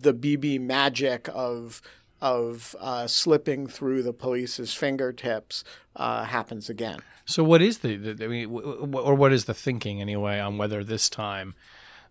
the 0.00 0.12
Bibi 0.12 0.58
magic 0.58 1.28
of 1.32 1.80
of 2.20 2.74
uh, 2.80 3.06
slipping 3.06 3.66
through 3.66 4.02
the 4.02 4.12
police's 4.12 4.72
fingertips 4.72 5.62
uh, 5.94 6.24
happens 6.24 6.70
again. 6.70 6.98
So 7.26 7.44
what 7.44 7.60
is 7.60 7.78
the, 7.78 7.96
the 7.96 8.24
I 8.24 8.28
mean, 8.28 8.48
w- 8.52 8.80
w- 8.80 9.04
or 9.04 9.14
what 9.14 9.32
is 9.32 9.44
the 9.44 9.54
thinking 9.54 10.00
anyway 10.00 10.38
on 10.38 10.56
whether 10.56 10.82
this 10.82 11.10
time 11.10 11.54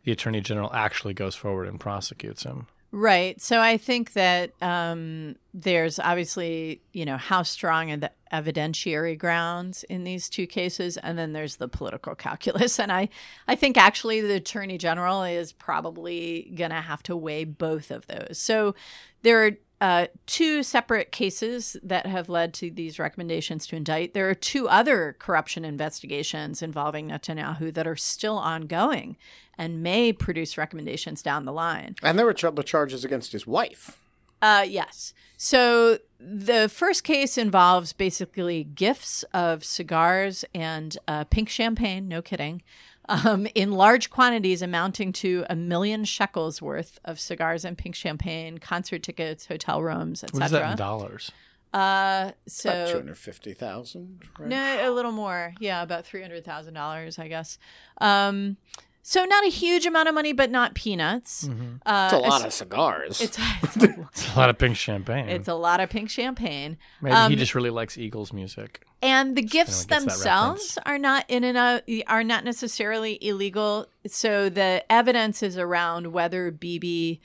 the 0.04 0.12
attorney 0.12 0.42
general 0.42 0.72
actually 0.74 1.16
goes 1.16 1.36
forward 1.36 1.68
and 1.68 1.80
prosecutes 1.80 2.44
him? 2.44 2.68
Right. 2.98 3.42
So 3.42 3.60
I 3.60 3.76
think 3.76 4.14
that 4.14 4.54
um, 4.62 5.36
there's 5.54 6.00
obviously, 6.00 6.82
you 6.94 7.04
know, 7.04 7.18
how 7.18 7.44
strong 7.44 7.92
are 7.92 7.98
the 7.98 8.12
evidentiary 8.32 9.18
grounds 9.18 9.84
in 9.90 10.06
these 10.06 10.30
two 10.30 10.48
cases, 10.48 10.96
and 10.96 11.18
then 11.18 11.34
there's 11.34 11.58
the 11.58 11.68
political 11.68 12.16
calculus. 12.16 12.80
And 12.80 12.94
I, 12.94 13.10
I 13.50 13.56
think 13.56 13.76
actually 13.76 14.22
the 14.22 14.36
attorney 14.36 14.78
general 14.78 15.24
is 15.24 15.52
probably 15.52 16.54
going 16.56 16.70
to 16.70 16.80
have 16.80 17.04
to 17.04 17.18
weigh 17.18 17.44
both 17.44 17.92
of 17.92 18.08
those. 18.08 18.38
So 18.38 18.76
there 19.24 19.46
are 19.46 19.52
uh, 19.82 20.08
two 20.26 20.64
separate 20.64 21.12
cases 21.12 21.76
that 21.84 22.06
have 22.06 22.30
led 22.30 22.54
to 22.56 22.72
these 22.72 22.98
recommendations 22.98 23.68
to 23.68 23.76
indict. 23.76 24.14
There 24.14 24.30
are 24.30 24.36
two 24.36 24.70
other 24.70 25.16
corruption 25.20 25.66
investigations 25.66 26.62
involving 26.62 27.10
Netanyahu 27.10 27.74
that 27.74 27.86
are 27.86 27.96
still 27.96 28.38
ongoing 28.38 29.18
and 29.58 29.84
may 29.84 30.14
produce 30.14 30.58
recommendations 30.58 31.22
down 31.22 31.46
the 31.46 31.54
line. 31.54 31.96
And 32.02 32.18
there 32.18 32.26
were 32.26 32.34
ch- 32.34 32.46
charges 32.66 33.04
against 33.04 33.32
his 33.32 33.46
wife. 33.46 34.00
Uh, 34.42 34.66
yes. 34.68 35.14
So 35.38 36.00
the 36.20 36.70
first 36.70 37.04
case 37.04 37.38
involves 37.38 37.94
basically 37.94 38.64
gifts 38.64 39.24
of 39.34 39.64
cigars 39.64 40.46
and 40.54 40.98
uh, 41.08 41.24
pink 41.26 41.50
champagne. 41.50 42.08
No 42.08 42.22
kidding. 42.22 42.62
Um, 43.08 43.48
in 43.54 43.72
large 43.72 44.10
quantities 44.10 44.62
amounting 44.62 45.14
to 45.14 45.46
a 45.50 45.56
million 45.56 46.06
shekels 46.06 46.62
worth 46.62 47.00
of 47.06 47.20
cigars 47.20 47.64
and 47.64 47.78
pink 47.78 47.94
champagne, 47.96 48.58
concert 48.58 49.04
tickets, 49.04 49.46
hotel 49.46 49.84
rooms, 49.84 50.24
etc. 50.24 50.40
What 50.40 50.46
is 50.46 50.52
that 50.52 50.58
in 50.58 50.64
etc. 50.72 50.78
dollars? 50.78 51.32
Uh, 51.74 51.78
About 51.78 52.34
two 52.46 52.50
so 52.50 52.94
hundred 52.96 53.18
fifty 53.18 53.54
thousand. 53.54 54.22
Right? 54.40 54.48
no, 54.50 54.90
a 54.90 54.92
little 54.92 55.12
more. 55.12 55.54
Yeah, 55.60 55.84
about 55.84 56.06
three 56.06 56.22
hundred 56.22 56.46
thousand 56.46 56.74
dollars, 56.74 57.20
I 57.20 57.28
guess. 57.28 57.58
Um, 58.02 58.58
so 59.04 59.24
not 59.26 59.46
a 59.46 59.50
huge 59.50 59.86
amount 59.86 60.08
of 60.10 60.16
money, 60.16 60.34
but 60.34 60.50
not 60.50 60.74
peanuts. 60.74 61.48
Uh, 61.86 62.10
It's 62.12 62.14
a 62.14 62.18
lot 62.28 62.42
es- 62.42 62.46
of 62.48 62.54
cigars. 62.54 63.22
It's, 63.22 63.38
it's, 63.64 63.78
a, 63.78 64.08
It's 64.12 64.34
a 64.34 64.40
lot 64.40 64.50
of 64.50 64.58
pink 64.58 64.78
champagne. 64.78 65.30
it's 65.30 65.48
a 65.48 65.54
lot 65.54 65.80
of 65.80 65.90
pink 65.92 66.10
champagne. 66.10 66.78
Maybe 67.02 67.14
um, 67.16 67.30
he 67.30 67.36
just 67.36 67.54
really 67.54 67.70
likes 67.70 67.98
Eagles 68.00 68.34
music. 68.34 68.84
And 69.06 69.36
the 69.36 69.42
gifts 69.42 69.86
themselves 69.86 70.80
are 70.86 70.98
not 70.98 71.26
in 71.28 71.44
and 71.44 71.58
out, 71.58 71.84
are 72.08 72.24
not 72.24 72.44
necessarily 72.44 73.20
illegal. 73.22 73.88
So 74.08 74.50
the 74.50 74.84
evidence 74.92 75.44
is 75.44 75.58
around 75.58 76.08
whether 76.08 76.50
Bibi 76.50 77.22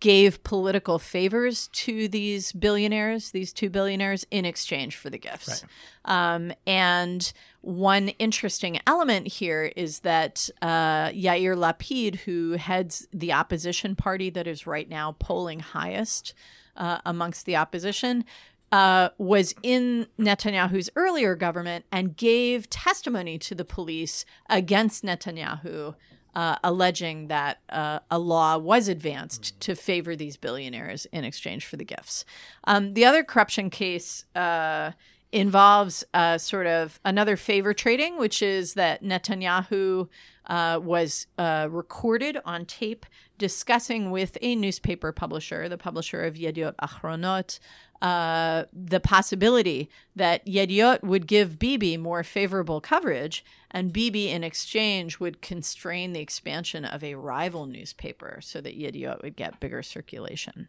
gave 0.00 0.42
political 0.42 0.98
favors 0.98 1.68
to 1.68 2.08
these 2.08 2.52
billionaires, 2.52 3.30
these 3.30 3.52
two 3.52 3.70
billionaires, 3.70 4.26
in 4.30 4.44
exchange 4.44 4.96
for 4.96 5.08
the 5.08 5.18
gifts. 5.18 5.64
Um, 6.04 6.52
and 6.66 7.32
one 7.62 8.08
interesting 8.18 8.80
element 8.86 9.28
here 9.28 9.72
is 9.76 10.00
that 10.00 10.50
uh, 10.60 11.10
Yair 11.10 11.56
Lapid, 11.56 12.16
who 12.20 12.52
heads 12.52 13.06
the 13.12 13.32
opposition 13.32 13.94
party 13.94 14.30
that 14.30 14.46
is 14.46 14.66
right 14.66 14.88
now 14.88 15.16
polling 15.18 15.60
highest 15.60 16.34
uh, 16.76 16.98
amongst 17.06 17.46
the 17.46 17.56
opposition, 17.56 18.24
uh, 18.72 19.10
was 19.18 19.54
in 19.62 20.06
Netanyahu's 20.18 20.90
earlier 20.96 21.34
government 21.34 21.84
and 21.90 22.16
gave 22.16 22.70
testimony 22.70 23.38
to 23.38 23.54
the 23.54 23.64
police 23.64 24.24
against 24.48 25.02
Netanyahu, 25.04 25.94
uh, 26.34 26.56
alleging 26.62 27.28
that 27.28 27.58
uh, 27.68 28.00
a 28.10 28.18
law 28.18 28.56
was 28.56 28.88
advanced 28.88 29.58
to 29.60 29.74
favor 29.74 30.14
these 30.14 30.36
billionaires 30.36 31.06
in 31.12 31.24
exchange 31.24 31.66
for 31.66 31.76
the 31.76 31.84
gifts. 31.84 32.24
Um, 32.64 32.94
the 32.94 33.04
other 33.04 33.24
corruption 33.24 33.70
case. 33.70 34.24
Uh, 34.34 34.92
involves 35.32 36.04
uh, 36.12 36.36
sort 36.36 36.66
of 36.66 36.98
another 37.04 37.36
favor 37.36 37.72
trading, 37.72 38.18
which 38.18 38.42
is 38.42 38.74
that 38.74 39.02
Netanyahu 39.02 40.08
uh, 40.46 40.80
was 40.82 41.28
uh, 41.38 41.68
recorded 41.70 42.38
on 42.44 42.66
tape 42.66 43.06
discussing 43.38 44.10
with 44.10 44.36
a 44.42 44.56
newspaper 44.56 45.12
publisher, 45.12 45.68
the 45.68 45.78
publisher 45.78 46.24
of 46.24 46.34
Yediot 46.34 46.74
Achronot, 46.76 47.60
uh, 48.02 48.64
the 48.72 49.00
possibility 49.00 49.90
that 50.16 50.44
Yediot 50.46 51.02
would 51.02 51.26
give 51.26 51.58
Bibi 51.58 51.96
more 51.96 52.22
favorable 52.22 52.80
coverage, 52.80 53.44
and 53.70 53.92
Bibi 53.92 54.30
in 54.30 54.42
exchange 54.42 55.20
would 55.20 55.42
constrain 55.42 56.12
the 56.12 56.20
expansion 56.20 56.84
of 56.84 57.04
a 57.04 57.14
rival 57.14 57.66
newspaper 57.66 58.40
so 58.42 58.60
that 58.60 58.78
Yediot 58.78 59.22
would 59.22 59.36
get 59.36 59.60
bigger 59.60 59.82
circulation. 59.82 60.68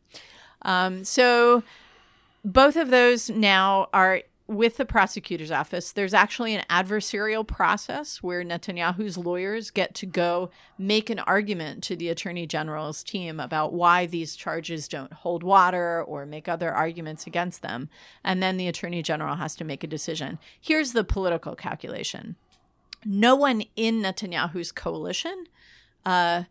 Um, 0.63 1.03
so 1.03 1.63
both 2.43 2.75
of 2.75 2.89
those 2.89 3.29
now 3.29 3.87
are 3.93 4.21
with 4.51 4.75
the 4.75 4.85
prosecutor's 4.85 5.49
office, 5.49 5.93
there's 5.93 6.13
actually 6.13 6.53
an 6.53 6.65
adversarial 6.69 7.47
process 7.47 8.21
where 8.21 8.43
Netanyahu's 8.43 9.17
lawyers 9.17 9.71
get 9.71 9.95
to 9.95 10.05
go 10.05 10.49
make 10.77 11.09
an 11.09 11.19
argument 11.19 11.83
to 11.85 11.95
the 11.95 12.09
attorney 12.09 12.45
general's 12.45 13.01
team 13.01 13.39
about 13.39 13.71
why 13.71 14.05
these 14.05 14.35
charges 14.35 14.89
don't 14.89 15.13
hold 15.13 15.41
water 15.41 16.03
or 16.03 16.25
make 16.25 16.49
other 16.49 16.69
arguments 16.69 17.25
against 17.25 17.61
them. 17.61 17.87
And 18.25 18.43
then 18.43 18.57
the 18.57 18.67
attorney 18.67 19.01
general 19.01 19.35
has 19.37 19.55
to 19.55 19.63
make 19.63 19.85
a 19.85 19.87
decision. 19.87 20.37
Here's 20.59 20.91
the 20.91 21.05
political 21.05 21.55
calculation 21.55 22.35
no 23.03 23.35
one 23.35 23.63
in 23.75 24.01
Netanyahu's 24.01 24.71
coalition 24.71 25.45
uh, 26.05 26.43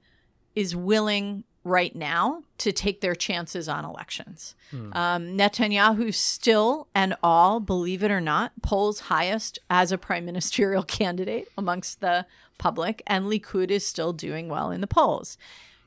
is 0.56 0.74
willing 0.74 1.44
right 1.62 1.94
now 1.94 2.42
to 2.58 2.72
take 2.72 3.00
their 3.00 3.14
chances 3.14 3.68
on 3.68 3.84
elections. 3.84 4.54
Hmm. 4.70 4.92
Um, 4.92 5.22
Netanyahu 5.36 6.12
still 6.14 6.88
and 6.94 7.14
all, 7.22 7.60
believe 7.60 8.02
it 8.02 8.10
or 8.10 8.20
not, 8.20 8.52
polls 8.62 9.00
highest 9.00 9.58
as 9.68 9.92
a 9.92 9.98
prime 9.98 10.24
ministerial 10.24 10.82
candidate 10.98 11.48
amongst 11.58 12.00
the 12.00 12.26
public, 12.58 13.02
and 13.06 13.26
Likud 13.26 13.70
is 13.70 13.86
still 13.86 14.12
doing 14.12 14.48
well 14.48 14.70
in 14.70 14.80
the 14.80 14.86
polls. 14.86 15.36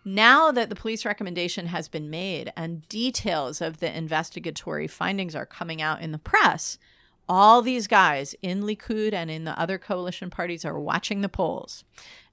Now 0.05 0.51
that 0.51 0.69
the 0.69 0.75
police 0.75 1.05
recommendation 1.05 1.67
has 1.67 1.88
been 1.88 2.09
made 2.09 2.51
and 2.57 2.88
details 2.89 3.62
of 3.62 3.79
the 3.79 3.95
investigatory 3.95 4.88
findings 4.88 5.36
are 5.36 5.45
coming 5.45 5.81
out 5.81 6.01
in 6.01 6.12
the 6.12 6.17
press, 6.17 6.77
all 7.27 7.62
these 7.62 7.88
guys 7.88 8.36
in 8.41 8.63
Likud 8.63 9.13
and 9.13 9.31
in 9.31 9.45
the 9.45 9.57
other 9.59 9.77
coalition 9.77 10.29
parties 10.29 10.65
are 10.65 10.79
watching 10.79 11.21
the 11.21 11.29
polls 11.29 11.83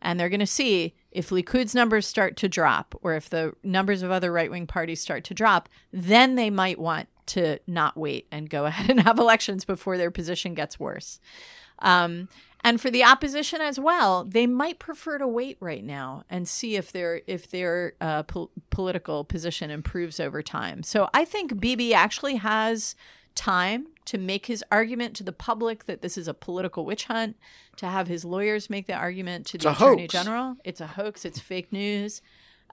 and 0.03 0.19
they're 0.19 0.29
going 0.29 0.41
to 0.41 0.47
see 0.47 0.95
if 1.11 1.31
Likud's 1.31 1.75
numbers 1.75 2.07
start 2.07 2.37
to 2.39 2.49
drop 2.49 2.95
or 3.03 3.15
if 3.15 3.29
the 3.29 3.55
numbers 3.63 4.03
of 4.03 4.11
other 4.11 4.33
right 4.33 4.51
wing 4.51 4.67
parties 4.67 5.01
start 5.01 5.25
to 5.25 5.35
drop, 5.35 5.69
then 5.93 6.35
they 6.35 6.51
might 6.51 6.79
want 6.79 7.09
to 7.27 7.59
not 7.67 7.97
wait 7.97 8.27
and 8.31 8.51
go 8.51 8.67
ahead 8.67 8.91
and 8.91 9.01
have 9.01 9.19
elections 9.19 9.65
before 9.65 9.97
their 9.97 10.11
position 10.11 10.55
gets 10.55 10.81
worse. 10.81 11.21
Um, 11.81 12.29
and 12.63 12.79
for 12.81 12.91
the 12.91 13.05
opposition 13.05 13.63
as 13.63 13.81
well, 13.81 14.25
they 14.25 14.47
might 14.47 14.79
prefer 14.79 15.17
to 15.17 15.27
wait 15.27 15.57
right 15.61 15.83
now 15.83 16.25
and 16.29 16.47
see 16.47 16.77
if 16.77 16.93
their 16.93 17.23
if 17.27 17.51
their 17.51 17.95
uh, 18.03 18.23
po- 18.25 18.51
political 18.69 19.25
position 19.25 19.71
improves 19.71 20.21
over 20.21 20.43
time. 20.43 20.83
So 20.83 21.09
I 21.15 21.25
think 21.25 21.59
Bibi 21.59 21.95
actually 21.95 22.37
has 22.37 22.95
time 23.35 23.89
to 24.07 24.19
make 24.19 24.47
his 24.47 24.65
argument 24.71 25.15
to 25.17 25.23
the 25.23 25.33
public 25.33 25.87
that 25.87 26.03
this 26.03 26.19
is 26.19 26.27
a 26.27 26.35
political 26.35 26.85
witch 26.85 27.05
hunt, 27.05 27.37
to 27.77 27.87
have 27.87 28.09
his 28.09 28.25
lawyers 28.25 28.69
make 28.69 28.87
the 28.87 28.95
argument 28.95 29.47
to 29.47 29.59
the 29.59 29.71
attorney 29.71 30.03
hoax. 30.03 30.13
general. 30.13 30.57
It's 30.65 30.81
a 30.81 30.89
hoax. 30.89 31.25
It's 31.25 31.39
fake 31.39 31.73
news, 31.73 32.23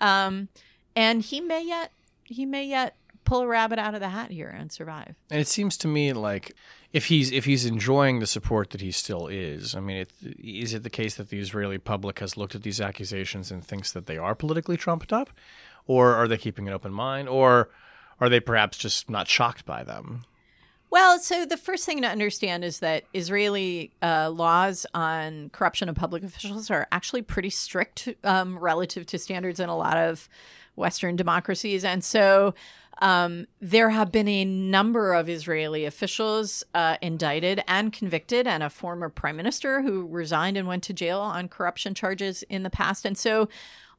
um, 0.01 0.49
and 0.95 1.21
he 1.21 1.41
may 1.41 1.65
yet 1.65 1.91
he 2.23 2.45
may 2.45 2.65
yet 2.65 2.95
pull 3.23 3.41
a 3.41 3.47
rabbit 3.47 3.77
out 3.77 3.93
of 3.93 3.99
the 3.99 4.09
hat 4.09 4.31
here 4.31 4.47
and 4.47 4.71
survive. 4.71 5.15
And 5.29 5.39
it 5.39 5.47
seems 5.47 5.77
to 5.77 5.87
me 5.87 6.13
like 6.13 6.55
if 6.93 7.05
he's 7.07 7.31
if 7.31 7.45
he's 7.45 7.65
enjoying 7.65 8.19
the 8.19 8.27
support 8.27 8.69
that 8.71 8.81
he 8.81 8.91
still 8.91 9.27
is, 9.27 9.75
I 9.75 9.81
mean, 9.81 9.97
it, 9.97 10.11
is 10.21 10.73
it 10.73 10.83
the 10.83 10.89
case 10.89 11.15
that 11.15 11.29
the 11.29 11.39
Israeli 11.39 11.77
public 11.77 12.19
has 12.19 12.37
looked 12.37 12.55
at 12.55 12.63
these 12.63 12.79
accusations 12.79 13.51
and 13.51 13.63
thinks 13.63 13.91
that 13.91 14.07
they 14.07 14.17
are 14.17 14.33
politically 14.33 14.77
trumped 14.77 15.11
up, 15.11 15.29
or 15.85 16.13
are 16.15 16.27
they 16.27 16.37
keeping 16.37 16.67
an 16.67 16.73
open 16.73 16.93
mind, 16.93 17.27
or 17.27 17.69
are 18.19 18.29
they 18.29 18.39
perhaps 18.39 18.77
just 18.77 19.09
not 19.09 19.27
shocked 19.27 19.65
by 19.65 19.83
them? 19.83 20.23
Well, 20.89 21.19
so 21.19 21.45
the 21.45 21.57
first 21.57 21.85
thing 21.85 22.01
to 22.01 22.07
understand 22.07 22.63
is 22.63 22.79
that 22.79 23.03
Israeli 23.13 23.91
uh, 24.01 24.29
laws 24.29 24.85
on 24.93 25.49
corruption 25.49 25.89
of 25.89 25.95
public 25.95 26.23
officials 26.23 26.71
are 26.71 26.87
actually 26.91 27.23
pretty 27.23 27.49
strict 27.49 28.09
um, 28.23 28.57
relative 28.57 29.05
to 29.07 29.17
standards 29.17 29.59
in 29.59 29.67
a 29.67 29.77
lot 29.77 29.97
of 29.97 30.29
Western 30.75 31.17
democracies. 31.17 31.83
And 31.83 32.03
so 32.03 32.53
um, 32.99 33.47
there 33.59 33.89
have 33.89 34.11
been 34.11 34.27
a 34.27 34.45
number 34.45 35.13
of 35.13 35.27
Israeli 35.27 35.85
officials 35.85 36.63
uh, 36.73 36.97
indicted 37.01 37.63
and 37.67 37.91
convicted, 37.91 38.47
and 38.47 38.63
a 38.63 38.69
former 38.69 39.09
prime 39.09 39.35
minister 39.35 39.81
who 39.81 40.07
resigned 40.07 40.57
and 40.57 40.67
went 40.67 40.83
to 40.83 40.93
jail 40.93 41.19
on 41.19 41.49
corruption 41.49 41.93
charges 41.93 42.43
in 42.43 42.63
the 42.63 42.69
past. 42.69 43.05
And 43.05 43.17
so 43.17 43.49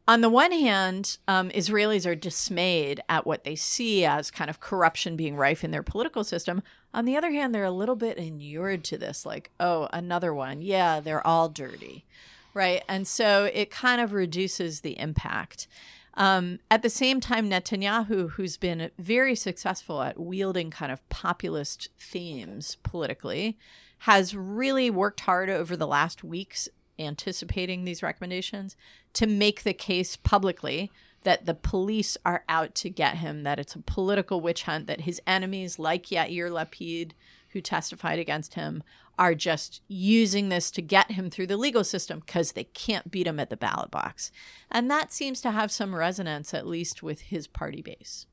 on 0.09 0.23
the 0.23 0.31
one 0.31 0.53
hand, 0.53 1.19
um, 1.29 1.51
Israelis 1.51 2.07
are 2.07 2.15
dismayed 2.15 3.03
at 3.11 3.27
what 3.27 3.45
they 3.45 3.55
see 3.55 4.07
as 4.07 4.31
kind 4.31 4.49
of 4.49 4.59
corruption 4.59 5.17
being 5.17 5.37
rife 5.37 5.63
in 5.63 5.71
their 5.71 5.83
political 5.83 6.25
system. 6.25 6.63
On 6.95 7.05
the 7.05 7.15
other 7.15 7.31
hand, 7.31 7.55
they're 7.55 7.63
a 7.65 7.71
little 7.71 7.95
bit 7.95 8.17
inured 8.17 8.85
to 8.85 8.97
this, 8.97 9.27
like, 9.27 9.51
oh, 9.61 9.87
another 9.93 10.33
one. 10.33 10.63
Yeah, 10.63 11.01
they're 11.01 11.25
all 11.27 11.51
dirty. 11.51 12.07
Right. 12.55 12.83
And 12.89 13.07
so 13.07 13.51
it 13.53 13.71
kind 13.71 14.01
of 14.01 14.15
reduces 14.15 14.81
the 14.81 14.99
impact. 14.99 15.69
Um, 16.15 16.59
at 16.71 16.81
the 16.83 16.89
same 16.89 17.21
time, 17.21 17.51
Netanyahu, 17.51 18.31
who's 18.31 18.57
been 18.57 18.91
very 18.99 19.35
successful 19.35 20.01
at 20.01 20.19
wielding 20.19 20.71
kind 20.71 20.91
of 20.91 21.07
populist 21.11 21.91
themes 21.99 22.79
politically, 22.83 23.59
has 23.99 24.35
really 24.35 24.91
worked 24.91 25.21
hard 25.21 25.51
over 25.51 25.77
the 25.77 25.87
last 25.87 26.25
weeks 26.25 26.67
anticipating 26.99 27.85
these 27.85 28.03
recommendations 28.03 28.77
to 29.15 29.27
make 29.27 29.63
the 29.63 29.73
case 29.73 30.17
publicly 30.17 30.91
that 31.23 31.47
the 31.47 31.55
police 31.55 32.17
are 32.25 32.45
out 32.49 32.75
to 32.77 32.91
get 32.91 33.17
him, 33.17 33.43
that 33.43 33.59
it's 33.59 33.75
a 33.75 33.81
political 33.81 34.41
witch 34.41 34.65
hunt, 34.65 34.87
that 34.87 35.03
his 35.03 35.21
enemies, 35.27 35.79
like 35.79 36.07
Yair 36.07 36.51
Lapid, 36.51 37.13
who 37.51 37.61
testified 37.61 38.19
against 38.19 38.55
him, 38.55 38.83
are 39.19 39.35
just 39.35 39.83
using 39.89 40.49
this 40.49 40.71
to 40.71 40.81
get 40.81 41.13
him 41.13 41.29
through 41.29 41.49
the 41.49 41.57
legal 41.57 41.83
system 41.83 42.21
because 42.21 42.53
they 42.53 42.65
can't 42.65 43.11
beat 43.11 43.27
him 43.27 43.41
at 43.41 43.51
the 43.51 43.57
ballot 43.57 43.91
box. 43.91 44.31
And 44.71 44.91
that 44.91 45.13
seems 45.13 45.41
to 45.41 45.51
have 45.51 45.73
some 45.73 45.95
resonance, 45.95 46.55
at 46.55 46.67
least 46.67 47.03
with 47.03 47.23
his 47.23 47.49
party 47.49 47.83
base. 47.83 48.27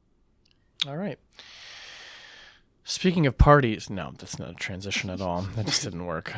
All 0.88 0.97
right. 0.97 1.17
Speaking 2.87 3.25
of 3.25 3.35
parties, 3.35 3.89
no, 3.89 4.13
that's 4.15 4.37
not 4.37 4.51
a 4.51 4.53
transition 4.53 5.09
at 5.09 5.19
all. 5.19 5.41
That 5.55 5.65
just 5.65 5.83
didn't 5.83 6.05
work. 6.05 6.31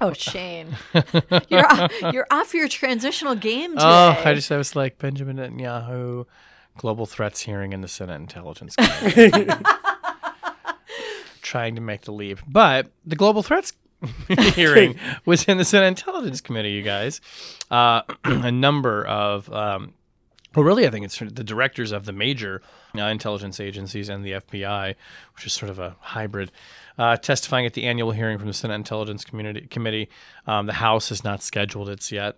Oh, 0.00 0.12
Shane, 0.12 0.76
you're 1.48 1.66
off, 1.66 1.92
you're 2.12 2.26
off 2.30 2.54
your 2.54 2.68
transitional 2.68 3.34
game 3.34 3.72
today. 3.72 3.84
Oh, 3.84 4.22
I 4.24 4.34
just 4.34 4.52
I 4.52 4.56
was 4.56 4.76
like 4.76 4.98
Benjamin 4.98 5.38
Netanyahu, 5.38 6.26
global 6.78 7.06
threats 7.06 7.40
hearing 7.40 7.72
in 7.72 7.80
the 7.80 7.88
Senate 7.88 8.20
Intelligence 8.20 8.76
Committee, 8.76 9.52
trying 11.42 11.74
to 11.74 11.80
make 11.80 12.02
the 12.02 12.12
leap, 12.12 12.38
but 12.46 12.92
the 13.04 13.16
global 13.16 13.42
threats 13.42 13.72
hearing 14.54 14.94
was 15.24 15.42
in 15.44 15.58
the 15.58 15.64
Senate 15.64 15.88
Intelligence 15.88 16.40
Committee. 16.40 16.70
You 16.70 16.82
guys, 16.82 17.20
uh, 17.68 18.02
a 18.24 18.52
number 18.52 19.04
of 19.04 19.52
um, 19.52 19.94
well, 20.54 20.64
really, 20.64 20.86
I 20.86 20.90
think 20.90 21.04
it's 21.04 21.18
the 21.18 21.44
directors 21.44 21.92
of 21.92 22.06
the 22.06 22.12
major 22.12 22.60
uh, 22.96 23.02
intelligence 23.02 23.60
agencies 23.60 24.08
and 24.08 24.24
the 24.24 24.32
FBI, 24.32 24.94
which 25.34 25.46
is 25.46 25.52
sort 25.52 25.70
of 25.70 25.78
a 25.78 25.96
hybrid, 26.00 26.50
uh, 26.98 27.16
testifying 27.16 27.66
at 27.66 27.74
the 27.74 27.84
annual 27.84 28.10
hearing 28.10 28.38
from 28.38 28.48
the 28.48 28.54
Senate 28.54 28.74
Intelligence 28.74 29.24
Community 29.24 29.66
Committee. 29.68 30.08
Um, 30.46 30.66
the 30.66 30.74
House 30.74 31.10
has 31.10 31.22
not 31.22 31.42
scheduled 31.42 31.88
its 31.88 32.10
yet. 32.10 32.36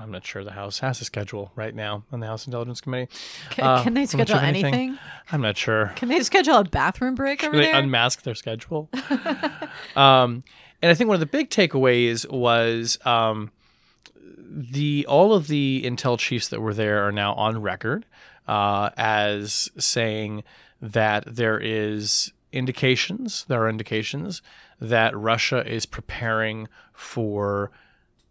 I'm 0.00 0.10
not 0.10 0.26
sure 0.26 0.42
the 0.42 0.52
House 0.52 0.80
has 0.80 1.00
a 1.00 1.04
schedule 1.04 1.52
right 1.54 1.74
now 1.74 2.02
on 2.10 2.18
the 2.18 2.26
House 2.26 2.46
Intelligence 2.46 2.80
Committee. 2.80 3.12
Can, 3.50 3.64
uh, 3.64 3.82
can 3.84 3.94
they 3.94 4.06
schedule 4.06 4.38
anything? 4.38 4.74
anything? 4.74 4.98
I'm 5.30 5.40
not 5.40 5.56
sure. 5.56 5.92
Can 5.94 6.08
they 6.08 6.20
schedule 6.22 6.56
a 6.56 6.64
bathroom 6.64 7.14
break 7.14 7.44
over 7.44 7.56
they 7.56 7.66
there? 7.66 7.76
unmask 7.78 8.22
their 8.22 8.34
schedule? 8.34 8.90
um, 9.96 10.42
and 10.82 10.90
I 10.90 10.94
think 10.94 11.06
one 11.06 11.14
of 11.14 11.20
the 11.20 11.26
big 11.26 11.50
takeaways 11.50 12.28
was 12.28 12.98
um, 13.06 13.52
the 14.24 15.06
all 15.08 15.34
of 15.34 15.48
the 15.48 15.82
intel 15.84 16.18
chiefs 16.18 16.48
that 16.48 16.60
were 16.60 16.74
there 16.74 17.06
are 17.06 17.12
now 17.12 17.34
on 17.34 17.60
record 17.62 18.04
uh, 18.46 18.90
as 18.96 19.70
saying 19.78 20.42
that 20.80 21.24
there 21.26 21.58
is 21.58 22.32
indications, 22.52 23.44
there 23.48 23.62
are 23.62 23.68
indications 23.68 24.42
that 24.80 25.16
Russia 25.16 25.66
is 25.66 25.86
preparing 25.86 26.68
for 26.92 27.70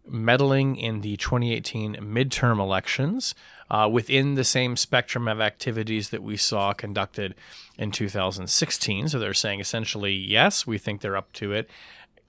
meddling 0.06 0.76
in 0.76 1.00
the 1.00 1.16
2018 1.16 1.96
midterm 1.96 2.58
elections 2.58 3.34
uh, 3.70 3.88
within 3.90 4.34
the 4.34 4.44
same 4.44 4.76
spectrum 4.76 5.28
of 5.28 5.40
activities 5.40 6.10
that 6.10 6.22
we 6.22 6.36
saw 6.36 6.72
conducted 6.72 7.34
in 7.78 7.90
2016. 7.90 9.08
So 9.08 9.18
they're 9.18 9.32
saying 9.32 9.60
essentially, 9.60 10.12
yes, 10.12 10.66
we 10.66 10.76
think 10.76 11.00
they're 11.00 11.16
up 11.16 11.32
to 11.34 11.52
it 11.52 11.70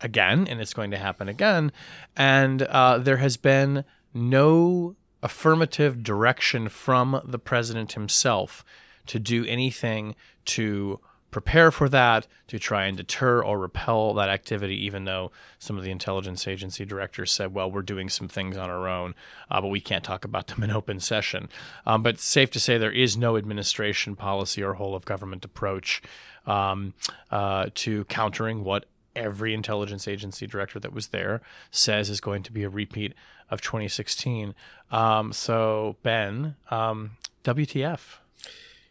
again, 0.04 0.48
and 0.48 0.62
it's 0.62 0.74
going 0.74 0.92
to 0.92 0.98
happen 0.98 1.28
again. 1.28 1.72
And 2.16 2.62
uh, 2.64 3.00
there 3.00 3.18
has 3.18 3.38
been 3.38 3.86
no 4.14 4.96
affirmative 5.24 6.04
direction 6.04 6.70
from 6.70 7.22
the 7.26 7.40
president 7.40 7.94
himself 7.94 8.64
to 9.08 9.20
do 9.20 9.46
anything 9.46 10.16
to 10.46 11.00
prepare 11.32 11.72
for 11.72 11.90
that, 11.90 12.28
to 12.48 12.60
try 12.60 12.86
and 12.86 12.96
deter 12.96 13.44
or 13.44 13.58
repel 13.58 14.14
that 14.14 14.30
activity, 14.30 14.76
even 14.86 15.06
though 15.06 15.32
some 15.58 15.78
of 15.78 15.84
the 15.84 15.90
intelligence 15.90 16.48
agency 16.48 16.86
directors 16.86 17.32
said, 17.32 17.54
well, 17.54 17.72
we're 17.72 17.82
doing 17.82 18.08
some 18.08 18.28
things 18.28 18.56
on 18.56 18.70
our 18.70 18.88
own, 18.88 19.16
uh, 19.50 19.60
but 19.60 19.70
we 19.70 19.82
can't 19.82 20.04
talk 20.04 20.24
about 20.24 20.48
them 20.48 20.64
in 20.64 20.70
open 20.70 21.00
session. 21.00 21.50
Um, 21.88 22.04
but 22.04 22.20
safe 22.20 22.52
to 22.52 22.60
say 22.60 22.78
there 22.78 22.92
is 22.92 23.18
no 23.18 23.36
administration 23.36 24.16
policy 24.16 24.62
or 24.62 24.76
whole 24.76 24.96
of 24.96 25.06
government 25.06 25.44
approach 25.44 26.04
um, 26.46 26.94
uh, 27.32 27.70
to 27.76 28.06
countering 28.06 28.64
what 28.64 28.86
every 29.16 29.54
intelligence 29.54 30.08
agency 30.08 30.48
director 30.48 30.80
that 30.80 30.94
was 30.94 31.08
there 31.08 31.42
says 31.72 32.10
is 32.10 32.20
going 32.20 32.44
to 32.44 32.52
be 32.52 32.64
a 32.64 32.70
repeat 32.70 33.14
of 33.50 33.62
2016. 33.62 34.56
Um, 34.92 35.34
so, 35.34 35.98
Ben, 36.04 36.56
um, 36.72 37.12
WTF? 37.44 38.18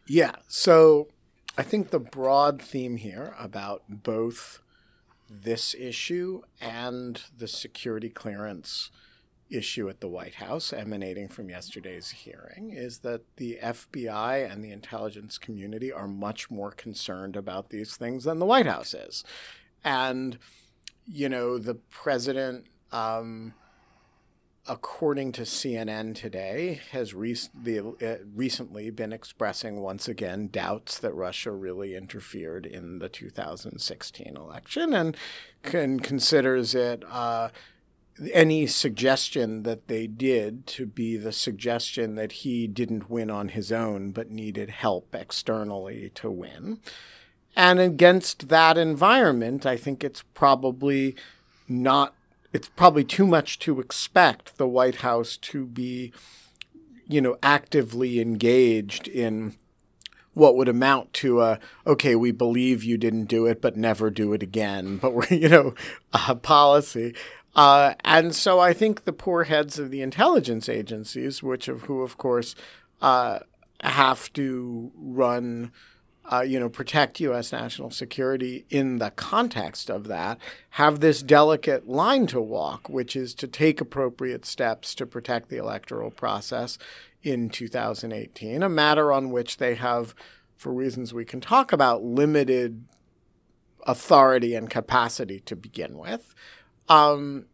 Yeah. 0.07 0.35
So 0.47 1.07
I 1.57 1.63
think 1.63 1.89
the 1.89 1.99
broad 1.99 2.61
theme 2.61 2.97
here 2.97 3.35
about 3.39 3.83
both 3.89 4.59
this 5.29 5.73
issue 5.73 6.41
and 6.61 7.21
the 7.35 7.47
security 7.47 8.09
clearance 8.09 8.91
issue 9.49 9.87
at 9.87 9.99
the 9.99 10.07
White 10.07 10.35
House 10.35 10.73
emanating 10.73 11.27
from 11.27 11.49
yesterday's 11.49 12.09
hearing 12.09 12.71
is 12.71 12.99
that 12.99 13.21
the 13.37 13.59
FBI 13.61 14.51
and 14.51 14.63
the 14.63 14.71
intelligence 14.71 15.37
community 15.37 15.91
are 15.91 16.07
much 16.07 16.49
more 16.49 16.71
concerned 16.71 17.35
about 17.35 17.69
these 17.69 17.95
things 17.95 18.23
than 18.23 18.39
the 18.39 18.45
White 18.45 18.65
House 18.65 18.93
is. 18.93 19.23
And, 19.83 20.37
you 21.05 21.29
know, 21.29 21.57
the 21.57 21.75
president 21.75 22.65
um, 22.91 23.53
according 24.67 25.31
to 25.33 25.41
CNN 25.41 26.15
today, 26.15 26.79
has 26.91 27.13
re- 27.13 27.35
the, 27.53 27.79
uh, 27.79 28.23
recently 28.33 28.89
been 28.89 29.11
expressing 29.11 29.81
once 29.81 30.07
again 30.07 30.47
doubts 30.47 30.97
that 30.99 31.13
Russia 31.13 31.51
really 31.51 31.95
interfered 31.95 32.65
in 32.65 32.99
the 32.99 33.09
2016 33.09 34.37
election 34.37 34.93
and 34.93 35.17
can, 35.63 35.99
considers 35.99 36.73
it 36.73 37.03
uh, 37.09 37.49
any 38.31 38.65
suggestion 38.65 39.63
that 39.63 39.87
they 39.87 40.07
did 40.07 40.65
to 40.65 40.85
be 40.85 41.17
the 41.17 41.33
suggestion 41.33 42.15
that 42.15 42.31
he 42.31 42.67
didn't 42.67 43.09
win 43.09 43.29
on 43.29 43.49
his 43.49 43.71
own 43.71 44.11
but 44.11 44.29
needed 44.29 44.69
help 44.69 45.13
externally 45.13 46.09
to 46.15 46.31
win. 46.31 46.79
And 47.55 47.79
against 47.79 48.49
that 48.49 48.77
environment, 48.77 49.65
I 49.65 49.77
think 49.77 50.03
it's 50.03 50.23
probably 50.33 51.15
not 51.67 52.13
it's 52.51 52.69
probably 52.69 53.03
too 53.03 53.25
much 53.25 53.57
to 53.59 53.79
expect 53.79 54.57
the 54.57 54.67
White 54.67 54.97
House 54.97 55.37
to 55.37 55.65
be, 55.65 56.13
you 57.07 57.19
know, 57.19 57.35
actively 57.41 58.19
engaged 58.19 59.07
in 59.07 59.55
what 60.35 60.55
would 60.55 60.67
amount 60.67 61.13
to 61.13 61.41
a 61.41 61.59
okay, 61.85 62.15
we 62.15 62.31
believe 62.31 62.83
you 62.83 62.97
didn't 62.97 63.25
do 63.25 63.45
it, 63.45 63.61
but 63.61 63.77
never 63.77 64.09
do 64.09 64.33
it 64.33 64.43
again. 64.43 64.97
But 65.01 65.13
we're 65.13 65.27
you 65.29 65.49
know 65.49 65.75
a 66.13 66.35
policy. 66.35 67.15
Uh, 67.55 67.93
and 68.03 68.33
so 68.33 68.59
I 68.59 68.73
think 68.73 69.03
the 69.03 69.13
poor 69.13 69.43
heads 69.43 69.77
of 69.77 69.91
the 69.91 70.01
intelligence 70.01 70.67
agencies, 70.67 71.43
which 71.43 71.67
of 71.67 71.83
who 71.83 72.01
of 72.01 72.17
course 72.17 72.55
uh, 73.01 73.39
have 73.81 74.33
to 74.33 74.91
run 74.95 75.71
uh, 76.31 76.41
you 76.41 76.59
know, 76.59 76.69
protect 76.69 77.19
U.S. 77.19 77.51
national 77.51 77.91
security 77.91 78.65
in 78.69 78.97
the 78.99 79.11
context 79.11 79.89
of 79.89 80.07
that, 80.07 80.37
have 80.71 80.99
this 80.99 81.21
delicate 81.21 81.87
line 81.87 82.27
to 82.27 82.39
walk, 82.39 82.87
which 82.87 83.15
is 83.15 83.33
to 83.35 83.47
take 83.47 83.81
appropriate 83.81 84.45
steps 84.45 84.95
to 84.95 85.05
protect 85.05 85.49
the 85.49 85.57
electoral 85.57 86.11
process 86.11 86.77
in 87.23 87.49
2018, 87.49 88.63
a 88.63 88.69
matter 88.69 89.11
on 89.11 89.31
which 89.31 89.57
they 89.57 89.75
have, 89.75 90.15
for 90.55 90.71
reasons 90.71 91.13
we 91.13 91.25
can 91.25 91.41
talk 91.41 91.73
about, 91.73 92.03
limited 92.03 92.85
authority 93.85 94.55
and 94.55 94.69
capacity 94.69 95.41
to 95.41 95.55
begin 95.55 95.97
with, 95.97 96.33
um, 96.87 97.45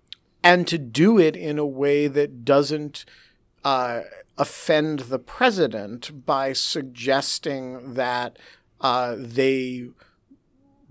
and 0.44 0.68
to 0.68 0.78
do 0.78 1.18
it 1.18 1.36
in 1.36 1.58
a 1.58 1.66
way 1.66 2.08
that 2.08 2.46
doesn't. 2.46 3.06
Uh, 3.66 4.04
offend 4.40 5.00
the 5.00 5.20
president 5.20 6.26
by 6.26 6.54
suggesting 6.54 7.94
that 7.96 8.40
uh, 8.82 9.16
they 9.18 9.90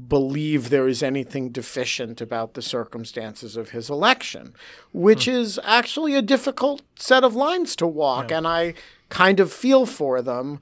believe 0.06 0.70
there 0.70 0.86
is 0.86 1.02
anything 1.02 1.48
deficient 1.50 2.20
about 2.20 2.54
the 2.54 2.62
circumstances 2.62 3.56
of 3.56 3.70
his 3.70 3.90
election, 3.90 4.54
which 4.92 5.24
hmm. 5.24 5.32
is 5.32 5.58
actually 5.64 6.14
a 6.14 6.22
difficult 6.22 6.82
set 6.96 7.24
of 7.24 7.34
lines 7.34 7.74
to 7.76 7.86
walk. 7.86 8.30
Yeah. 8.30 8.38
And 8.38 8.46
I 8.46 8.74
kind 9.08 9.40
of 9.40 9.52
feel 9.52 9.86
for 9.86 10.22
them. 10.22 10.60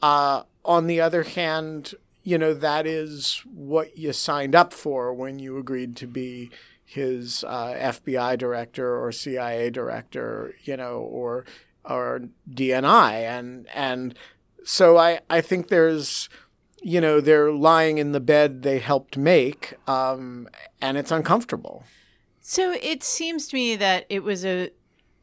Uh, 0.00 0.44
on 0.64 0.86
the 0.86 1.00
other 1.00 1.24
hand, 1.24 1.94
you 2.22 2.38
know, 2.38 2.54
that 2.54 2.86
is 2.86 3.42
what 3.52 3.96
you 3.96 4.12
signed 4.12 4.54
up 4.54 4.72
for 4.72 5.12
when 5.12 5.38
you 5.38 5.58
agreed 5.58 5.96
to 5.96 6.06
be 6.06 6.50
his 6.84 7.44
uh, 7.44 7.74
FBI 7.74 8.38
director 8.38 9.02
or 9.02 9.12
CIA 9.12 9.70
director, 9.70 10.54
you 10.64 10.76
know, 10.76 10.98
or 10.98 11.44
or 11.84 12.22
DNI, 12.50 13.12
and 13.12 13.66
and 13.74 14.14
so 14.64 14.96
I 14.96 15.20
I 15.28 15.40
think 15.40 15.68
there's 15.68 16.28
you 16.82 17.00
know, 17.00 17.20
they're 17.20 17.52
lying 17.52 17.98
in 17.98 18.12
the 18.12 18.20
bed 18.20 18.62
they 18.62 18.78
helped 18.78 19.16
make, 19.16 19.74
um, 19.86 20.48
and 20.80 20.96
it's 20.96 21.10
uncomfortable. 21.10 21.84
So 22.40 22.72
it 22.72 23.02
seems 23.02 23.48
to 23.48 23.56
me 23.56 23.76
that 23.76 24.06
it 24.08 24.22
was 24.22 24.44
a 24.44 24.70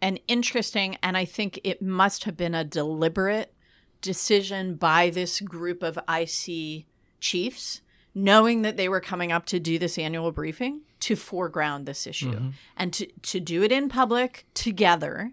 an 0.01 0.17
interesting, 0.27 0.97
and 1.01 1.17
I 1.17 1.25
think 1.25 1.59
it 1.63 1.81
must 1.81 2.25
have 2.25 2.37
been 2.37 2.53
a 2.53 2.63
deliberate 2.63 3.53
decision 4.01 4.75
by 4.75 5.09
this 5.09 5.41
group 5.41 5.81
of 5.81 5.97
IC 6.07 6.85
chiefs, 7.19 7.81
knowing 8.13 8.61
that 8.61 8.77
they 8.77 8.87
were 8.87 8.99
coming 8.99 9.31
up 9.31 9.45
to 9.47 9.59
do 9.59 9.79
this 9.79 9.97
annual 9.97 10.31
briefing 10.31 10.81
to 10.99 11.15
foreground 11.15 11.85
this 11.85 12.05
issue 12.05 12.33
mm-hmm. 12.33 12.49
and 12.77 12.93
to, 12.93 13.07
to 13.21 13.39
do 13.39 13.63
it 13.63 13.71
in 13.71 13.89
public 13.89 14.45
together 14.53 15.31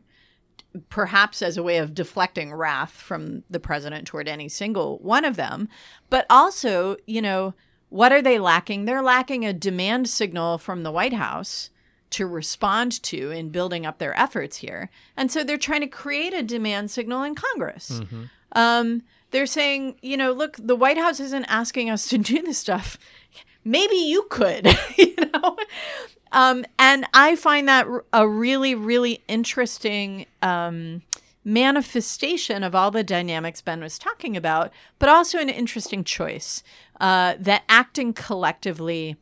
perhaps 0.89 1.43
as 1.43 1.57
a 1.57 1.63
way 1.63 1.79
of 1.79 1.95
deflecting 1.95 2.53
wrath 2.53 2.93
from 2.93 3.43
the 3.51 3.61
president 3.61 4.07
toward 4.07 4.29
any 4.29 4.49
single 4.49 4.99
one 4.99 5.25
of 5.25 5.37
them. 5.37 5.69
But 6.11 6.27
also, 6.31 6.97
you 7.07 7.23
know, 7.23 7.55
what 7.89 8.13
are 8.13 8.23
they 8.23 8.39
lacking? 8.39 8.85
They're 8.85 9.03
lacking 9.03 9.45
a 9.45 9.53
demand 9.53 10.09
signal 10.09 10.59
from 10.59 10.83
the 10.83 10.93
White 10.93 11.13
House 11.13 11.71
to 12.11 12.27
respond 12.27 13.03
to 13.03 13.31
in 13.31 13.51
building 13.51 13.87
up 13.87 13.99
their 13.99 14.19
efforts 14.19 14.59
here. 14.59 14.91
And 15.17 15.31
so 15.31 15.43
they're 15.43 15.59
trying 15.59 15.81
to 15.81 15.87
create 15.87 16.35
a 16.35 16.43
demand 16.43 16.91
signal 16.91 17.23
in 17.23 17.35
Congress. 17.35 18.01
Mm-hmm. 18.01 18.25
Um, 18.53 19.03
they're 19.31 19.47
saying, 19.47 19.97
you 20.03 20.17
know, 20.17 20.33
look, 20.33 20.57
the 20.59 20.77
White 20.77 20.99
House 20.99 21.21
isn't 21.21 21.47
asking 21.47 21.91
us 21.91 22.09
to 22.09 22.19
do 22.19 22.43
this 22.43 22.59
stuff. 22.59 22.99
Maybe 23.65 23.97
you 23.97 24.27
could, 24.31 24.67
you 24.97 25.15
know? 25.17 25.57
Um, 26.33 26.65
and 26.79 27.07
I 27.13 27.37
find 27.37 27.69
that 27.69 27.87
a 28.13 28.27
really, 28.27 28.75
really 28.75 29.23
interesting 29.29 30.27
um, 30.41 31.03
manifestation 31.45 32.63
of 32.63 32.75
all 32.75 32.91
the 32.91 33.05
dynamics 33.05 33.61
Ben 33.61 33.81
was 33.81 33.99
talking 33.99 34.37
about, 34.37 34.73
but 34.99 35.09
also 35.09 35.39
an 35.39 35.51
interesting 35.51 36.05
choice 36.05 36.63
uh, 37.01 37.35
that 37.39 37.65
acting 37.69 38.13
collectively, 38.13 39.17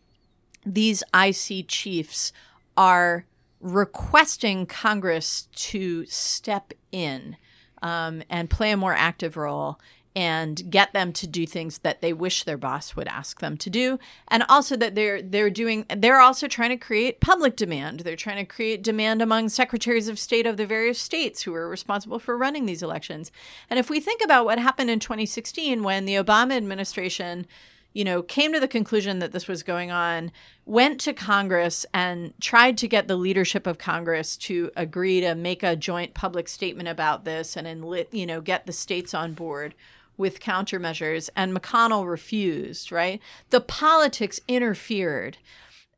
these 0.64 1.02
IC 1.14 1.66
chiefs 1.66 2.32
are 2.76 3.26
requesting 3.60 4.66
Congress 4.66 5.48
to 5.54 6.06
step 6.06 6.72
in 6.92 7.36
um, 7.82 8.22
and 8.30 8.48
play 8.48 8.70
a 8.70 8.76
more 8.76 8.94
active 8.94 9.36
role 9.36 9.78
and 10.16 10.70
get 10.70 10.92
them 10.92 11.12
to 11.12 11.26
do 11.26 11.46
things 11.46 11.78
that 11.78 12.00
they 12.00 12.12
wish 12.12 12.42
their 12.42 12.56
boss 12.56 12.96
would 12.96 13.06
ask 13.06 13.40
them 13.40 13.56
to 13.56 13.70
do. 13.70 13.98
And 14.28 14.44
also 14.48 14.76
that 14.76 14.94
they're 14.94 15.22
they're 15.22 15.50
doing 15.50 15.86
they're 15.94 16.20
also 16.20 16.48
trying 16.48 16.70
to 16.70 16.76
create 16.76 17.20
public 17.20 17.56
demand. 17.56 18.00
They're 18.00 18.16
trying 18.16 18.44
to 18.44 18.44
create 18.44 18.82
demand 18.82 19.22
among 19.22 19.48
secretaries 19.48 20.08
of 20.08 20.18
state 20.18 20.46
of 20.46 20.56
the 20.56 20.66
various 20.66 20.98
states 20.98 21.42
who 21.42 21.54
are 21.54 21.68
responsible 21.68 22.18
for 22.18 22.36
running 22.36 22.66
these 22.66 22.82
elections. 22.82 23.30
And 23.68 23.78
if 23.78 23.88
we 23.88 24.00
think 24.00 24.22
about 24.24 24.44
what 24.44 24.58
happened 24.58 24.90
in 24.90 24.98
2016 24.98 25.82
when 25.82 26.04
the 26.06 26.14
Obama 26.14 26.56
administration 26.56 27.46
you 27.92 28.04
know, 28.04 28.22
came 28.22 28.52
to 28.52 28.60
the 28.60 28.68
conclusion 28.68 29.18
that 29.18 29.32
this 29.32 29.48
was 29.48 29.62
going 29.62 29.90
on, 29.90 30.30
went 30.64 31.00
to 31.00 31.12
Congress 31.12 31.84
and 31.92 32.32
tried 32.40 32.78
to 32.78 32.86
get 32.86 33.08
the 33.08 33.16
leadership 33.16 33.66
of 33.66 33.78
Congress 33.78 34.36
to 34.36 34.70
agree 34.76 35.20
to 35.20 35.34
make 35.34 35.62
a 35.62 35.74
joint 35.74 36.14
public 36.14 36.46
statement 36.48 36.88
about 36.88 37.24
this 37.24 37.56
and, 37.56 37.66
enlit, 37.66 38.06
you 38.12 38.26
know, 38.26 38.40
get 38.40 38.66
the 38.66 38.72
states 38.72 39.12
on 39.12 39.32
board 39.32 39.74
with 40.20 40.38
countermeasures, 40.38 41.28
and 41.34 41.56
McConnell 41.56 42.08
refused, 42.08 42.92
right? 42.92 43.20
The 43.48 43.60
politics 43.60 44.38
interfered. 44.46 45.38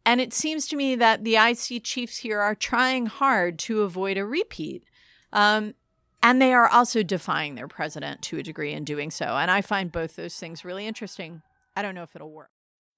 And 0.06 0.20
it 0.20 0.32
seems 0.32 0.66
to 0.68 0.76
me 0.76 0.96
that 0.96 1.24
the 1.24 1.36
IC 1.36 1.84
chiefs 1.84 2.18
here 2.18 2.40
are 2.40 2.54
trying 2.54 3.06
hard 3.06 3.58
to 3.60 3.82
avoid 3.82 4.16
a 4.16 4.24
repeat. 4.24 4.84
Um, 5.32 5.74
and 6.22 6.40
they 6.40 6.54
are 6.54 6.68
also 6.68 7.02
defying 7.02 7.56
their 7.56 7.68
president 7.68 8.22
to 8.22 8.38
a 8.38 8.42
degree 8.42 8.72
in 8.72 8.84
doing 8.84 9.10
so. 9.10 9.24
And 9.24 9.50
I 9.50 9.60
find 9.60 9.92
both 9.92 10.16
those 10.16 10.36
things 10.36 10.64
really 10.64 10.86
interesting. 10.86 11.42
I 11.76 11.82
don't 11.82 11.94
know 11.94 12.04
if 12.04 12.14
it'll 12.16 12.30
work. 12.30 12.50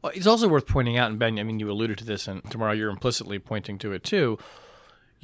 Well, 0.02 0.12
it's 0.14 0.26
also 0.26 0.48
worth 0.48 0.66
pointing 0.66 0.98
out, 0.98 1.10
and 1.10 1.18
Ben, 1.18 1.38
I 1.38 1.42
mean, 1.42 1.58
you 1.58 1.70
alluded 1.70 1.96
to 1.98 2.04
this, 2.04 2.28
and 2.28 2.44
Tamara 2.50 2.74
you're 2.74 2.90
implicitly 2.90 3.38
pointing 3.38 3.78
to 3.78 3.92
it 3.92 4.04
too 4.04 4.38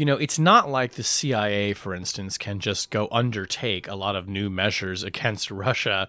you 0.01 0.07
know, 0.07 0.17
it's 0.17 0.39
not 0.39 0.71
like 0.71 0.93
the 0.93 1.03
CIA, 1.03 1.75
for 1.75 1.95
instance, 1.95 2.39
can 2.39 2.59
just 2.59 2.91
go 2.91 3.07
undertake 3.13 3.87
a 3.87 3.95
lot 3.95 4.17
of 4.17 4.27
new 4.27 4.49
measures 4.49 5.03
against 5.11 5.51
Russia, 5.51 6.09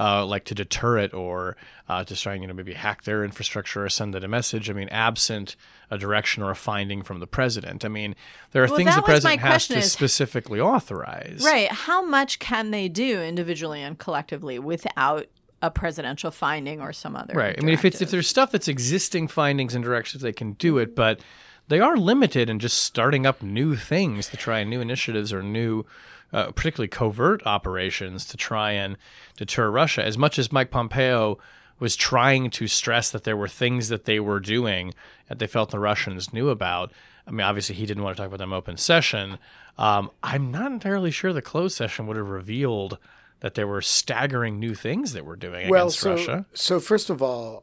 uh, 0.00 0.26
like 0.26 0.44
to 0.46 0.56
deter 0.56 0.98
it 0.98 1.14
or 1.14 1.56
uh, 1.88 2.02
to 2.02 2.16
try 2.16 2.32
and, 2.32 2.42
you 2.42 2.48
know, 2.48 2.52
maybe 2.54 2.74
hack 2.74 3.04
their 3.04 3.24
infrastructure 3.24 3.84
or 3.84 3.88
send 3.88 4.16
it 4.16 4.24
a 4.24 4.28
message. 4.28 4.68
I 4.68 4.72
mean, 4.72 4.88
absent 4.88 5.54
a 5.88 5.96
direction 5.96 6.42
or 6.42 6.50
a 6.50 6.56
finding 6.56 7.04
from 7.04 7.20
the 7.20 7.28
president. 7.28 7.84
I 7.84 7.88
mean, 7.88 8.16
there 8.50 8.64
are 8.64 8.66
Well, 8.66 8.76
things 8.76 8.96
the 8.96 9.02
that 9.02 9.08
was 9.08 9.22
my 9.22 9.36
president 9.36 9.52
has 9.52 9.68
to 9.68 9.78
is- 9.78 9.92
specifically 9.92 10.60
authorize. 10.60 11.42
Right. 11.44 11.70
How 11.70 12.04
much 12.04 12.40
can 12.40 12.72
they 12.72 12.88
do 12.88 13.22
individually 13.22 13.82
and 13.82 13.96
collectively 13.96 14.58
without 14.58 15.28
a 15.62 15.70
presidential 15.70 16.32
finding 16.32 16.80
or 16.80 16.92
some 16.92 17.14
other? 17.14 17.34
Right. 17.34 17.54
I 17.56 17.64
mean, 17.64 17.74
if 17.74 17.84
it's 17.84 18.02
if 18.02 18.10
there's 18.10 18.28
stuff 18.28 18.50
that's 18.50 18.66
existing 18.66 19.28
findings 19.28 19.76
and 19.76 19.84
directions, 19.84 20.24
they 20.24 20.32
can 20.32 20.54
do 20.54 20.78
it, 20.78 20.96
but 20.96 21.20
they 21.68 21.80
are 21.80 21.96
limited 21.96 22.50
in 22.50 22.58
just 22.58 22.78
starting 22.78 23.26
up 23.26 23.42
new 23.42 23.76
things 23.76 24.28
to 24.28 24.36
try 24.36 24.64
new 24.64 24.80
initiatives 24.80 25.32
or 25.32 25.42
new, 25.42 25.84
uh, 26.32 26.50
particularly 26.52 26.88
covert 26.88 27.46
operations 27.46 28.24
to 28.26 28.36
try 28.36 28.72
and 28.72 28.96
deter 29.36 29.70
Russia. 29.70 30.04
As 30.04 30.18
much 30.18 30.38
as 30.38 30.50
Mike 30.52 30.70
Pompeo 30.70 31.38
was 31.78 31.94
trying 31.94 32.50
to 32.50 32.66
stress 32.66 33.10
that 33.10 33.24
there 33.24 33.36
were 33.36 33.48
things 33.48 33.88
that 33.88 34.04
they 34.04 34.18
were 34.18 34.40
doing 34.40 34.94
that 35.28 35.38
they 35.38 35.46
felt 35.46 35.70
the 35.70 35.78
Russians 35.78 36.32
knew 36.32 36.48
about. 36.48 36.92
I 37.26 37.30
mean, 37.30 37.42
obviously, 37.42 37.76
he 37.76 37.86
didn't 37.86 38.02
want 38.02 38.16
to 38.16 38.22
talk 38.22 38.28
about 38.28 38.38
them 38.38 38.52
open 38.52 38.76
session. 38.76 39.38
Um, 39.76 40.10
I'm 40.22 40.50
not 40.50 40.72
entirely 40.72 41.10
sure 41.10 41.32
the 41.32 41.42
closed 41.42 41.76
session 41.76 42.06
would 42.06 42.16
have 42.16 42.30
revealed 42.30 42.98
that 43.40 43.54
there 43.54 43.68
were 43.68 43.82
staggering 43.82 44.58
new 44.58 44.74
things 44.74 45.12
that 45.12 45.24
we're 45.24 45.36
doing 45.36 45.68
well, 45.68 45.84
against 45.84 46.00
so 46.00 46.10
Russia. 46.10 46.46
so 46.52 46.80
first 46.80 47.10
of 47.10 47.22
all, 47.22 47.62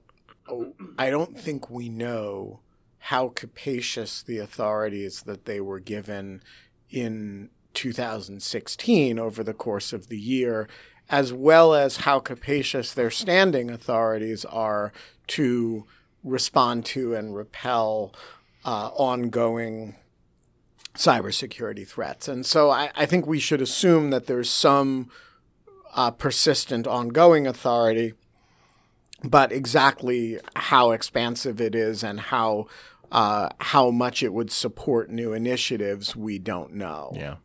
I 0.97 1.09
don't 1.09 1.37
think 1.37 1.69
we 1.69 1.89
know 1.89 2.61
how 3.09 3.27
capacious 3.27 4.23
the 4.23 4.39
authorities 4.39 5.21
that 5.21 5.45
they 5.45 5.61
were 5.61 5.79
given 5.79 6.41
in 6.89 7.47
2016 7.75 9.19
over 9.19 9.43
the 9.43 9.53
course 9.53 9.93
of 9.93 10.07
the 10.07 10.17
year, 10.17 10.67
as 11.07 11.31
well 11.31 11.75
as 11.75 11.97
how 11.97 12.19
capacious 12.19 12.95
their 12.95 13.11
standing 13.11 13.69
authorities 13.69 14.43
are 14.45 14.91
to 15.27 15.85
respond 16.23 16.83
to 16.83 17.13
and 17.13 17.35
repel 17.35 18.11
uh, 18.65 18.87
ongoing 18.95 19.95
cybersecurity 20.95 21.87
threats. 21.87 22.27
And 22.27 22.43
so 22.43 22.71
I, 22.71 22.89
I 22.95 23.05
think 23.05 23.27
we 23.27 23.39
should 23.39 23.61
assume 23.61 24.09
that 24.09 24.25
there's 24.25 24.49
some 24.49 25.11
uh, 25.93 26.09
persistent, 26.09 26.87
ongoing 26.87 27.45
authority, 27.45 28.13
but 29.23 29.51
exactly 29.51 30.39
how 30.55 30.89
expansive 30.91 31.61
it 31.61 31.75
is 31.75 32.03
and 32.03 32.19
how 32.19 32.67
uh, 33.15 33.47
how 33.59 33.91
much 33.91 34.21
it 34.21 34.33
would 34.33 34.51
support 34.51 35.09
new 35.09 35.31
initiatives, 35.31 36.17
we 36.17 36.37
don't 36.37 36.73
know. 36.73 37.13
Yeah. 37.15 37.35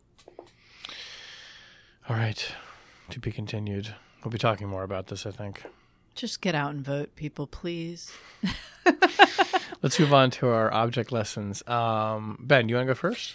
All 2.09 2.17
right. 2.17 2.45
To 3.11 3.19
be 3.19 3.31
continued. 3.31 3.95
We'll 4.23 4.31
be 4.31 4.37
talking 4.37 4.67
more 4.67 4.83
about 4.83 5.07
this, 5.07 5.25
I 5.25 5.31
think. 5.31 5.63
just 6.13 6.41
get 6.41 6.55
out 6.55 6.71
and 6.71 6.83
vote, 6.83 7.15
people, 7.15 7.47
please. 7.47 8.11
Let's 9.81 9.97
move 9.97 10.13
on 10.13 10.29
to 10.31 10.49
our 10.49 10.71
object 10.73 11.11
lessons. 11.11 11.65
Um, 11.67 12.37
ben, 12.41 12.67
you 12.67 12.75
want 12.75 12.87
to 12.87 12.93
go 12.93 12.95
first? 12.95 13.33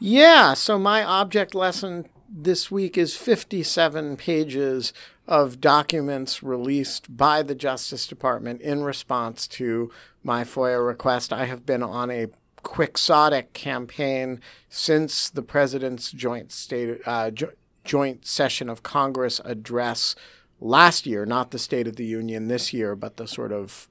Yeah, 0.00 0.54
so 0.54 0.78
my 0.78 1.04
object 1.04 1.54
lesson 1.54 2.08
this 2.28 2.70
week 2.70 2.96
is 2.98 3.16
57 3.16 4.16
pages 4.16 4.92
of 5.26 5.60
documents 5.60 6.42
released 6.42 7.16
by 7.16 7.42
the 7.42 7.54
Justice 7.54 8.06
Department 8.06 8.60
in 8.60 8.84
response 8.84 9.48
to 9.48 9.90
my 10.22 10.44
FOIA 10.44 10.84
request. 10.84 11.32
I 11.32 11.46
have 11.46 11.66
been 11.66 11.82
on 11.82 12.10
a 12.10 12.28
quixotic 12.62 13.52
campaign 13.52 14.40
since 14.68 15.30
the 15.30 15.42
president's 15.42 16.10
joint 16.10 16.50
state 16.50 17.00
uh, 17.06 17.30
jo- 17.30 17.52
joint 17.84 18.26
session 18.26 18.68
of 18.68 18.82
Congress 18.82 19.40
address 19.44 20.16
last 20.60 21.06
year, 21.06 21.24
not 21.24 21.50
the 21.50 21.58
State 21.58 21.86
of 21.86 21.96
the 21.96 22.04
Union 22.04 22.48
this 22.48 22.72
year, 22.72 22.96
but 22.96 23.16
the 23.16 23.28
sort 23.28 23.52
of 23.52 23.88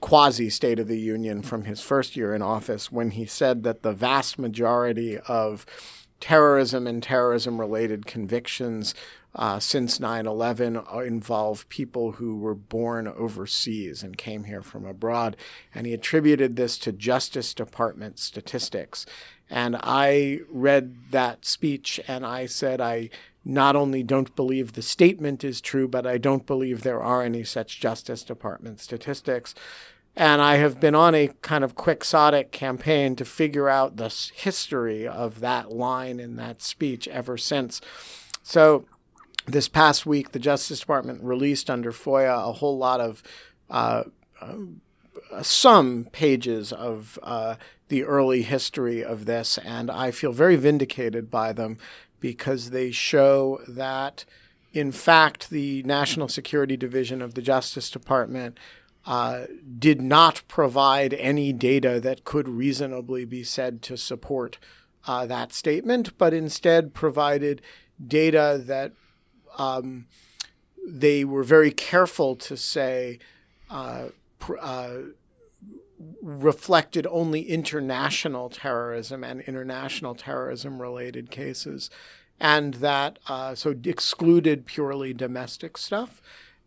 quasi 0.00 0.50
State 0.50 0.78
of 0.78 0.88
the 0.88 0.98
Union 0.98 1.42
from 1.42 1.64
his 1.64 1.80
first 1.80 2.16
year 2.16 2.34
in 2.34 2.42
office 2.42 2.92
when 2.92 3.10
he 3.10 3.24
said 3.24 3.62
that 3.62 3.82
the 3.82 3.92
vast 3.92 4.38
majority 4.38 5.18
of 5.18 5.64
terrorism 6.20 6.86
and 6.86 7.02
terrorism 7.02 7.60
related 7.60 8.06
convictions 8.06 8.94
uh, 9.34 9.58
since 9.58 10.00
9 10.00 10.26
11 10.26 10.80
involve 11.04 11.68
people 11.68 12.12
who 12.12 12.36
were 12.36 12.54
born 12.54 13.06
overseas 13.06 14.02
and 14.02 14.16
came 14.16 14.44
here 14.44 14.62
from 14.62 14.84
abroad. 14.84 15.36
And 15.74 15.86
he 15.86 15.92
attributed 15.92 16.56
this 16.56 16.78
to 16.78 16.92
Justice 16.92 17.54
Department 17.54 18.18
statistics. 18.18 19.06
And 19.50 19.76
I 19.82 20.40
read 20.50 21.10
that 21.10 21.44
speech 21.44 22.00
and 22.08 22.24
I 22.24 22.46
said, 22.46 22.80
I 22.80 23.10
not 23.44 23.76
only 23.76 24.02
don't 24.02 24.36
believe 24.36 24.72
the 24.72 24.82
statement 24.82 25.42
is 25.42 25.60
true, 25.60 25.88
but 25.88 26.06
I 26.06 26.18
don't 26.18 26.46
believe 26.46 26.82
there 26.82 27.02
are 27.02 27.22
any 27.22 27.44
such 27.44 27.80
Justice 27.80 28.22
Department 28.22 28.80
statistics. 28.80 29.54
And 30.14 30.42
I 30.42 30.56
have 30.56 30.80
been 30.80 30.94
on 30.94 31.14
a 31.14 31.30
kind 31.42 31.62
of 31.62 31.76
quixotic 31.76 32.50
campaign 32.50 33.14
to 33.16 33.24
figure 33.24 33.68
out 33.68 33.96
the 33.96 34.14
history 34.34 35.06
of 35.06 35.40
that 35.40 35.70
line 35.70 36.18
in 36.18 36.36
that 36.36 36.60
speech 36.60 37.06
ever 37.08 37.38
since. 37.38 37.80
So, 38.42 38.84
this 39.52 39.68
past 39.68 40.06
week, 40.06 40.32
the 40.32 40.38
Justice 40.38 40.80
Department 40.80 41.22
released 41.22 41.70
under 41.70 41.92
FOIA 41.92 42.48
a 42.48 42.52
whole 42.52 42.76
lot 42.76 43.00
of 43.00 43.22
uh, 43.70 44.04
uh, 44.40 44.54
some 45.42 46.06
pages 46.12 46.72
of 46.72 47.18
uh, 47.22 47.56
the 47.88 48.04
early 48.04 48.42
history 48.42 49.02
of 49.04 49.24
this, 49.24 49.58
and 49.58 49.90
I 49.90 50.10
feel 50.10 50.32
very 50.32 50.56
vindicated 50.56 51.30
by 51.30 51.52
them 51.52 51.78
because 52.20 52.70
they 52.70 52.90
show 52.90 53.60
that, 53.66 54.24
in 54.72 54.92
fact, 54.92 55.50
the 55.50 55.82
National 55.84 56.28
Security 56.28 56.76
Division 56.76 57.22
of 57.22 57.34
the 57.34 57.42
Justice 57.42 57.90
Department 57.90 58.58
uh, 59.06 59.46
did 59.78 60.02
not 60.02 60.42
provide 60.48 61.14
any 61.14 61.52
data 61.52 61.98
that 62.00 62.24
could 62.24 62.48
reasonably 62.48 63.24
be 63.24 63.42
said 63.42 63.80
to 63.82 63.96
support 63.96 64.58
uh, 65.06 65.24
that 65.24 65.52
statement, 65.52 66.16
but 66.18 66.34
instead 66.34 66.92
provided 66.92 67.62
data 68.06 68.60
that 68.62 68.92
um, 69.58 70.06
they 70.86 71.24
were 71.24 71.42
very 71.42 71.70
careful 71.70 72.36
to 72.36 72.56
say 72.56 73.18
uh, 73.70 74.06
pr- 74.38 74.58
uh, 74.60 74.98
reflected 76.22 77.06
only 77.10 77.42
international 77.42 78.48
terrorism 78.48 79.24
and 79.24 79.40
international 79.42 80.14
terrorism 80.14 80.80
related 80.80 81.30
cases, 81.30 81.90
and 82.40 82.74
that 82.74 83.18
uh, 83.28 83.54
so 83.54 83.74
excluded 83.84 84.64
purely 84.64 85.12
domestic 85.12 85.76
stuff, 85.76 86.22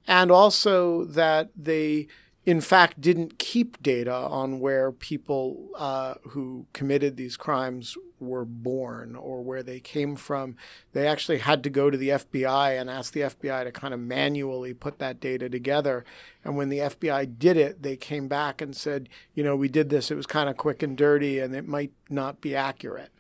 and 0.07 0.29
also 0.29 1.05
that 1.05 1.49
they 1.55 2.07
in 2.45 2.59
fact 2.59 2.99
didn't 2.99 3.37
keep 3.37 3.81
data 3.83 4.13
on 4.13 4.59
where 4.59 4.91
people 4.91 5.69
uh, 5.77 6.15
who 6.29 6.65
committed 6.73 7.15
these 7.15 7.37
crimes 7.37 7.95
were 8.19 8.45
born 8.45 9.15
or 9.15 9.41
where 9.41 9.61
they 9.63 9.79
came 9.79 10.15
from. 10.15 10.55
They 10.93 11.07
actually 11.07 11.39
had 11.39 11.63
to 11.63 11.69
go 11.69 11.89
to 11.89 11.97
the 11.97 12.09
FBI 12.09 12.79
and 12.79 12.89
ask 12.89 13.13
the 13.13 13.21
FBI 13.21 13.65
to 13.65 13.71
kind 13.71 13.93
of 13.93 13.99
manually 13.99 14.73
put 14.73 14.99
that 14.99 15.19
data 15.19 15.49
together. 15.49 16.03
And 16.43 16.55
when 16.55 16.69
the 16.69 16.79
FBI 16.79 17.37
did 17.37 17.57
it, 17.57 17.83
they 17.83 17.95
came 17.95 18.27
back 18.27 18.61
and 18.61 18.75
said, 18.75 19.09
you 19.33 19.43
know, 19.43 19.55
we 19.55 19.67
did 19.67 19.89
this. 19.89 20.09
It 20.09 20.15
was 20.15 20.27
kind 20.27 20.49
of 20.49 20.57
quick 20.57 20.81
and 20.81 20.97
dirty, 20.97 21.39
and 21.39 21.55
it 21.55 21.67
might 21.67 21.91
not 22.09 22.41
be 22.41 22.55
accurate. 22.55 23.11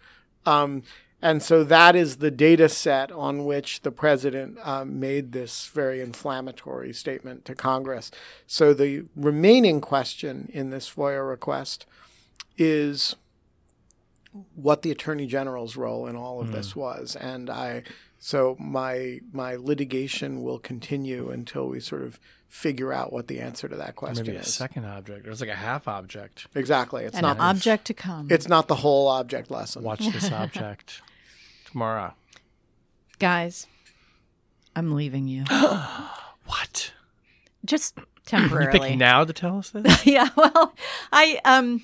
Um, 0.45 0.83
and 1.21 1.43
so 1.43 1.63
that 1.63 1.95
is 1.95 2.17
the 2.17 2.31
data 2.31 2.67
set 2.67 3.11
on 3.11 3.45
which 3.45 3.81
the 3.81 3.91
president 3.91 4.57
um, 4.63 4.99
made 4.99 5.31
this 5.31 5.67
very 5.67 6.01
inflammatory 6.01 6.93
statement 6.93 7.45
to 7.45 7.55
Congress. 7.55 8.09
So 8.47 8.73
the 8.73 9.05
remaining 9.15 9.81
question 9.81 10.49
in 10.53 10.69
this 10.71 10.89
FOIA 10.89 11.27
request 11.27 11.85
is 12.57 13.15
what 14.55 14.81
the 14.81 14.91
attorney 14.91 15.27
general's 15.27 15.75
role 15.75 16.07
in 16.07 16.15
all 16.15 16.39
of 16.41 16.51
this 16.51 16.75
was. 16.75 17.15
And 17.15 17.49
I, 17.49 17.83
so 18.17 18.55
my 18.59 19.19
my 19.33 19.55
litigation 19.55 20.41
will 20.41 20.59
continue 20.59 21.29
until 21.29 21.67
we 21.67 21.79
sort 21.79 22.03
of 22.03 22.19
figure 22.47 22.91
out 22.91 23.11
what 23.13 23.27
the 23.27 23.39
answer 23.39 23.67
to 23.67 23.75
that 23.77 23.95
question 23.95 24.25
Maybe 24.25 24.37
a 24.37 24.41
is. 24.41 24.53
second 24.53 24.85
object, 24.85 25.25
or 25.27 25.31
it's 25.31 25.39
like 25.41 25.49
a 25.49 25.55
half 25.55 25.87
object. 25.87 26.47
Exactly. 26.55 27.03
It's 27.05 27.15
An 27.15 27.21
not 27.21 27.39
object 27.39 27.85
to 27.87 27.93
come. 27.93 28.27
it's 28.29 28.47
not 28.47 28.67
the 28.67 28.75
whole 28.75 29.07
object 29.07 29.49
lesson. 29.51 29.83
Watch 29.83 30.05
this 30.11 30.31
object 30.43 31.01
tomorrow. 31.71 32.13
Guys, 33.19 33.67
I'm 34.75 34.93
leaving 34.93 35.27
you. 35.27 35.43
What? 36.45 36.91
Just 37.63 37.97
You 37.97 38.03
temporarily. 38.25 38.89
pick 38.89 38.97
now 38.97 39.23
to 39.23 39.31
tell 39.33 39.57
us 39.59 39.69
this? 39.71 40.05
yeah, 40.05 40.29
well, 40.35 40.73
I 41.13 41.39
um 41.45 41.83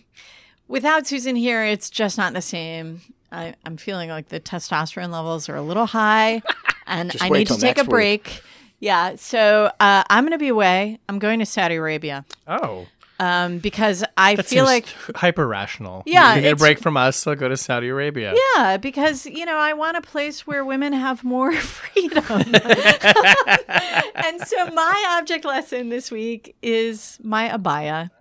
without 0.68 1.08
Susan 1.08 1.36
here, 1.36 1.64
it's 1.64 1.90
just 1.90 2.18
not 2.18 2.34
the 2.34 2.42
same. 2.42 3.02
I, 3.32 3.56
I'm 3.66 3.78
feeling 3.78 4.10
like 4.10 4.28
the 4.30 4.40
testosterone 4.40 5.12
levels 5.12 5.48
are 5.50 5.56
a 5.56 5.62
little 5.62 5.86
high, 5.86 6.42
and 6.88 7.16
I 7.22 7.30
need 7.30 7.48
to 7.48 7.54
take 7.56 7.62
a 7.64 7.66
next 7.66 7.82
week. 7.84 7.90
break. 7.90 8.42
Yeah, 8.80 9.16
so 9.16 9.72
uh, 9.80 10.04
I'm 10.10 10.24
going 10.24 10.32
to 10.34 10.38
be 10.38 10.50
away. 10.50 11.00
I'm 11.10 11.20
going 11.20 11.40
to 11.40 11.46
Saudi 11.46 11.76
Arabia. 11.76 12.26
oh, 12.48 12.88
um, 13.20 13.58
because 13.60 14.04
I 14.16 14.36
That 14.36 14.46
feel 14.46 14.66
like 14.66 14.86
hyper 15.16 15.48
rational. 15.48 16.04
Yeah, 16.06 16.36
you 16.36 16.42
get 16.42 16.54
a 16.54 16.56
break 16.56 16.80
from 16.80 16.98
us, 16.98 17.18
so 17.18 17.36
go 17.36 17.48
to 17.48 17.58
Saudi 17.58 17.90
Arabia. 17.90 18.34
Yeah, 18.56 18.78
because 18.78 19.26
you 19.26 19.46
know 19.46 19.58
I 19.58 19.74
want 19.74 19.98
a 19.98 20.02
place 20.02 20.46
where 20.46 20.64
women 20.64 20.94
have 20.94 21.24
more 21.24 21.54
freedom. 21.56 22.24
and 22.56 24.42
so 24.46 24.68
my 24.74 25.18
object 25.20 25.46
lesson 25.46 25.90
this 25.90 26.12
week 26.12 26.56
is 26.62 27.20
my 27.24 27.50
abaya. 27.50 28.12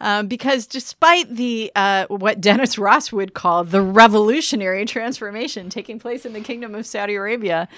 Um, 0.00 0.28
because 0.28 0.68
despite 0.68 1.34
the 1.34 1.72
uh, 1.74 2.06
what 2.06 2.40
Dennis 2.40 2.78
Ross 2.78 3.10
would 3.12 3.34
call 3.34 3.64
the 3.64 3.82
revolutionary 3.82 4.84
transformation 4.84 5.70
taking 5.70 5.98
place 5.98 6.24
in 6.24 6.32
the 6.32 6.40
Kingdom 6.40 6.76
of 6.76 6.86
Saudi 6.86 7.16
Arabia, 7.16 7.68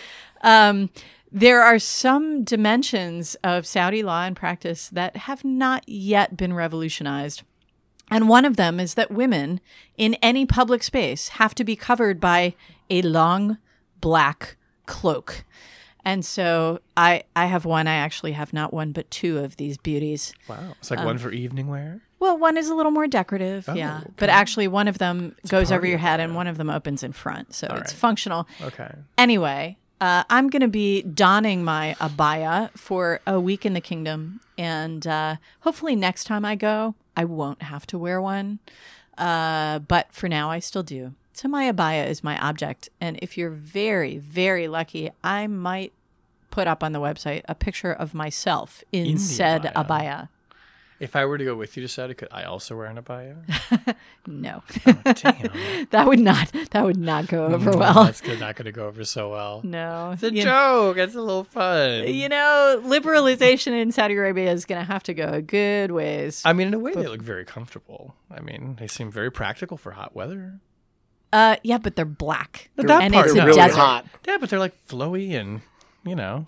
um, 0.43 0.91
there 1.33 1.62
are 1.62 1.78
some 1.78 2.43
dimensions 2.43 3.37
of 3.45 3.66
Saudi 3.66 4.03
law 4.03 4.24
and 4.24 4.37
practice 4.37 4.89
that 4.89 5.16
have 5.16 5.45
not 5.45 5.89
yet 5.89 6.37
been 6.37 6.53
revolutionized. 6.53 7.43
And 8.11 8.28
one 8.28 8.45
of 8.45 8.57
them 8.57 8.81
is 8.81 8.95
that 8.95 9.11
women 9.11 9.61
in 9.97 10.14
any 10.14 10.45
public 10.45 10.83
space 10.83 11.28
have 11.28 11.55
to 11.55 11.64
be 11.64 11.76
covered 11.76 12.20
by 12.20 12.55
a 12.89 13.03
long 13.03 13.59
black 14.01 14.57
cloak. 14.87 15.45
And 16.05 16.24
so 16.24 16.81
I 16.97 17.24
I 17.37 17.47
have 17.47 17.64
one, 17.64 17.87
I 17.87 17.95
actually 17.95 18.33
have 18.33 18.53
not 18.53 18.72
one 18.72 18.91
but 18.93 19.11
two 19.11 19.39
of 19.39 19.57
these 19.57 19.76
beauties. 19.76 20.33
Wow. 20.49 20.74
It's 20.78 20.91
like 20.91 21.01
Um, 21.01 21.07
one 21.07 21.18
for 21.18 21.31
evening 21.31 21.68
wear. 21.68 22.01
Well, 22.18 22.37
one 22.37 22.57
is 22.57 22.68
a 22.68 22.74
little 22.74 22.93
more 22.93 23.07
decorative, 23.07 23.68
yeah. 23.74 24.03
But 24.16 24.28
actually 24.28 24.68
one 24.68 24.89
of 24.89 24.99
them 24.99 25.37
goes 25.49 25.70
over 25.72 25.87
your 25.87 25.99
head 25.99 26.20
and 26.20 26.35
one 26.35 26.47
of 26.47 26.59
them 26.59 26.68
opens 26.68 27.03
in 27.03 27.12
front. 27.12 27.55
So 27.55 27.66
it's 27.68 27.93
right. 27.93 27.99
functional. 27.99 28.49
Okay. 28.61 28.93
Anyway, 29.16 29.78
uh, 30.01 30.24
I'm 30.30 30.48
going 30.48 30.62
to 30.62 30.68
be 30.68 31.03
donning 31.03 31.62
my 31.62 31.94
abaya 32.01 32.70
for 32.76 33.20
a 33.26 33.38
week 33.38 33.66
in 33.66 33.74
the 33.74 33.80
kingdom. 33.80 34.40
And 34.57 35.07
uh, 35.07 35.36
hopefully, 35.61 35.94
next 35.96 36.24
time 36.24 36.44
I 36.44 36.55
go, 36.55 36.94
I 37.16 37.24
won't 37.24 37.62
have 37.62 37.86
to 37.88 37.98
wear 37.98 38.20
one. 38.20 38.61
Uh, 39.18 39.80
but 39.80 40.12
for 40.12 40.28
now, 40.28 40.51
I 40.51 40.59
still 40.59 40.82
do. 40.82 41.14
So, 41.32 41.48
my 41.48 41.70
abaya 41.70 42.07
is 42.09 42.24
my 42.24 42.38
object. 42.38 42.88
And 43.01 43.18
if 43.22 43.36
you're 43.36 43.51
very, 43.51 44.18
very 44.18 44.68
lucky, 44.68 45.11
I 45.22 45.46
might 45.46 45.92
put 46.51 46.66
up 46.66 46.82
on 46.82 46.92
the 46.92 47.01
website 47.01 47.42
a 47.48 47.55
picture 47.55 47.92
of 47.92 48.14
myself 48.14 48.82
in, 48.92 49.07
In 49.07 49.18
said 49.18 49.62
abaya. 49.62 49.86
abaya. 49.86 50.28
If 51.01 51.16
I 51.16 51.24
were 51.24 51.38
to 51.38 51.44
go 51.46 51.55
with 51.57 51.76
you 51.78 51.80
to 51.82 51.88
Saudi, 51.88 52.12
could 52.12 52.28
I 52.30 52.44
also 52.44 52.76
wear 52.76 52.84
an 52.86 52.98
abaya? 53.03 53.36
No, 54.26 54.62
Damn. 54.84 55.86
that 55.90 56.05
would 56.07 56.18
not. 56.20 56.53
That 56.72 56.84
would 56.84 56.98
not 56.98 57.26
go 57.26 57.46
over 57.46 57.70
well. 57.76 58.05
That's 58.05 58.20
good. 58.20 58.38
not 58.38 58.55
going 58.55 58.66
to 58.66 58.72
go 58.72 58.86
over 58.86 59.03
so 59.07 59.30
well. 59.30 59.62
No, 59.64 60.11
It's 60.12 60.22
a 60.22 60.32
You- 60.32 60.42
joke. 60.42 60.98
It's 60.98 61.14
a 61.14 61.20
little 61.22 61.44
fun. 61.44 62.07
You 62.07 62.28
know, 62.28 62.82
liberalization 62.84 63.72
in 63.80 63.92
Saudi 63.92 64.14
Arabia 64.14 64.53
is 64.53 64.66
going 64.66 64.78
to 64.80 64.84
have 64.92 65.03
to 65.05 65.14
go 65.14 65.24
a 65.32 65.40
good 65.40 65.90
ways. 65.90 66.42
I 66.44 66.53
mean, 66.53 66.68
in 66.68 66.74
a 66.74 66.78
way, 66.78 66.92
they 66.92 67.07
look 67.09 67.22
very 67.22 67.46
comfortable. 67.46 68.14
I 68.30 68.40
mean, 68.40 68.76
they 68.78 68.86
seem 68.86 69.11
very 69.11 69.32
practical 69.32 69.78
for 69.78 69.92
hot 69.92 70.14
weather. 70.14 70.61
Uh, 71.32 71.57
yeah, 71.62 71.78
but 71.78 71.96
they're 71.96 72.05
black, 72.05 72.68
That 72.76 72.90
and 72.90 73.14
part, 73.14 73.26
it's 73.26 73.34
a 73.34 73.38
no. 73.38 73.46
really 73.46 73.57
desert. 73.57 73.76
hot. 73.76 74.07
Yeah, 74.28 74.36
but 74.38 74.51
they're 74.51 74.59
like 74.59 74.74
flowy 74.86 75.32
and, 75.34 75.62
you 76.05 76.14
know. 76.14 76.44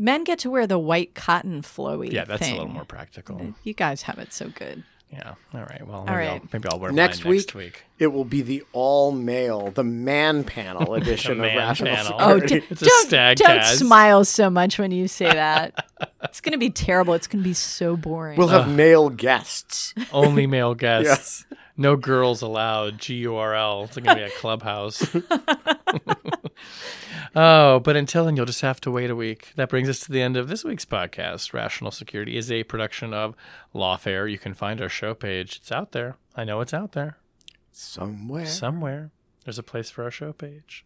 Men 0.00 0.24
get 0.24 0.38
to 0.40 0.50
wear 0.50 0.66
the 0.66 0.78
white 0.78 1.14
cotton 1.14 1.60
flowy. 1.60 2.10
Yeah, 2.10 2.24
that's 2.24 2.40
thing. 2.40 2.54
a 2.54 2.56
little 2.58 2.72
more 2.72 2.86
practical. 2.86 3.54
You 3.64 3.74
guys 3.74 4.00
have 4.02 4.18
it 4.18 4.32
so 4.32 4.48
good. 4.48 4.82
Yeah. 5.12 5.34
All 5.52 5.60
right. 5.60 5.86
Well, 5.86 6.04
maybe, 6.04 6.16
right. 6.16 6.28
I'll, 6.40 6.48
maybe 6.52 6.68
I'll 6.70 6.78
wear 6.78 6.92
Next 6.92 7.24
mine 7.24 7.34
next 7.34 7.54
week, 7.54 7.64
week. 7.64 7.84
It 7.98 8.06
will 8.06 8.24
be 8.24 8.40
the 8.42 8.62
all 8.72 9.12
male, 9.12 9.70
the 9.72 9.82
man 9.84 10.44
panel 10.44 10.94
edition 11.00 11.32
of 11.32 11.38
man 11.38 11.56
Rational 11.56 11.94
panel. 11.96 12.14
Oh, 12.18 12.40
d- 12.40 12.62
It's 12.70 12.80
don't 12.80 13.06
stag 13.08 13.36
don't 13.38 13.58
Taz. 13.58 13.78
smile 13.78 14.24
so 14.24 14.48
much 14.48 14.78
when 14.78 14.90
you 14.92 15.06
say 15.08 15.26
that. 15.26 15.84
it's 16.22 16.40
going 16.40 16.52
to 16.52 16.58
be 16.58 16.70
terrible. 16.70 17.12
It's 17.14 17.26
going 17.26 17.42
to 17.42 17.48
be 17.48 17.54
so 17.54 17.96
boring. 17.96 18.38
we'll 18.38 18.48
have 18.48 18.68
male 18.68 19.10
guests. 19.10 19.92
Only 20.12 20.46
male 20.46 20.74
guests. 20.76 21.44
No 21.76 21.96
girls 21.96 22.40
allowed. 22.40 22.98
G 22.98 23.16
U 23.16 23.34
R 23.36 23.54
L. 23.54 23.84
It's 23.84 23.96
going 23.98 24.04
to 24.06 24.14
be 24.14 24.22
a 24.22 24.30
clubhouse. 24.30 25.02
Oh, 27.34 27.80
but 27.80 27.96
until 27.96 28.24
then, 28.24 28.36
you'll 28.36 28.46
just 28.46 28.60
have 28.60 28.80
to 28.82 28.90
wait 28.90 29.10
a 29.10 29.16
week. 29.16 29.52
That 29.56 29.68
brings 29.68 29.88
us 29.88 30.00
to 30.00 30.12
the 30.12 30.22
end 30.22 30.36
of 30.36 30.48
this 30.48 30.64
week's 30.64 30.84
podcast. 30.84 31.52
Rational 31.52 31.90
Security 31.90 32.36
is 32.36 32.50
a 32.50 32.64
production 32.64 33.14
of 33.14 33.34
Lawfare. 33.74 34.30
You 34.30 34.38
can 34.38 34.54
find 34.54 34.80
our 34.80 34.88
show 34.88 35.14
page. 35.14 35.56
It's 35.56 35.72
out 35.72 35.92
there. 35.92 36.16
I 36.36 36.44
know 36.44 36.60
it's 36.60 36.74
out 36.74 36.92
there. 36.92 37.18
Somewhere. 37.72 38.46
Somewhere. 38.46 39.10
There's 39.44 39.58
a 39.58 39.62
place 39.62 39.90
for 39.90 40.04
our 40.04 40.10
show 40.10 40.32
page. 40.32 40.84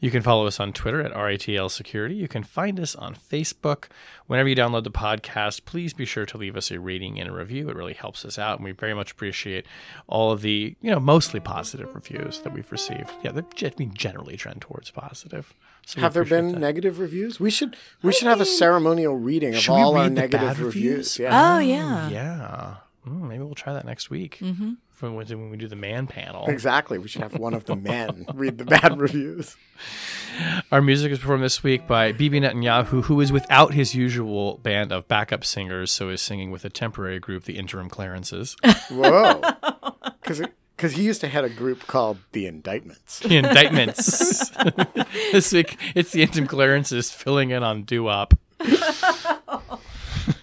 You 0.00 0.10
can 0.10 0.22
follow 0.22 0.46
us 0.46 0.60
on 0.60 0.74
Twitter 0.74 1.00
at 1.00 1.12
RATL 1.14 1.70
Security. 1.70 2.14
You 2.14 2.28
can 2.28 2.42
find 2.42 2.78
us 2.78 2.94
on 2.94 3.14
Facebook. 3.14 3.84
Whenever 4.26 4.50
you 4.50 4.54
download 4.54 4.84
the 4.84 4.90
podcast, 4.90 5.64
please 5.64 5.94
be 5.94 6.04
sure 6.04 6.26
to 6.26 6.36
leave 6.36 6.56
us 6.56 6.70
a 6.70 6.78
rating 6.78 7.18
and 7.18 7.30
a 7.30 7.32
review. 7.32 7.70
It 7.70 7.76
really 7.76 7.94
helps 7.94 8.24
us 8.26 8.38
out, 8.38 8.58
and 8.58 8.64
we 8.64 8.72
very 8.72 8.92
much 8.92 9.12
appreciate 9.12 9.64
all 10.06 10.30
of 10.30 10.42
the, 10.42 10.76
you 10.82 10.90
know, 10.90 11.00
mostly 11.00 11.40
positive 11.40 11.94
reviews 11.94 12.40
that 12.40 12.52
we've 12.52 12.70
received. 12.70 13.10
Yeah, 13.22 13.32
they 13.32 13.42
I 13.66 13.72
mean, 13.78 13.94
generally 13.94 14.36
trend 14.36 14.60
towards 14.60 14.90
positive. 14.90 15.54
So 15.86 16.00
have 16.00 16.12
there 16.14 16.24
been 16.24 16.52
that. 16.52 16.58
negative 16.60 16.98
reviews? 16.98 17.40
We 17.40 17.50
should 17.50 17.76
we 18.02 18.12
should 18.12 18.28
have 18.28 18.40
a 18.40 18.46
ceremonial 18.46 19.16
reading 19.16 19.54
of 19.54 19.68
all 19.70 19.96
our 19.96 20.02
read 20.04 20.16
the 20.16 20.20
negative 20.20 20.60
reviews. 20.60 20.74
reviews? 20.74 21.18
Yeah. 21.18 21.54
oh 21.56 21.58
yeah. 21.58 22.08
Mm, 22.08 22.10
yeah. 22.10 22.74
Mm, 23.06 23.28
maybe 23.28 23.42
we'll 23.42 23.54
try 23.54 23.74
that 23.74 23.84
next 23.84 24.08
week 24.08 24.38
mm-hmm. 24.40 24.72
when, 25.00 25.14
we- 25.14 25.24
when 25.24 25.50
we 25.50 25.56
do 25.56 25.68
the 25.68 25.76
man 25.76 26.06
panel. 26.06 26.46
Exactly. 26.46 26.98
We 26.98 27.08
should 27.08 27.22
have 27.22 27.34
one 27.38 27.54
of 27.54 27.64
the 27.64 27.76
men 27.90 28.26
read 28.34 28.58
the 28.58 28.64
bad 28.64 28.98
reviews. 28.98 29.56
Our 30.72 30.80
music 30.80 31.12
is 31.12 31.18
performed 31.18 31.44
this 31.44 31.62
week 31.62 31.86
by 31.86 32.12
Bibi 32.12 32.40
Netanyahu, 32.40 33.04
who 33.04 33.20
is 33.20 33.30
without 33.30 33.74
his 33.74 33.94
usual 33.94 34.58
band 34.58 34.90
of 34.92 35.06
backup 35.06 35.44
singers, 35.44 35.90
so 35.90 36.08
is 36.08 36.22
singing 36.22 36.50
with 36.50 36.64
a 36.64 36.70
temporary 36.70 37.20
group, 37.20 37.44
the 37.44 37.58
Interim 37.58 37.88
Clarences. 37.88 38.56
Whoa. 38.90 39.42
Because 40.76 40.94
he 40.94 41.04
used 41.04 41.20
to 41.20 41.28
head 41.28 41.44
a 41.44 41.48
group 41.48 41.86
called 41.86 42.18
The 42.32 42.46
Indictments. 42.46 43.20
The 43.20 43.36
indictments. 43.36 44.50
this 45.32 45.52
week, 45.52 45.78
it's 45.94 46.10
the 46.10 46.22
Interim 46.22 46.48
Clarences 46.48 47.12
filling 47.12 47.50
in 47.50 47.62
on 47.62 47.84
doo 47.84 48.02
wop. 48.02 48.34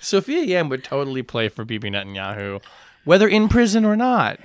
Sophia 0.01 0.41
Yan 0.43 0.67
would 0.69 0.83
totally 0.83 1.23
play 1.23 1.47
for 1.47 1.63
Bibi 1.63 1.91
Netanyahu, 1.91 2.61
whether 3.05 3.27
in 3.27 3.47
prison 3.47 3.85
or 3.85 3.95
not. 3.95 4.39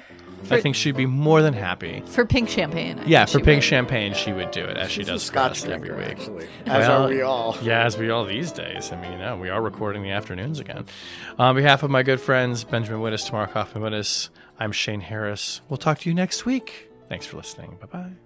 I 0.51 0.61
think 0.61 0.77
she'd 0.77 0.97
be 0.97 1.07
more 1.07 1.43
than 1.43 1.55
happy. 1.55 2.03
For 2.07 2.25
pink 2.25 2.49
champagne. 2.49 3.01
I 3.01 3.05
Yeah, 3.07 3.25
for 3.25 3.39
pink 3.41 3.57
would. 3.59 3.65
champagne, 3.65 4.15
she 4.15 4.33
would 4.33 4.53
do 4.53 4.63
it 4.65 4.77
as 4.77 4.91
she 4.93 5.01
She's 5.01 5.09
a 5.09 5.13
does 5.13 5.23
Scotch 5.25 5.53
us 5.53 5.65
every 5.65 5.93
week. 5.93 6.07
actually. 6.07 6.47
As 6.67 6.87
Well, 6.87 7.05
are 7.05 7.09
we 7.09 7.23
all. 7.23 7.57
Yeah, 7.63 7.85
as 7.85 7.99
we 7.99 8.11
all 8.11 8.25
these 8.25 8.53
days. 8.53 8.93
I 8.93 9.01
mean, 9.01 9.13
you 9.13 9.19
know, 9.19 9.37
we 9.37 9.49
are 9.49 9.61
recording 9.61 10.03
the 10.03 10.11
afternoons 10.11 10.61
again. 10.61 10.85
On 11.39 11.57
behalf 11.57 11.83
of 11.83 11.91
my 11.91 12.05
good 12.05 12.21
friends 12.21 12.63
Benjamin 12.63 13.01
Wittes, 13.01 13.27
Tamara 13.27 13.49
Cofman 13.49 13.83
Wittes, 13.83 14.29
I'm 14.61 14.71
Shane 14.73 15.01
Harris. 15.01 15.63
We'll 15.69 15.79
talk 15.79 15.99
to 16.01 16.09
you 16.09 16.15
next 16.15 16.45
week. 16.47 16.91
Thanks 17.09 17.27
for 17.27 17.39
listening. 17.39 17.79
Bye 17.81 17.87
bye. 17.87 18.26